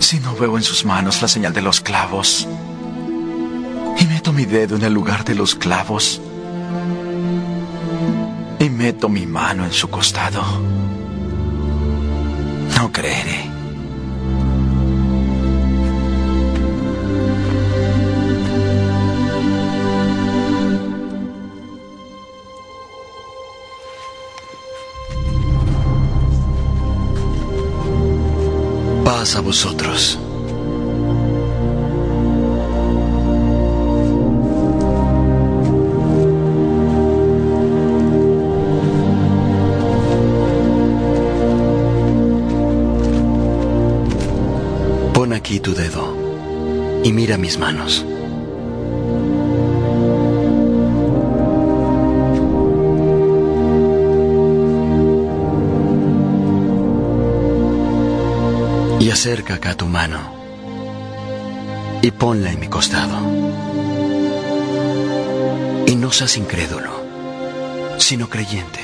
Si 0.00 0.18
no 0.20 0.34
veo 0.34 0.56
en 0.56 0.62
sus 0.62 0.86
manos 0.86 1.20
la 1.20 1.28
señal 1.28 1.52
de 1.52 1.60
los 1.60 1.82
clavos 1.82 2.48
y 3.98 4.04
meto 4.06 4.32
mi 4.32 4.46
dedo 4.46 4.76
en 4.76 4.84
el 4.84 4.94
lugar 4.94 5.24
de 5.24 5.34
los 5.34 5.54
clavos 5.54 6.22
y 8.58 8.70
meto 8.70 9.10
mi 9.10 9.26
mano 9.26 9.66
en 9.66 9.72
su 9.72 9.90
costado. 9.90 10.83
No 12.84 12.92
creeré. 12.92 13.50
Paz 29.02 29.34
a 29.36 29.40
vosotros. 29.40 30.18
Tu 45.60 45.72
dedo 45.72 47.02
y 47.04 47.12
mira 47.12 47.38
mis 47.38 47.58
manos. 47.58 48.04
Y 59.00 59.10
acerca 59.10 59.54
acá 59.54 59.74
tu 59.74 59.86
mano 59.86 60.18
y 62.02 62.10
ponla 62.10 62.52
en 62.52 62.60
mi 62.60 62.68
costado. 62.68 63.16
Y 65.86 65.96
no 65.96 66.12
seas 66.12 66.36
incrédulo, 66.36 66.90
sino 67.98 68.28
creyente. 68.28 68.83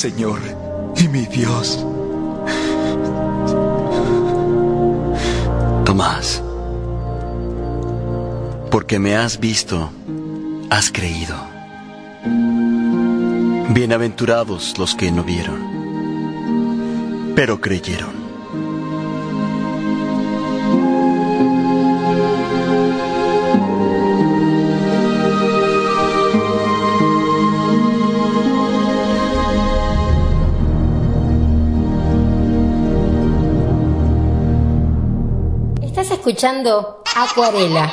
Señor 0.00 0.40
y 0.96 1.08
mi 1.08 1.26
Dios. 1.26 1.84
Tomás, 5.84 6.42
porque 8.70 8.98
me 8.98 9.14
has 9.14 9.38
visto, 9.38 9.90
has 10.70 10.90
creído. 10.90 11.36
Bienaventurados 13.74 14.78
los 14.78 14.94
que 14.94 15.12
no 15.12 15.22
vieron, 15.22 15.60
pero 17.36 17.60
creyeron. 17.60 18.19
Escuchando 36.30 37.02
Acuarela. 37.16 37.92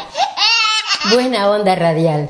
Buena 1.11 1.49
onda 1.49 1.73
radial. 1.73 2.29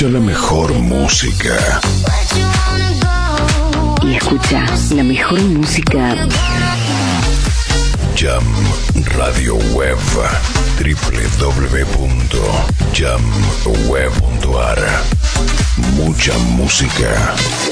Escucha 0.00 0.18
la 0.18 0.24
mejor 0.24 0.72
música. 0.72 1.80
Y 4.02 4.14
escucha 4.14 4.64
la 4.94 5.04
mejor 5.04 5.42
música. 5.42 6.16
Jam 8.16 8.42
Radio 9.18 9.56
Web. 9.74 9.98
www.jamweb.ar. 10.78 11.68
Mucha 15.96 16.38
música. 16.38 16.38
Mucha 16.38 16.38
música. 16.38 17.69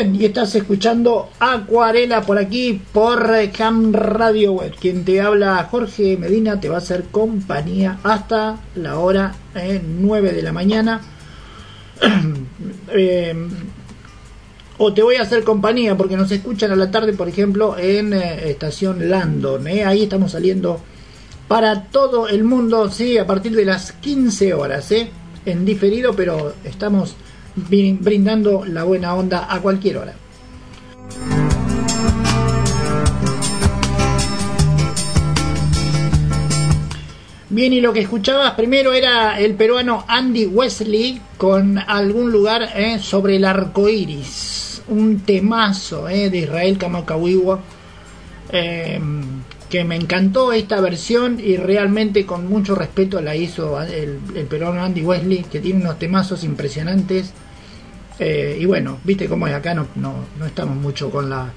Bien, 0.00 0.16
y 0.18 0.24
estás 0.24 0.54
escuchando 0.54 1.28
Acuarela 1.40 2.22
por 2.22 2.38
aquí, 2.38 2.80
por 2.90 3.30
Cam 3.50 3.92
Radio 3.92 4.52
Web. 4.52 4.74
Quien 4.80 5.04
te 5.04 5.20
habla, 5.20 5.68
Jorge 5.70 6.16
Medina, 6.16 6.58
te 6.58 6.70
va 6.70 6.76
a 6.76 6.78
hacer 6.78 7.04
compañía 7.10 7.98
hasta 8.02 8.60
la 8.76 8.98
hora 8.98 9.34
9 9.54 10.30
eh, 10.30 10.32
de 10.32 10.42
la 10.42 10.52
mañana. 10.52 11.00
Eh, 12.92 13.34
o 14.78 14.92
te 14.92 15.02
voy 15.02 15.16
a 15.16 15.22
hacer 15.22 15.44
compañía 15.44 15.96
porque 15.96 16.16
nos 16.16 16.32
escuchan 16.32 16.72
a 16.72 16.76
la 16.76 16.90
tarde, 16.90 17.12
por 17.12 17.28
ejemplo, 17.28 17.76
en 17.78 18.14
eh, 18.14 18.50
estación 18.50 19.10
Landon. 19.10 19.66
Ahí 19.66 20.04
estamos 20.04 20.32
saliendo 20.32 20.80
para 21.46 21.84
todo 21.84 22.26
el 22.26 22.42
mundo, 22.42 22.90
sí, 22.90 23.16
a 23.18 23.26
partir 23.26 23.54
de 23.54 23.64
las 23.64 23.92
15 23.92 24.54
horas, 24.54 24.92
en 25.44 25.64
diferido, 25.64 26.14
pero 26.14 26.54
estamos 26.64 27.14
brindando 27.68 28.64
la 28.64 28.84
buena 28.84 29.14
onda 29.14 29.46
a 29.52 29.60
cualquier 29.60 29.98
hora. 29.98 30.14
Bien, 37.48 37.72
y 37.72 37.80
lo 37.80 37.92
que 37.92 38.00
escuchabas 38.00 38.52
primero 38.52 38.92
era 38.92 39.40
el 39.40 39.54
peruano 39.54 40.04
Andy 40.06 40.46
Wesley 40.46 41.20
con 41.36 41.78
algún 41.78 42.30
lugar 42.30 42.70
eh, 42.76 43.00
sobre 43.00 43.36
el 43.36 43.44
arco 43.44 43.88
iris. 43.88 44.82
Un 44.86 45.20
temazo 45.20 46.08
eh, 46.08 46.30
de 46.30 46.38
Israel 46.38 46.78
Kamakawiwa. 46.78 47.60
Eh, 48.52 49.00
que 49.70 49.84
me 49.84 49.94
encantó 49.94 50.52
esta 50.52 50.80
versión 50.80 51.38
y 51.42 51.56
realmente 51.56 52.26
con 52.26 52.48
mucho 52.48 52.74
respeto 52.74 53.20
la 53.20 53.36
hizo 53.36 53.80
el, 53.80 54.18
peruano 54.50 54.82
Andy 54.82 55.02
Wesley, 55.02 55.44
que 55.44 55.60
tiene 55.60 55.80
unos 55.80 55.98
temazos 55.98 56.42
impresionantes. 56.42 57.32
Eh, 58.22 58.58
y 58.60 58.66
bueno, 58.66 58.98
viste 59.02 59.26
cómo 59.26 59.48
es 59.48 59.54
acá, 59.54 59.72
no, 59.72 59.86
no, 59.94 60.14
no, 60.38 60.44
estamos 60.44 60.76
mucho 60.76 61.10
con 61.10 61.30
la. 61.30 61.50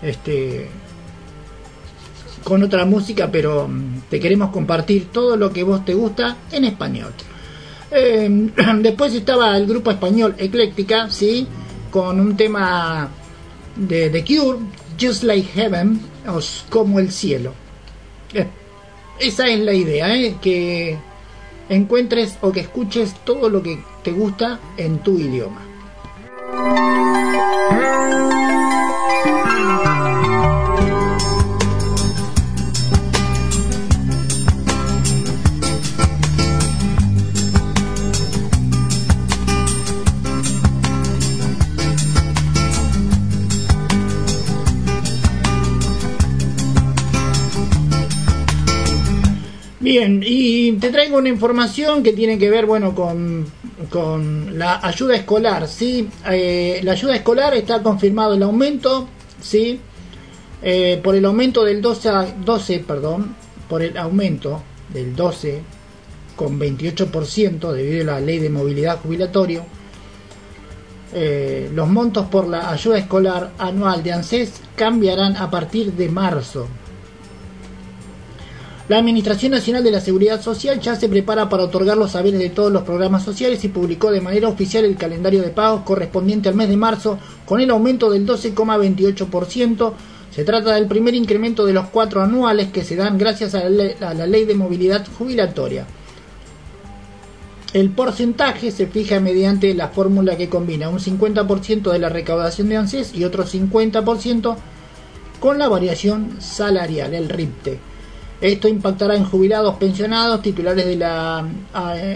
Este. 0.00 0.68
con 2.44 2.62
otra 2.62 2.84
música, 2.84 3.28
pero 3.30 3.66
mm, 3.66 4.02
te 4.08 4.20
queremos 4.20 4.50
compartir 4.50 5.06
todo 5.06 5.36
lo 5.36 5.52
que 5.52 5.64
vos 5.64 5.84
te 5.84 5.94
gusta 5.94 6.36
en 6.52 6.64
español. 6.64 7.12
Eh, 7.90 8.50
después 8.80 9.12
estaba 9.14 9.56
el 9.56 9.66
grupo 9.66 9.90
español 9.90 10.36
Ecléctica, 10.38 11.10
¿sí? 11.10 11.48
Con 11.90 12.20
un 12.20 12.36
tema 12.36 13.08
de 13.74 14.10
The 14.10 14.24
Cure, 14.24 14.60
Just 15.00 15.24
Like 15.24 15.48
Heaven, 15.54 16.00
como 16.68 17.00
el 17.00 17.10
cielo. 17.10 17.52
Eh, 18.32 18.46
esa 19.18 19.48
es 19.48 19.58
la 19.58 19.72
idea, 19.72 20.14
¿eh? 20.14 20.36
que 20.40 20.96
encuentres 21.68 22.38
o 22.40 22.52
que 22.52 22.60
escuches 22.60 23.14
todo 23.24 23.48
lo 23.48 23.62
que 23.62 23.80
te 24.08 24.14
gusta 24.14 24.58
en 24.78 25.00
tu 25.00 25.18
idioma. 25.18 25.60
Bien, 49.80 50.22
y 50.24 50.72
te 50.72 50.88
traigo 50.88 51.18
una 51.18 51.28
información 51.28 52.02
que 52.02 52.14
tiene 52.14 52.38
que 52.38 52.48
ver, 52.48 52.64
bueno, 52.64 52.94
con, 52.94 53.46
con 53.90 54.58
la 54.58 54.80
ayuda 54.82 55.16
escolar, 55.16 55.68
¿sí? 55.68 56.08
Eh, 56.28 56.80
la 56.82 56.92
ayuda 56.92 57.16
escolar 57.16 57.54
está 57.54 57.82
confirmado 57.82 58.34
el 58.34 58.42
aumento, 58.42 59.08
¿sí? 59.40 59.80
Eh, 60.62 61.00
por 61.02 61.14
el 61.14 61.24
aumento 61.24 61.64
del 61.64 61.80
12, 61.80 62.10
12, 62.44 62.80
perdón, 62.80 63.36
por 63.68 63.82
el 63.82 63.96
aumento 63.96 64.62
del 64.92 65.14
12 65.14 65.62
con 66.34 66.58
28% 66.58 67.72
debido 67.72 68.02
a 68.10 68.14
la 68.14 68.20
ley 68.20 68.38
de 68.38 68.50
movilidad 68.50 69.00
jubilatorio, 69.00 69.64
eh, 71.12 71.70
los 71.72 71.88
montos 71.88 72.26
por 72.26 72.46
la 72.48 72.70
ayuda 72.70 72.98
escolar 72.98 73.52
anual 73.58 74.02
de 74.02 74.12
ANSES 74.12 74.60
cambiarán 74.76 75.36
a 75.36 75.50
partir 75.50 75.92
de 75.92 76.08
marzo. 76.08 76.68
La 78.88 78.96
Administración 78.96 79.52
Nacional 79.52 79.84
de 79.84 79.90
la 79.90 80.00
Seguridad 80.00 80.40
Social 80.40 80.80
ya 80.80 80.96
se 80.96 81.10
prepara 81.10 81.50
para 81.50 81.64
otorgar 81.64 81.98
los 81.98 82.12
saberes 82.12 82.40
de 82.40 82.48
todos 82.48 82.72
los 82.72 82.84
programas 82.84 83.22
sociales 83.22 83.62
y 83.64 83.68
publicó 83.68 84.10
de 84.10 84.22
manera 84.22 84.48
oficial 84.48 84.86
el 84.86 84.96
calendario 84.96 85.42
de 85.42 85.50
pagos 85.50 85.82
correspondiente 85.82 86.48
al 86.48 86.54
mes 86.54 86.70
de 86.70 86.78
marzo 86.78 87.18
con 87.44 87.60
el 87.60 87.68
aumento 87.68 88.10
del 88.10 88.26
12,28%. 88.26 89.92
Se 90.30 90.42
trata 90.42 90.74
del 90.74 90.86
primer 90.86 91.14
incremento 91.14 91.66
de 91.66 91.74
los 91.74 91.88
cuatro 91.88 92.22
anuales 92.22 92.68
que 92.68 92.82
se 92.82 92.96
dan 92.96 93.18
gracias 93.18 93.54
a 93.54 93.68
la, 93.68 94.26
ley, 94.26 94.46
de 94.46 94.54
movilidad 94.54 95.06
jubilatoria. 95.18 95.86
El 97.74 97.90
porcentaje 97.90 98.70
se 98.70 98.86
fija 98.86 99.20
mediante 99.20 99.74
la 99.74 99.88
fórmula 99.88 100.38
que 100.38 100.48
combina 100.48 100.88
un 100.88 100.98
50% 100.98 101.92
de 101.92 101.98
la 101.98 102.08
recaudación 102.08 102.70
de 102.70 102.78
ANSES 102.78 103.14
y 103.14 103.24
otro 103.24 103.44
50% 103.44 104.56
con 105.40 105.58
la 105.58 105.68
variación 105.68 106.40
salarial, 106.40 107.12
el 107.12 107.28
RIPTE. 107.28 107.87
Esto 108.40 108.68
impactará 108.68 109.16
en 109.16 109.24
jubilados, 109.24 109.76
pensionados, 109.76 110.42
titulares 110.42 110.86
de 110.86 110.96
la 110.96 111.44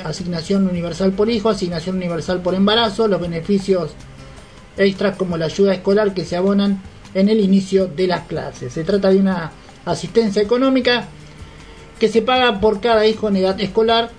asignación 0.05 0.69
universal 0.69 1.13
por 1.13 1.29
hijo, 1.29 1.49
asignación 1.49 1.97
universal 1.97 2.41
por 2.41 2.55
embarazo, 2.55 3.09
los 3.09 3.21
beneficios 3.21 3.91
extras 4.77 5.17
como 5.17 5.37
la 5.37 5.47
ayuda 5.47 5.75
escolar 5.75 6.15
que 6.15 6.25
se 6.25 6.37
abonan 6.37 6.81
en 7.15 7.29
el 7.29 7.41
inicio 7.41 7.89
de 7.89 8.07
las 8.07 8.27
clases. 8.27 8.73
Se 8.73 8.85
trata 8.85 9.11
de 9.11 9.19
una 9.19 9.51
asistencia 9.85 10.41
económica 10.41 11.09
que 11.99 12.09
se 12.09 12.23
paga 12.23 12.61
por 12.61 12.81
cada 12.81 13.07
hijo 13.07 13.29
en 13.29 13.37
edad 13.37 13.61
escolar 13.61 14.11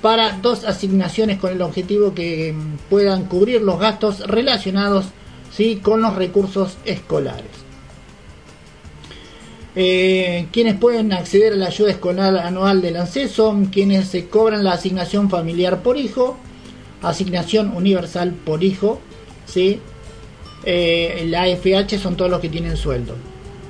para 0.00 0.32
dos 0.38 0.64
asignaciones 0.64 1.38
con 1.38 1.52
el 1.52 1.62
objetivo 1.62 2.14
que 2.14 2.54
puedan 2.90 3.26
cubrir 3.26 3.62
los 3.62 3.78
gastos 3.78 4.20
relacionados 4.20 5.06
¿sí? 5.52 5.80
con 5.82 6.02
los 6.02 6.16
recursos 6.16 6.76
escolares. 6.84 7.61
Eh, 9.74 10.48
quienes 10.52 10.76
pueden 10.76 11.12
acceder 11.12 11.54
a 11.54 11.56
la 11.56 11.66
ayuda 11.66 11.90
escolar 11.90 12.36
anual 12.36 12.82
del 12.82 12.96
ANSES 12.96 13.30
son 13.30 13.66
quienes 13.66 14.08
se 14.08 14.28
cobran 14.28 14.64
la 14.64 14.72
asignación 14.72 15.30
familiar 15.30 15.82
por 15.82 15.96
hijo, 15.96 16.36
asignación 17.00 17.74
universal 17.74 18.34
por 18.44 18.62
hijo, 18.62 19.00
¿sí? 19.46 19.80
Eh, 20.64 21.24
la 21.28 21.42
AFH 21.42 21.98
son 21.98 22.16
todos 22.16 22.30
los 22.30 22.40
que 22.40 22.50
tienen 22.50 22.76
sueldo. 22.76 23.14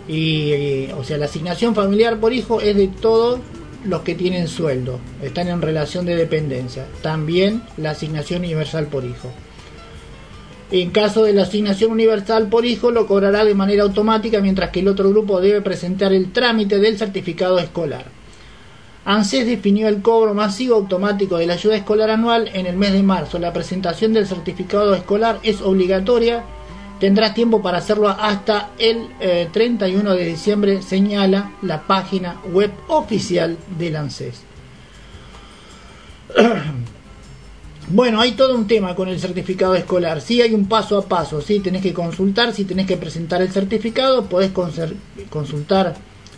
Y, 0.09 0.51
eh, 0.53 0.95
o 0.99 1.05
sea, 1.05 1.19
la 1.19 1.27
asignación 1.27 1.75
familiar 1.75 2.19
por 2.19 2.33
hijo 2.33 2.61
es 2.61 2.77
de 2.77 2.89
todos 2.89 3.39
los 3.85 4.03
que 4.03 4.15
tienen 4.15 4.49
sueldo, 4.49 4.99
están 5.23 5.49
en 5.49 5.63
relación 5.63 6.05
de 6.05 6.17
dependencia. 6.17 6.87
También 7.01 7.63
la 7.77 7.91
asignación 7.91 8.41
universal 8.41 8.87
por 8.87 9.05
hijo. 9.05 9.31
En 10.73 10.91
caso 10.91 11.25
de 11.25 11.35
la 11.35 11.43
asignación 11.43 11.91
universal 11.91 12.49
por 12.49 12.65
hijo, 12.65 12.91
lo 12.91 13.07
cobrará 13.07 13.45
de 13.45 13.55
manera 13.55 13.83
automática, 13.83 14.41
mientras 14.41 14.71
que 14.71 14.81
el 14.81 14.89
otro 14.89 15.11
grupo 15.11 15.39
debe 15.39 15.61
presentar 15.61 16.15
el 16.15 16.33
trámite 16.33 16.79
del 16.79 16.97
certificado 16.97 17.59
escolar. 17.59 18.07
ANSES 19.05 19.45
definió 19.45 19.87
el 19.87 20.01
cobro 20.01 20.33
masivo 20.33 20.77
automático 20.77 21.37
de 21.37 21.47
la 21.47 21.53
ayuda 21.55 21.77
escolar 21.77 22.09
anual 22.09 22.49
en 22.55 22.65
el 22.65 22.77
mes 22.77 22.95
de 22.95 23.03
marzo. 23.03 23.39
La 23.39 23.53
presentación 23.53 24.15
del 24.15 24.27
certificado 24.27 24.95
escolar 24.95 25.41
es 25.43 25.61
obligatoria. 25.61 26.43
Tendrás 26.99 27.35
tiempo 27.35 27.61
para 27.61 27.77
hacerlo 27.77 28.09
hasta 28.09 28.71
el 28.79 29.09
31 29.53 30.11
eh, 30.11 30.17
de 30.17 30.25
diciembre, 30.25 30.81
señala 30.81 31.53
la 31.61 31.83
página 31.83 32.41
web 32.51 32.71
oficial 32.89 33.59
del 33.79 33.97
ANSES. 33.97 34.43
Bueno, 37.89 38.21
hay 38.21 38.33
todo 38.33 38.55
un 38.55 38.67
tema 38.67 38.95
con 38.95 39.09
el 39.09 39.21
certificado 39.21 39.75
escolar. 39.75 40.21
Sí 40.21 40.41
hay 40.41 40.55
un 40.55 40.67
paso 40.67 40.99
a 40.99 41.03
paso, 41.03 41.41
sí 41.41 41.61
tenés 41.61 41.83
que 41.83 41.93
consultar, 41.93 42.55
si 42.55 42.65
tenés 42.65 42.87
que 42.87 42.97
presentar 42.97 43.43
el 43.43 43.51
certificado, 43.51 44.27
podés 44.27 44.53
consultar 44.53 45.97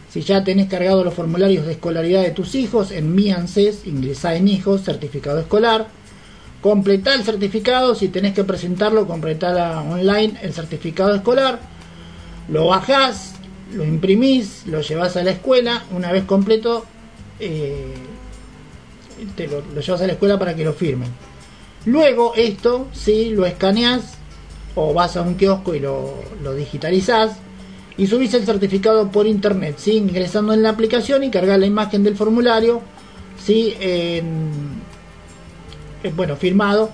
Si 0.09 0.23
ya 0.23 0.43
tenés 0.43 0.69
cargado 0.69 1.05
los 1.05 1.15
formularios 1.15 1.67
de 1.67 1.73
escolaridad 1.73 2.23
de 2.23 2.31
tus 2.31 2.55
hijos 2.55 2.91
en 2.93 3.15
Mi 3.15 3.31
ANSES, 3.31 3.87
ingresá 3.87 4.35
en 4.37 4.49
hijos, 4.49 4.83
certificado 4.83 5.39
escolar. 5.39 5.89
Completá 6.61 7.15
el 7.15 7.25
certificado, 7.25 7.95
si 7.95 8.09
tenés 8.09 8.33
que 8.33 8.43
presentarlo, 8.43 9.07
completá 9.07 9.81
online 9.83 10.39
el 10.43 10.55
certificado 10.55 11.15
escolar. 11.15 11.61
Lo 12.49 12.69
bajás, 12.69 13.35
lo 13.75 13.85
imprimís, 13.85 14.67
lo 14.67 14.81
llevas 14.81 15.17
a 15.17 15.23
la 15.23 15.33
escuela. 15.33 15.85
Una 15.95 16.11
vez 16.11 16.25
completo, 16.25 16.87
eh, 17.39 17.93
te 19.37 19.47
lo, 19.47 19.63
llevas 19.81 20.01
a 20.01 20.07
la 20.07 20.15
escuela 20.15 20.39
para 20.39 20.55
que 20.55 20.65
lo 20.65 20.73
firmen. 20.73 21.11
Luego 21.87 22.35
esto, 22.35 22.89
si 22.93 23.31
lo 23.31 23.47
escaneás 23.47 24.15
o 24.75 24.93
vas 24.95 25.17
a 25.17 25.23
un 25.23 25.35
kiosco 25.35 25.75
y 25.75 25.81
lo, 25.81 26.15
lo 26.43 26.55
digitalizás, 26.55 27.39
y 27.97 28.07
subís 28.07 28.35
el 28.35 28.45
certificado 28.45 29.11
por 29.11 29.27
internet, 29.27 29.77
¿sí? 29.79 29.93
ingresando 29.93 30.53
en 30.53 30.63
la 30.63 30.71
aplicación 30.71 31.23
y 31.25 31.31
cargar 31.31 31.61
la 31.61 31.67
imagen 31.67 32.03
del 32.03 32.17
formulario, 32.17 32.81
¿sí? 33.43 33.75
bueno, 36.17 36.37
firmado. 36.37 36.91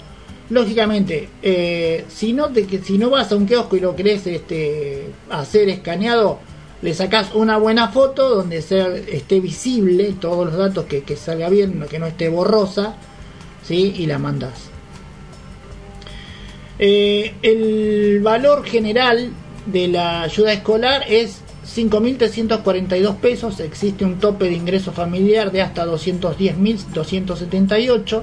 Lógicamente, 0.50 1.28
eh, 1.42 2.04
si, 2.08 2.32
no 2.32 2.48
te, 2.48 2.66
si 2.82 2.98
no 2.98 3.08
vas 3.08 3.30
a 3.30 3.36
un 3.36 3.46
kiosco 3.46 3.76
y 3.76 3.80
lo 3.80 3.94
querés 3.94 4.26
este, 4.26 5.06
hacer 5.30 5.68
escaneado, 5.68 6.40
le 6.82 6.92
sacás 6.92 7.34
una 7.34 7.56
buena 7.56 7.88
foto 7.88 8.28
donde 8.28 8.60
sea, 8.60 8.88
esté 8.88 9.38
visible 9.38 10.14
todos 10.20 10.46
los 10.46 10.56
datos, 10.56 10.86
que, 10.86 11.02
que 11.02 11.16
salga 11.16 11.48
bien, 11.48 11.86
que 11.88 12.00
no 12.00 12.06
esté 12.06 12.28
borrosa, 12.28 12.96
¿sí? 13.62 13.94
y 13.96 14.06
la 14.06 14.18
mandás. 14.18 14.69
Eh, 16.82 17.34
el 17.42 18.20
valor 18.22 18.64
general 18.64 19.30
de 19.66 19.88
la 19.88 20.22
ayuda 20.22 20.54
escolar 20.54 21.02
es 21.06 21.42
5.342 21.66 23.16
pesos, 23.16 23.60
existe 23.60 24.02
un 24.02 24.18
tope 24.18 24.46
de 24.46 24.54
ingreso 24.54 24.90
familiar 24.90 25.52
de 25.52 25.60
hasta 25.60 25.84
210.278. 25.84 28.22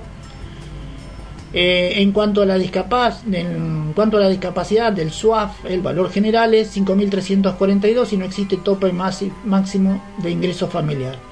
Eh, 1.54 2.02
en, 2.02 2.12
cuanto 2.12 2.42
a 2.42 2.48
la 2.48 2.56
en 2.56 3.94
cuanto 3.94 4.18
a 4.18 4.22
la 4.22 4.30
discapacidad 4.30 4.92
del 4.92 5.12
SUAF, 5.12 5.64
el 5.66 5.82
valor 5.82 6.10
general 6.10 6.56
es 6.56 6.76
5.342 6.76 8.12
y 8.12 8.18
no 8.18 8.26
existe 8.26 8.58
tope 8.58 8.92
máximo 8.92 10.02
de 10.18 10.32
ingreso 10.32 10.68
familiar. 10.68 11.27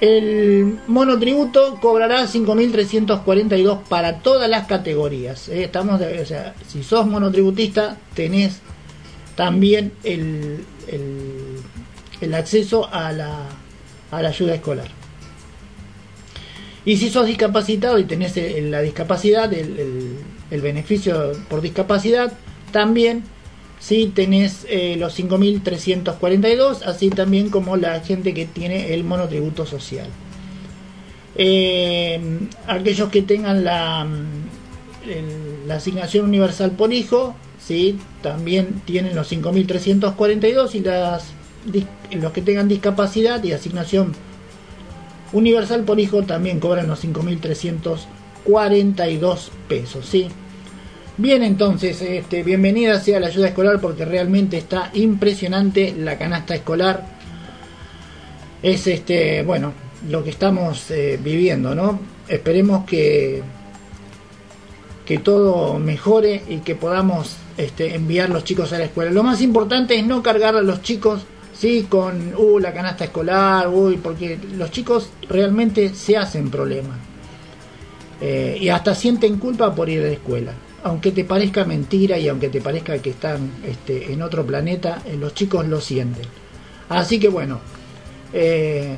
El 0.00 0.78
monotributo 0.88 1.78
cobrará 1.80 2.26
5.342 2.26 3.82
para 3.84 4.18
todas 4.18 4.48
las 4.50 4.66
categorías. 4.66 5.48
Eh, 5.48 5.64
estamos 5.64 6.00
o 6.00 6.26
sea, 6.26 6.54
si 6.66 6.82
sos 6.82 7.06
monotributista, 7.06 7.96
tenés 8.14 8.60
también 9.36 9.92
el, 10.04 10.64
el, 12.20 12.34
acceso 12.34 12.92
a 12.92 13.12
la, 13.12 13.48
a 14.10 14.22
la 14.22 14.28
ayuda 14.28 14.54
escolar. 14.54 14.88
Y 16.84 16.98
si 16.98 17.10
sos 17.10 17.26
discapacitado 17.26 17.98
y 17.98 18.04
tenés 18.04 18.36
la 18.36 18.80
discapacidad, 18.80 19.52
el, 19.52 20.18
el, 20.50 20.60
beneficio 20.60 21.32
por 21.48 21.60
discapacidad, 21.60 22.32
también 22.70 23.24
si 23.78 24.06
tenés 24.06 24.66
eh, 24.68 24.96
los 24.98 25.18
5.342, 25.18 26.82
así 26.82 27.10
también 27.10 27.50
como 27.50 27.76
la 27.76 28.00
gente 28.00 28.34
que 28.34 28.46
tiene 28.46 28.94
el 28.94 29.04
monotributo 29.04 29.66
social. 29.66 30.08
Eh, 31.36 32.20
aquellos 32.66 33.10
que 33.10 33.22
tengan 33.22 33.64
la, 33.64 34.06
la 35.66 35.74
asignación 35.74 36.24
universal 36.24 36.70
por 36.72 36.92
hijo, 36.92 37.36
¿sí? 37.58 37.98
también 38.22 38.82
tienen 38.84 39.14
los 39.14 39.30
5.342 39.30 40.74
y 40.74 40.80
las, 40.80 41.26
los 42.12 42.32
que 42.32 42.42
tengan 42.42 42.66
discapacidad 42.68 43.42
y 43.44 43.52
asignación 43.52 44.12
universal 45.32 45.84
por 45.84 46.00
hijo 46.00 46.22
también 46.22 46.60
cobran 46.60 46.88
los 46.88 47.04
5.342 47.04 49.48
pesos. 49.68 50.06
¿sí? 50.06 50.28
Bien, 51.18 51.42
entonces, 51.42 52.02
este, 52.02 52.42
bienvenida 52.42 53.00
sea 53.00 53.18
la 53.18 53.28
ayuda 53.28 53.48
escolar 53.48 53.80
porque 53.80 54.04
realmente 54.04 54.58
está 54.58 54.90
impresionante 54.92 55.94
la 55.96 56.18
canasta 56.18 56.54
escolar. 56.54 57.06
Es 58.62 58.86
este, 58.86 59.42
bueno, 59.42 59.72
lo 60.10 60.22
que 60.22 60.28
estamos 60.28 60.90
eh, 60.90 61.18
viviendo, 61.22 61.74
¿no? 61.74 62.00
Esperemos 62.28 62.84
que 62.84 63.42
que 65.06 65.18
todo 65.18 65.78
mejore 65.78 66.42
y 66.48 66.58
que 66.58 66.74
podamos 66.74 67.36
este, 67.56 67.94
enviar 67.94 68.28
los 68.28 68.44
chicos 68.44 68.72
a 68.72 68.78
la 68.78 68.84
escuela. 68.86 69.10
Lo 69.12 69.22
más 69.22 69.40
importante 69.40 69.96
es 69.96 70.04
no 70.04 70.22
cargar 70.22 70.56
a 70.56 70.62
los 70.62 70.82
chicos 70.82 71.22
sí 71.54 71.86
con 71.88 72.34
uh, 72.36 72.58
la 72.58 72.74
canasta 72.74 73.04
escolar, 73.04 73.68
uy, 73.68 73.98
porque 73.98 74.36
los 74.56 74.70
chicos 74.72 75.10
realmente 75.28 75.94
se 75.94 76.16
hacen 76.16 76.50
problemas. 76.50 76.98
Eh, 78.20 78.58
y 78.60 78.68
hasta 78.68 78.94
sienten 78.94 79.38
culpa 79.38 79.74
por 79.74 79.88
ir 79.88 80.00
a 80.00 80.06
la 80.06 80.12
escuela. 80.12 80.52
Aunque 80.86 81.10
te 81.10 81.24
parezca 81.24 81.64
mentira 81.64 82.16
y 82.18 82.28
aunque 82.28 82.48
te 82.48 82.60
parezca 82.60 82.98
que 82.98 83.10
están 83.10 83.50
este, 83.64 84.12
en 84.12 84.22
otro 84.22 84.46
planeta, 84.46 85.02
eh, 85.04 85.16
los 85.18 85.34
chicos 85.34 85.66
lo 85.66 85.80
sienten. 85.80 86.26
Así 86.88 87.18
que 87.18 87.28
bueno, 87.28 87.60
eh, 88.32 88.96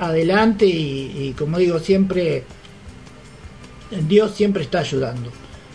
adelante 0.00 0.64
y 0.66 1.34
como 1.38 1.58
digo 1.58 1.78
siempre, 1.78 2.44
Dios 4.08 4.32
siempre 4.32 4.62
está 4.62 4.80
ayudando. 4.80 5.30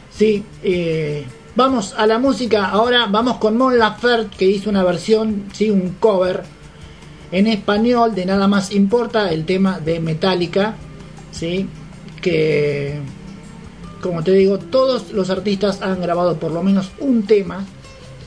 Sí, 0.10 0.44
eh, 0.64 1.24
vamos 1.56 1.94
a 1.96 2.08
la 2.08 2.18
música. 2.18 2.66
Ahora 2.70 3.06
vamos 3.06 3.38
con 3.38 3.56
Mon 3.56 3.78
Laferte 3.78 4.36
que 4.36 4.46
hizo 4.46 4.70
una 4.70 4.84
versión, 4.84 5.46
sí, 5.54 5.70
un 5.70 5.96
cover 6.00 6.44
en 7.32 7.46
español 7.48 8.16
de 8.16 8.26
Nada 8.26 8.48
más 8.48 8.72
importa 8.72 9.32
el 9.32 9.46
tema 9.46 9.80
de 9.80 10.00
Metallica, 10.00 10.76
sí, 11.32 11.68
que 12.22 13.00
como 14.02 14.24
te 14.24 14.32
digo, 14.32 14.58
todos 14.60 15.12
los 15.12 15.30
artistas 15.30 15.82
han 15.82 16.02
grabado 16.02 16.38
por 16.38 16.52
lo 16.52 16.64
menos 16.64 16.92
un 17.00 17.24
tema, 17.24 17.66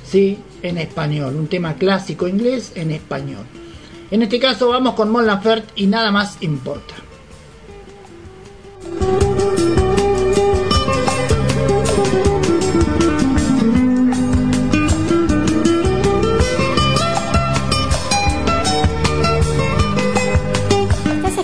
sí, 0.05 0.39
en 0.63 0.79
español, 0.79 1.37
un 1.37 1.49
tema 1.49 1.75
clásico 1.75 2.29
inglés 2.29 2.73
en 2.75 2.91
español. 2.91 3.45
En 4.11 4.23
este 4.23 4.41
caso 4.41 4.69
vamos 4.69 4.95
con 4.95 5.11
Mon 5.11 5.27
y 5.77 5.87
Nada 5.87 6.11
más 6.11 6.39
importa. 6.41 6.95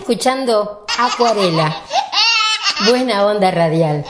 escuchando 0.08 0.84
Acuarela. 0.98 1.82
Buena 2.88 3.26
onda 3.26 3.50
radial. 3.50 4.04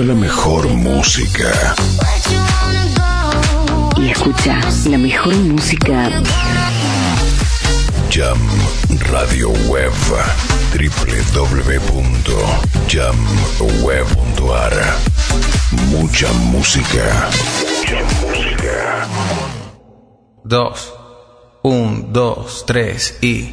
La 0.00 0.14
mejor 0.14 0.66
música. 0.68 1.74
Y 3.98 4.08
escucha 4.08 4.58
la 4.86 4.96
mejor 4.96 5.34
música. 5.34 6.10
Jam 8.10 8.38
Radio 9.10 9.50
Web 9.68 9.92
www.jamweb.ar 10.72 11.76
Mucha 15.90 16.32
música. 16.32 17.28
Mucha 17.60 18.02
música. 18.22 19.06
Dos, 20.44 20.94
un, 21.62 22.10
dos, 22.10 22.64
tres 22.66 23.18
y. 23.20 23.50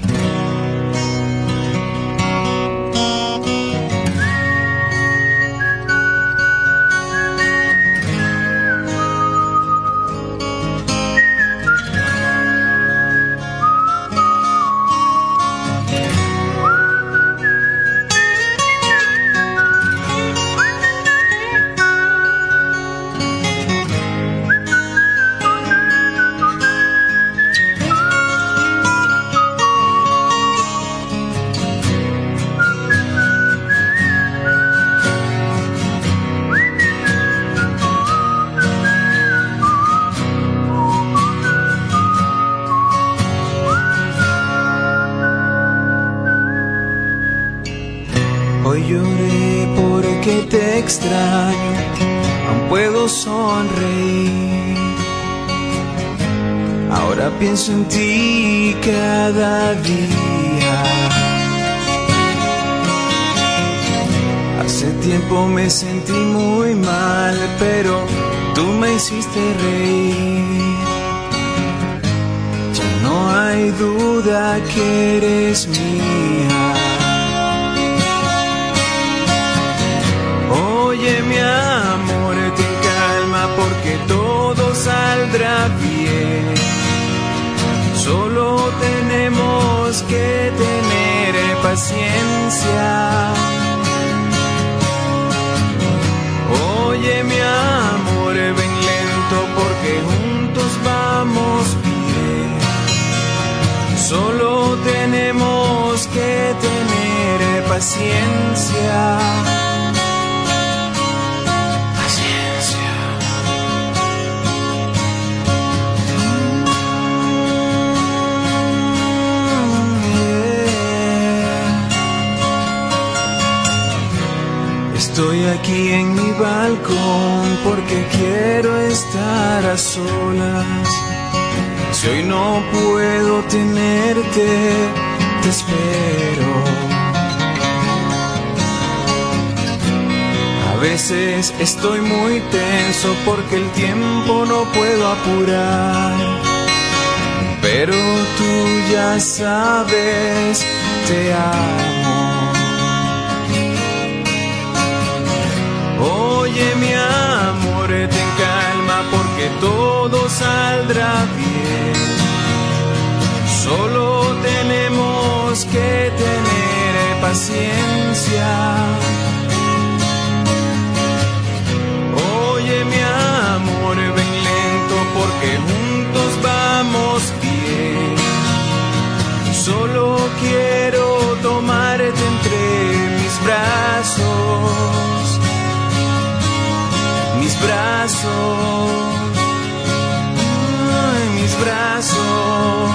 brazos 191.59 192.91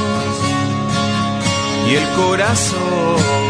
y 1.89 1.95
el 1.95 2.09
corazón. 2.15 3.42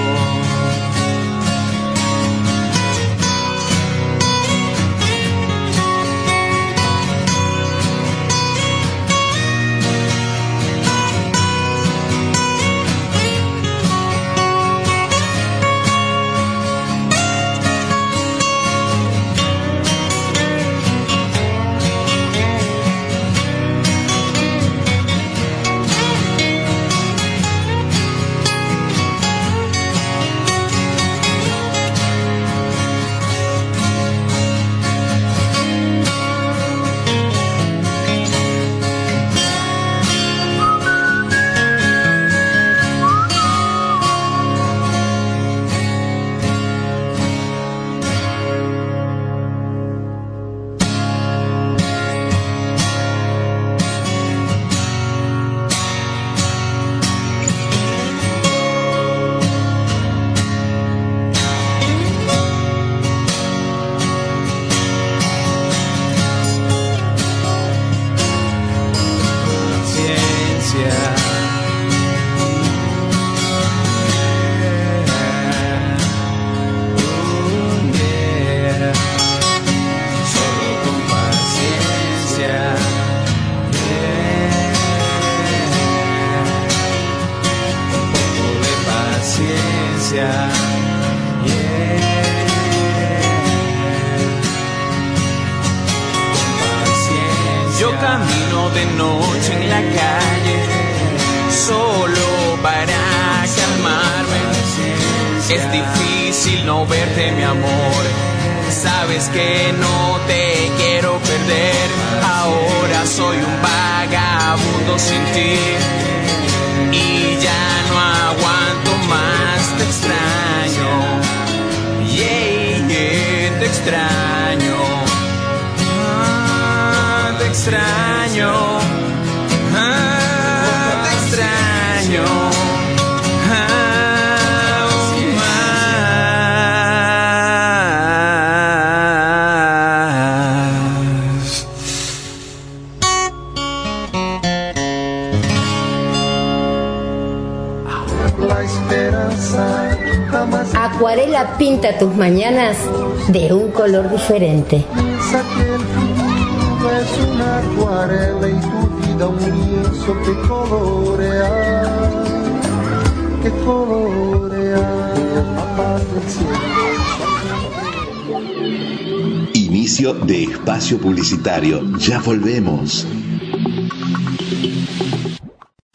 Publicitario. 170.98 171.96
Ya 171.98 172.20
volvemos. 172.20 173.06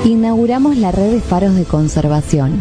Inauguramos 0.04 0.78
la 0.78 0.92
red 0.92 1.12
de 1.12 1.20
faros 1.20 1.56
de 1.56 1.66
conservación, 1.66 2.54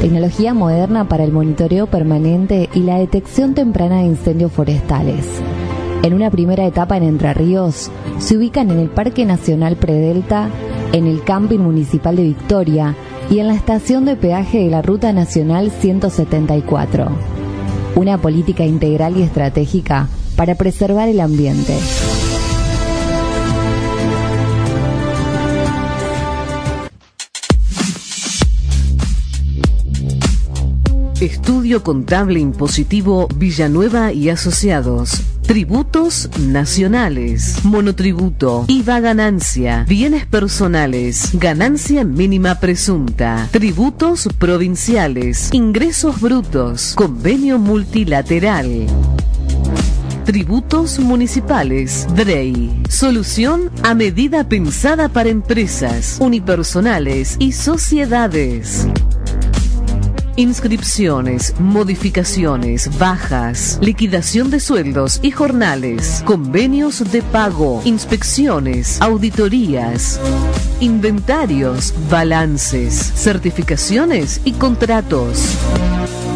tecnología 0.00 0.52
moderna 0.52 1.08
para 1.08 1.24
el 1.24 1.32
monitoreo 1.32 1.86
permanente 1.86 2.68
y 2.74 2.80
la 2.80 2.98
detección 2.98 3.54
temprana 3.54 3.98
de 3.98 4.06
incendios 4.06 4.50
forestales. 4.50 5.24
En 6.02 6.14
una 6.14 6.30
primera 6.30 6.66
etapa 6.66 6.96
en 6.96 7.04
Entre 7.04 7.34
Ríos, 7.34 7.90
se 8.18 8.36
ubican 8.36 8.70
en 8.70 8.78
el 8.78 8.88
Parque 8.88 9.24
Nacional 9.24 9.76
Predelta, 9.76 10.48
en 10.92 11.06
el 11.06 11.22
Camping 11.22 11.58
Municipal 11.58 12.16
de 12.16 12.24
Victoria 12.24 12.96
y 13.30 13.38
en 13.38 13.48
la 13.48 13.54
estación 13.54 14.04
de 14.04 14.16
peaje 14.16 14.58
de 14.58 14.70
la 14.70 14.82
Ruta 14.82 15.12
Nacional 15.12 15.70
174. 15.70 17.08
Una 17.94 18.18
política 18.18 18.64
integral 18.64 19.16
y 19.16 19.22
estratégica 19.22 20.08
para 20.38 20.54
preservar 20.54 21.08
el 21.08 21.18
ambiente. 21.20 21.76
Estudio 31.20 31.82
Contable 31.82 32.38
Impositivo 32.38 33.26
Villanueva 33.34 34.12
y 34.12 34.28
Asociados. 34.28 35.22
Tributos 35.42 36.30
nacionales, 36.38 37.64
monotributo, 37.64 38.64
IVA 38.68 39.00
ganancia, 39.00 39.84
bienes 39.88 40.24
personales, 40.24 41.30
ganancia 41.32 42.04
mínima 42.04 42.60
presunta, 42.60 43.48
tributos 43.50 44.28
provinciales, 44.38 45.52
ingresos 45.52 46.20
brutos, 46.20 46.92
convenio 46.94 47.58
multilateral. 47.58 48.86
Tributos 50.28 50.98
municipales, 50.98 52.06
DREI. 52.14 52.82
Solución 52.90 53.70
a 53.82 53.94
medida 53.94 54.46
pensada 54.46 55.08
para 55.08 55.30
empresas, 55.30 56.18
unipersonales 56.20 57.36
y 57.38 57.52
sociedades. 57.52 58.86
Inscripciones, 60.36 61.54
modificaciones, 61.58 62.98
bajas, 62.98 63.78
liquidación 63.80 64.50
de 64.50 64.60
sueldos 64.60 65.18
y 65.22 65.30
jornales, 65.30 66.22
convenios 66.26 67.10
de 67.10 67.22
pago, 67.22 67.80
inspecciones, 67.86 69.00
auditorías, 69.00 70.20
inventarios, 70.80 71.94
balances, 72.10 72.92
certificaciones 73.16 74.42
y 74.44 74.52
contratos. 74.52 75.56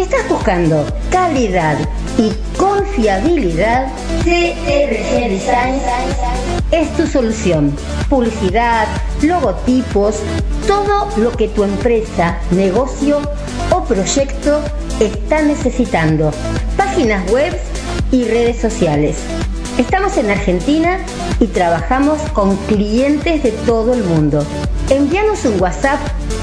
Estás 0.09 0.27
buscando 0.27 0.85
calidad 1.11 1.77
y 2.17 2.31
confiabilidad, 2.57 3.89
CRG 4.23 5.29
Design 5.29 5.79
es 6.71 6.91
tu 6.97 7.05
solución. 7.05 7.75
Publicidad, 8.09 8.87
logotipos, 9.21 10.15
todo 10.65 11.09
lo 11.17 11.31
que 11.33 11.47
tu 11.49 11.63
empresa, 11.63 12.39
negocio 12.49 13.21
o 13.69 13.83
proyecto 13.83 14.61
está 14.99 15.43
necesitando. 15.43 16.31
Páginas 16.75 17.29
web 17.31 17.55
y 18.11 18.23
redes 18.23 18.59
sociales. 18.59 19.17
Estamos 19.77 20.17
en 20.17 20.29
Argentina 20.29 20.99
y 21.39 21.47
trabajamos 21.47 22.19
con 22.33 22.57
clientes 22.67 23.41
de 23.43 23.51
todo 23.51 23.93
el 23.93 24.03
mundo. 24.03 24.45
Envíanos 24.89 25.45
un 25.45 25.61
WhatsApp 25.61 25.99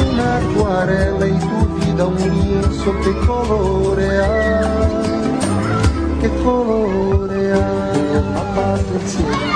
una 0.09 0.37
acuarela 0.37 1.27
y 1.27 1.37
tu 1.37 1.67
vida 1.75 2.05
un 2.05 2.15
lienzo 2.15 2.95
que 3.03 3.11
colorea, 3.27 4.71
que 6.21 6.29
colorea, 6.41 7.91
aparte 8.37 8.95
el 8.95 9.01
cielo. 9.05 9.49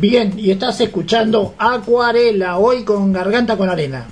Bien, 0.00 0.32
y 0.38 0.50
estás 0.50 0.80
escuchando 0.80 1.54
Acuarela, 1.58 2.56
hoy 2.56 2.84
con 2.84 3.12
Garganta 3.12 3.58
con 3.58 3.68
Arena. 3.68 4.06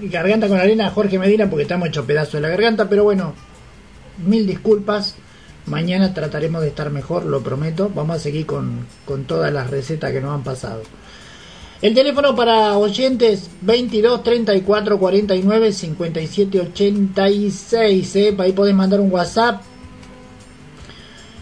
Garganta 0.00 0.48
con 0.48 0.58
Arena, 0.58 0.88
Jorge 0.88 1.18
Medina, 1.18 1.50
porque 1.50 1.64
estamos 1.64 1.88
hecho 1.88 2.06
pedazo 2.06 2.38
de 2.38 2.40
la 2.40 2.48
garganta, 2.48 2.88
pero 2.88 3.04
bueno, 3.04 3.34
mil 4.26 4.46
disculpas. 4.46 5.16
Mañana 5.66 6.14
trataremos 6.14 6.62
de 6.62 6.68
estar 6.68 6.88
mejor, 6.88 7.26
lo 7.26 7.42
prometo. 7.42 7.90
Vamos 7.94 8.16
a 8.16 8.20
seguir 8.20 8.46
con, 8.46 8.86
con 9.04 9.24
todas 9.24 9.52
las 9.52 9.68
recetas 9.68 10.10
que 10.10 10.22
nos 10.22 10.32
han 10.32 10.44
pasado. 10.44 10.80
El 11.82 11.94
teléfono 11.94 12.34
para 12.34 12.78
oyentes 12.78 13.50
22 13.60 14.22
34 14.22 14.98
49 14.98 15.72
57 15.72 16.60
86. 16.60 18.16
¿eh? 18.16 18.34
Ahí 18.38 18.52
podés 18.52 18.74
mandar 18.74 19.00
un 19.00 19.12
WhatsApp. 19.12 19.73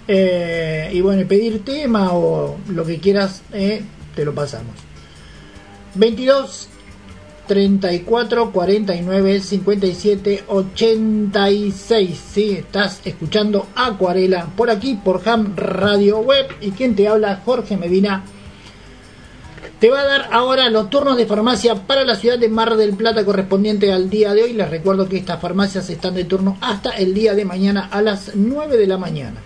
Eh, 0.09 0.91
y 0.93 1.01
bueno, 1.01 1.27
pedir 1.29 1.65
tema 1.65 2.12
o 2.12 2.57
lo 2.69 2.85
que 2.85 2.99
quieras, 2.99 3.43
eh, 3.53 3.83
te 4.15 4.24
lo 4.24 4.35
pasamos. 4.35 4.74
22 5.95 6.69
34 7.47 8.53
49 8.53 9.41
57 9.41 10.45
86. 10.49 12.20
Sí, 12.33 12.53
estás 12.53 13.01
escuchando 13.05 13.66
Acuarela 13.74 14.47
por 14.57 14.70
aquí, 14.70 14.95
por 14.95 15.27
Ham 15.29 15.55
Radio 15.57 16.19
Web. 16.20 16.47
Y 16.61 16.70
quien 16.70 16.97
te 16.97 17.09
habla, 17.09 17.43
Jorge 17.45 17.77
Medina. 17.77 18.24
Te 19.79 19.91
va 19.91 20.01
a 20.01 20.07
dar 20.07 20.29
ahora 20.31 20.70
los 20.70 20.91
turnos 20.91 21.16
de 21.16 21.27
farmacia 21.27 21.74
para 21.74 22.05
la 22.05 22.15
ciudad 22.15 22.39
de 22.39 22.49
Mar 22.49 22.77
del 22.77 22.95
Plata 22.95 23.24
correspondiente 23.24 23.93
al 23.93 24.09
día 24.09 24.33
de 24.33 24.45
hoy. 24.45 24.53
Les 24.53 24.70
recuerdo 24.70 25.09
que 25.09 25.16
estas 25.16 25.41
farmacias 25.41 25.91
están 25.91 26.15
de 26.15 26.23
turno 26.23 26.57
hasta 26.61 26.91
el 26.91 27.12
día 27.12 27.35
de 27.35 27.45
mañana 27.45 27.89
a 27.91 28.01
las 28.01 28.37
9 28.37 28.77
de 28.77 28.87
la 28.87 28.97
mañana. 28.97 29.41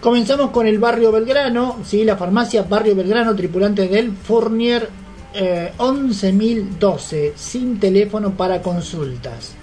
Comenzamos 0.00 0.50
con 0.50 0.66
el 0.66 0.78
barrio 0.78 1.12
Belgrano, 1.12 1.76
¿sí? 1.84 2.04
la 2.04 2.16
farmacia 2.16 2.62
Barrio 2.62 2.94
Belgrano, 2.96 3.36
tripulante 3.36 3.86
del 3.86 4.12
Fournier 4.12 4.88
eh, 5.34 5.72
11.012, 5.76 7.32
sin 7.36 7.78
teléfono 7.78 8.30
para 8.30 8.62
consultas. 8.62 9.56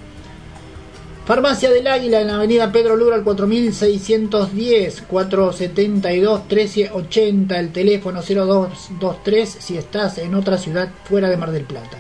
Farmacia 1.26 1.72
del 1.72 1.88
Águila 1.88 2.22
en 2.22 2.28
la 2.28 2.36
avenida 2.36 2.72
Pedro 2.72 2.96
Lura 2.96 3.16
al 3.16 3.24
4610 3.24 5.02
472 5.10 6.42
1380, 6.42 7.60
el 7.60 7.72
teléfono 7.72 8.22
0223 8.22 9.50
si 9.60 9.76
estás 9.76 10.20
en 10.20 10.36
otra 10.36 10.60
ciudad 10.60 10.90
fuera 11.06 11.30
de 11.30 11.38
Mar 11.38 11.52
del 11.52 11.66
Plata. 11.66 11.98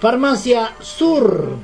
Farmacia 0.00 0.74
Sur 0.80 1.56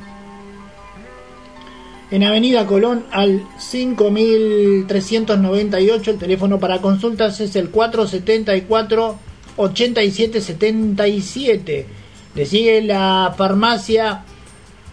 en 2.13 2.23
Avenida 2.25 2.67
Colón 2.67 3.05
al 3.11 3.47
5398, 3.59 6.11
el 6.11 6.19
teléfono 6.19 6.61
para 6.61 6.83
consultas 6.83 7.41
es 7.41 7.57
el 7.57 7.71
474 7.71 9.19
8777. 9.57 11.87
Le 12.35 12.47
sigue 12.47 12.83
la 12.83 13.35
farmacia 13.37 14.25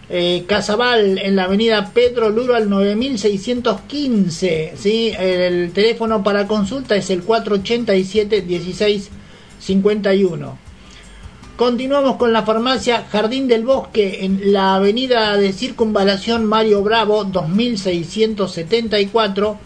eh, 0.08 0.44
Casabal 0.46 1.18
en 1.18 1.36
la 1.36 1.44
avenida 1.44 1.90
Pedro 1.92 2.30
Luro 2.30 2.54
al 2.54 2.70
9615. 2.70 4.72
¿sí? 4.78 5.12
El 5.18 5.72
teléfono 5.72 6.22
para 6.22 6.46
consulta 6.46 6.96
es 6.96 7.10
el 7.10 7.22
487 7.22 8.40
1651. 8.40 10.69
Continuamos 11.60 12.16
con 12.16 12.32
la 12.32 12.42
farmacia 12.42 13.04
Jardín 13.12 13.46
del 13.46 13.66
Bosque 13.66 14.24
en 14.24 14.50
la 14.50 14.76
avenida 14.76 15.36
de 15.36 15.52
Circunvalación 15.52 16.46
Mario 16.46 16.82
Bravo 16.82 17.24
2674. 17.24 19.58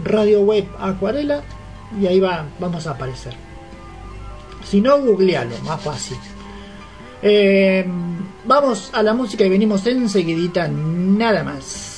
Radio 0.03 0.41
Web 0.41 0.65
Acuarela 0.77 1.41
y 1.99 2.05
ahí 2.05 2.19
va, 2.19 2.45
vamos 2.59 2.85
a 2.85 2.91
aparecer. 2.91 3.48
Si 4.69 4.81
no, 4.81 4.99
googlealo, 4.99 5.57
más 5.65 5.81
fácil. 5.81 6.17
Eh, 7.23 7.85
vamos 8.45 8.91
a 8.93 9.01
la 9.01 9.13
música 9.13 9.43
y 9.43 9.49
venimos 9.49 9.85
enseguidita, 9.87 10.67
nada 10.67 11.43
más. 11.43 11.89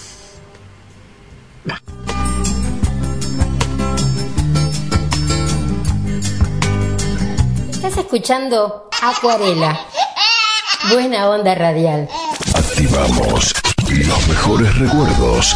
Estás 7.72 7.98
escuchando 7.98 8.90
Acuarela. 9.02 9.78
Buena 10.94 11.30
onda 11.30 11.56
radial. 11.56 12.08
Activamos 12.56 13.54
los 13.90 14.28
mejores 14.30 14.78
recuerdos. 14.78 15.56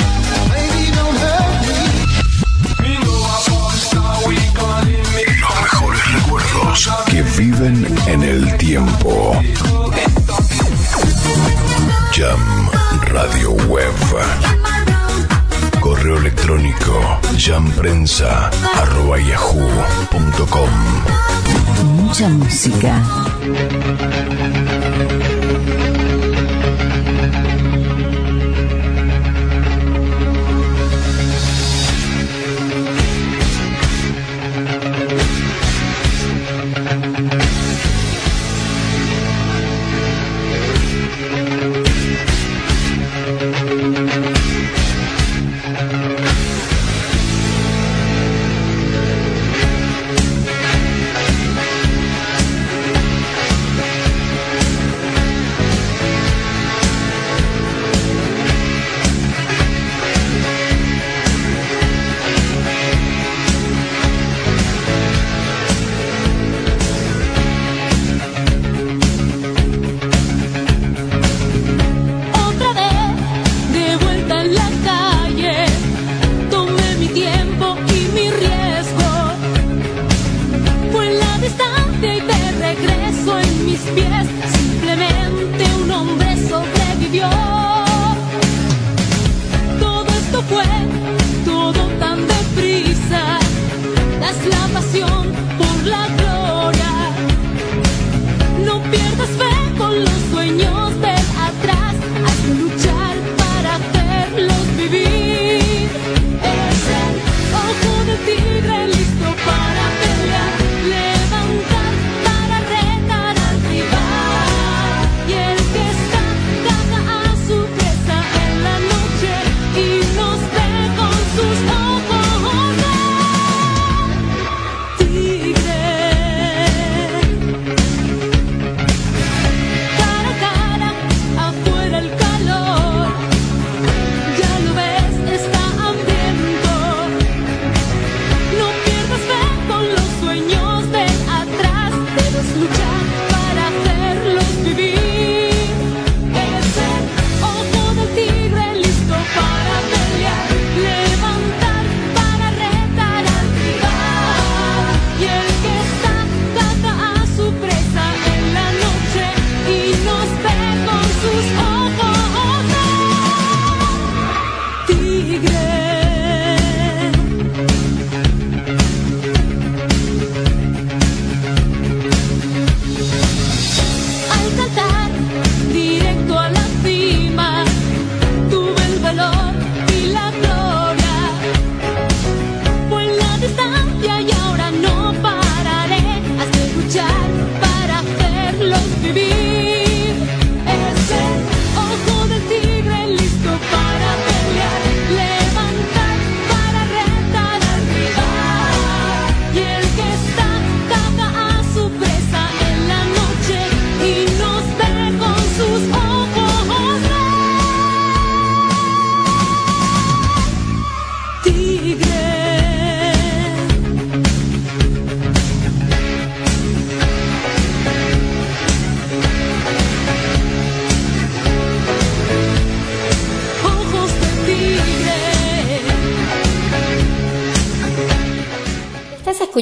jamprensa.yahoo.com 17.76 20.70
Mucha 21.98 22.30
música. 22.30 23.02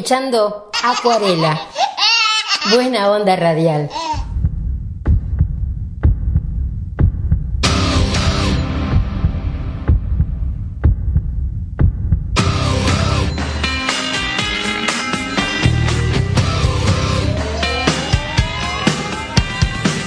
Escuchando 0.03 0.69
Acuarela. 0.83 1.57
Buena 2.71 3.09
onda 3.09 3.37
radial. 3.37 3.89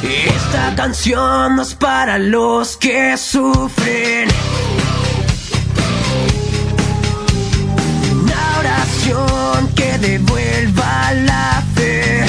Esta 0.02 0.74
canción 0.76 1.56
no 1.56 1.62
es 1.62 1.74
para 1.74 2.18
los 2.18 2.76
que 2.76 3.16
sufren. 3.16 4.28
Una 8.12 8.58
oración 8.58 9.35
que 9.74 9.98
devuelva 9.98 11.12
la 11.24 11.62
fe. 11.74 12.24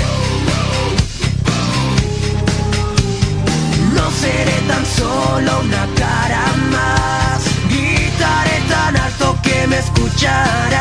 No 3.94 4.10
seré 4.12 4.58
tan 4.68 4.86
solo 4.86 5.60
una 5.60 5.88
cara 5.96 6.46
más. 6.72 7.44
Gritaré 7.70 8.62
tan 8.70 8.96
alto 8.98 9.38
que 9.42 9.68
me 9.68 9.78
escucharás. 9.80 10.78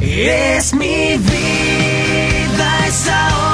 Es 0.00 0.74
mi 0.74 1.16
vida, 1.16 2.86
es 2.86 3.08
ahora 3.08 3.51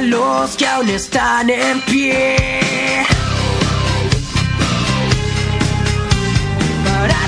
los 0.00 0.56
que 0.56 0.66
aún 0.66 0.88
están 0.88 1.48
en 1.50 1.80
pie. 1.82 2.36
Para 6.84 7.18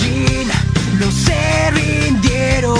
Jean, 0.00 0.48
no 0.98 1.10
se 1.10 1.70
rindieron. 1.70 2.78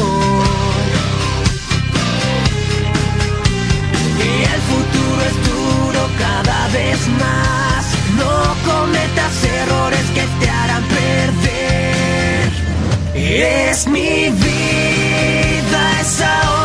Y 4.19 4.43
el 4.55 4.61
futuro 4.71 5.23
es 5.31 5.37
duro 5.49 6.03
cada 6.19 6.69
vez 6.69 6.99
más. 7.23 7.85
No 8.17 8.35
cometas 8.71 9.45
errores 9.45 10.07
que 10.15 10.25
te 10.41 10.51
harán 10.51 10.85
perder. 10.85 12.51
Es 13.15 13.87
mi 13.87 14.31
vida, 14.31 16.01
es 16.01 16.21
ahora 16.21 16.60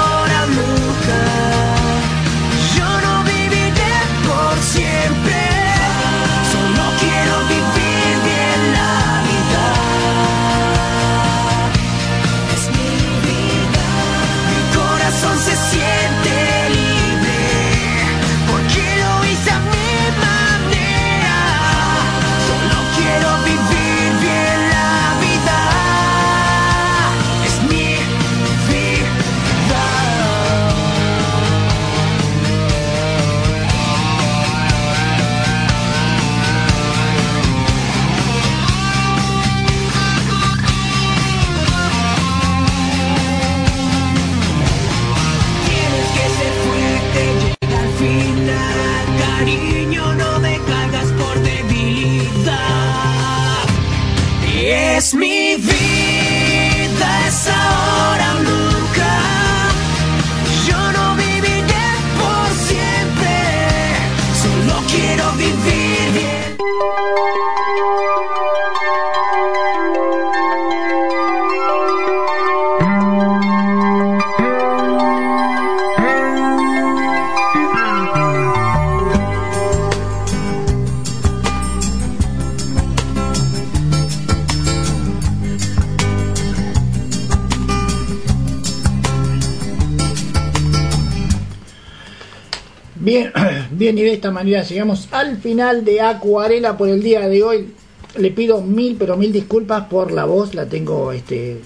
Bien, 93.05 93.31
bien, 93.71 93.95
y 93.99 94.01
de 94.01 94.13
esta 94.13 94.31
manera 94.31 94.63
llegamos 94.63 95.07
al 95.11 95.37
final 95.37 95.85
de 95.85 96.01
Acuarela 96.01 96.75
por 96.75 96.89
el 96.89 97.03
día 97.03 97.29
de 97.29 97.43
hoy. 97.43 97.71
Le 98.17 98.31
pido 98.31 98.61
mil, 98.61 98.95
pero 98.97 99.15
mil 99.15 99.31
disculpas 99.31 99.85
por 99.85 100.11
la 100.11 100.25
voz, 100.25 100.55
la 100.55 100.65
tengo 100.65 101.11
este, 101.11 101.61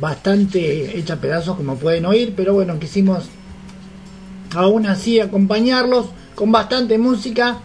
bastante 0.00 0.98
hecha 0.98 1.20
pedazos, 1.20 1.56
como 1.56 1.76
pueden 1.76 2.06
oír, 2.06 2.32
pero 2.36 2.54
bueno, 2.54 2.76
quisimos 2.80 3.28
aún 4.56 4.84
así 4.86 5.20
acompañarlos 5.20 6.06
con 6.34 6.50
bastante 6.50 6.98
música, 6.98 7.58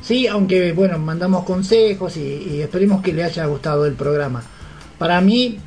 sí, 0.00 0.28
aunque 0.28 0.70
bueno, 0.70 1.00
mandamos 1.00 1.42
consejos 1.42 2.16
y, 2.16 2.20
y 2.20 2.60
esperemos 2.62 3.02
que 3.02 3.12
les 3.12 3.24
haya 3.24 3.46
gustado 3.46 3.86
el 3.86 3.94
programa. 3.94 4.44
Para 4.98 5.20
mí 5.20 5.58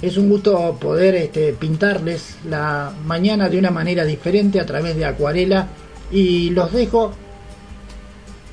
es 0.00 0.16
un 0.16 0.28
gusto 0.28 0.78
poder 0.80 1.16
este, 1.16 1.54
pintarles 1.54 2.36
la 2.48 2.92
mañana 3.04 3.48
de 3.48 3.58
una 3.58 3.72
manera 3.72 4.04
diferente 4.04 4.60
a 4.60 4.66
través 4.66 4.94
de 4.94 5.06
Acuarela 5.06 5.66
y 6.12 6.50
los 6.50 6.72
dejo 6.72 7.12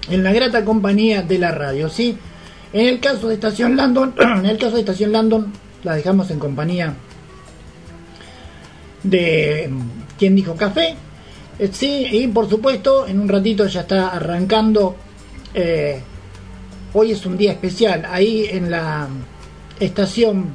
en 0.09 0.23
la 0.23 0.31
grata 0.31 0.65
compañía 0.65 1.21
de 1.21 1.37
la 1.37 1.51
radio, 1.51 1.89
¿sí? 1.89 2.17
En 2.73 2.87
el 2.87 2.99
caso 2.99 3.27
de 3.27 3.35
Estación 3.35 3.75
Landon, 3.75 4.15
en 4.19 4.45
el 4.45 4.57
caso 4.57 4.75
de 4.75 4.81
Estación 4.81 5.11
Landon, 5.11 5.51
la 5.83 5.95
dejamos 5.95 6.29
en 6.31 6.39
compañía 6.39 6.93
de 9.03 9.69
mm, 9.69 9.81
quien 10.17 10.35
dijo 10.35 10.55
café, 10.55 10.95
Eh, 11.59 11.69
sí, 11.73 12.07
y 12.09 12.27
por 12.27 12.49
supuesto, 12.49 13.05
en 13.05 13.19
un 13.19 13.27
ratito 13.27 13.67
ya 13.67 13.81
está 13.81 14.09
arrancando. 14.09 14.95
eh, 15.53 15.99
hoy 16.93 17.11
es 17.11 17.25
un 17.25 17.37
día 17.37 17.51
especial, 17.51 18.05
ahí 18.09 18.45
en 18.49 18.71
la 18.71 19.07
estación 19.79 20.47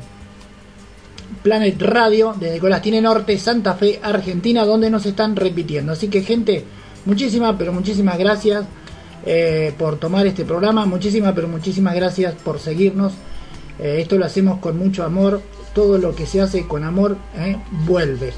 Planet 1.43 1.81
Radio 1.83 2.35
desde 2.39 2.59
Colastine 2.59 3.01
Norte, 3.03 3.39
Santa 3.39 3.75
Fe, 3.75 4.01
Argentina, 4.03 4.65
donde 4.65 4.89
nos 4.91 5.05
están 5.07 5.37
repitiendo. 5.37 5.93
Así 5.93 6.09
que 6.09 6.23
gente, 6.23 6.65
muchísimas, 7.05 7.55
pero 7.59 7.73
muchísimas 7.73 8.19
gracias 8.19 8.65
eh, 9.27 9.73
por 9.79 9.97
tomar 9.97 10.27
este 10.27 10.45
programa, 10.45 10.85
muchísimas, 10.85 11.33
pero 11.35 11.49
muchísimas 11.49 11.95
gracias 11.95 12.35
por 12.35 12.59
seguirnos. 12.59 13.15
Eh, 13.79 13.99
esto 14.01 14.19
lo 14.19 14.27
hacemos 14.27 14.59
con 14.61 14.79
mucho 14.79 15.05
amor, 15.05 15.43
todo 15.75 15.99
lo 15.99 16.15
que 16.15 16.27
se 16.27 16.41
hace 16.41 16.67
con 16.67 16.85
amor 16.85 17.17
eh, 17.37 17.57
vuelve. 17.87 18.33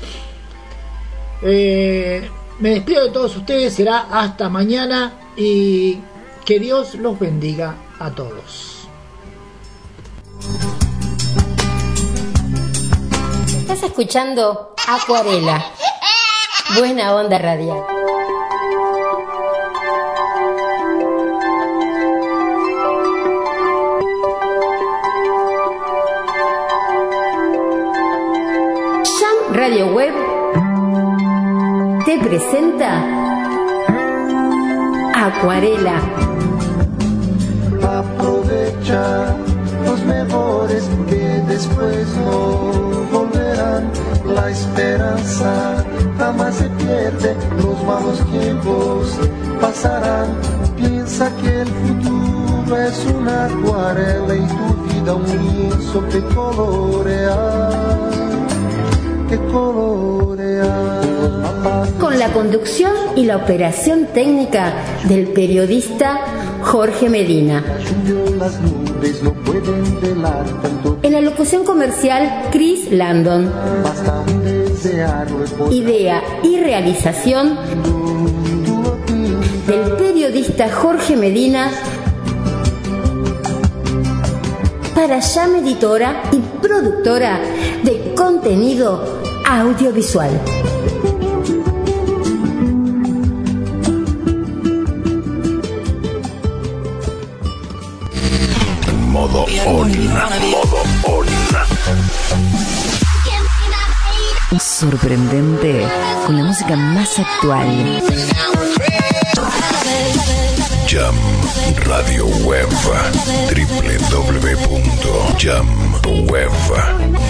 Me 2.59 2.71
despido 2.71 3.05
de 3.05 3.11
todos 3.11 3.37
ustedes, 3.37 3.75
será 3.75 4.07
hasta 4.11 4.49
mañana 4.49 5.13
y 5.37 5.99
que 6.47 6.59
Dios 6.59 6.95
los 6.95 7.19
bendiga 7.19 7.75
a 7.99 8.11
todos. 8.11 8.89
Estás 13.59 13.83
escuchando 13.83 14.75
Acuarela. 14.89 15.67
Buena 16.79 17.15
onda 17.15 17.39
radial. 17.39 17.96
Radio 29.69 29.89
Web 29.89 30.15
te 32.05 32.19
presenta 32.21 33.03
Acuarela. 35.13 36.01
Aprovecha 37.83 39.37
los 39.85 40.05
mejores 40.05 40.89
que 41.09 41.43
después 41.49 42.07
no 42.19 43.09
volverán. 43.11 43.91
La 44.25 44.51
esperanza 44.51 45.85
jamás 46.17 46.55
se 46.55 46.69
pierde, 46.69 47.37
los 47.57 47.83
malos 47.83 48.25
tiempos 48.31 49.19
pasarán. 49.61 50.29
Piensa 50.77 51.29
que 51.43 51.63
el 51.63 51.69
futuro 51.69 52.77
es 52.83 53.05
una 53.07 53.47
acuarela 53.47 54.37
y 54.37 54.47
tu 54.47 54.95
vida 54.95 55.15
un 55.17 55.27
lienzo 55.27 56.09
que 56.09 56.21
colorea, 56.37 58.06
Con 61.99 62.19
la 62.19 62.33
conducción 62.33 62.93
y 63.17 63.25
la 63.25 63.37
operación 63.37 64.07
técnica 64.15 64.75
del 65.09 65.29
periodista 65.29 66.21
Jorge 66.63 67.09
Medina. 67.09 67.65
En 71.03 71.13
la 71.13 71.21
locución 71.21 71.65
comercial, 71.65 72.51
Chris 72.53 72.91
Landon. 72.93 73.53
Idea 75.73 76.23
y 76.45 76.61
realización 76.61 77.59
del 79.67 79.93
periodista 79.97 80.71
Jorge 80.71 81.17
Medina 81.17 81.73
para 84.95 85.19
Llama 85.19 85.59
Editora 85.59 86.23
y 86.33 86.39
productora 86.63 87.41
de 87.83 88.06
contenido 88.17 89.21
audiovisual. 89.47 90.31
Modo 99.11 99.47
on. 99.67 99.93
Modo 100.51 100.83
on. 101.05 101.27
Sorprendente 104.59 105.87
con 106.27 106.39
la 106.39 106.45
música 106.45 106.75
más 106.75 107.19
actual. 107.19 108.03
Jam 110.89 111.15
Radio 111.85 112.27
Web. 112.45 112.67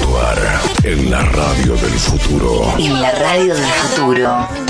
www.jamweb.ar 0.07 0.39
En 0.85 1.11
la 1.11 1.23
radio 1.23 1.75
del 1.75 1.99
futuro. 1.99 2.75
En 2.79 3.01
la 3.01 3.11
radio 3.13 3.55
del 3.55 3.65
futuro. 3.65 4.66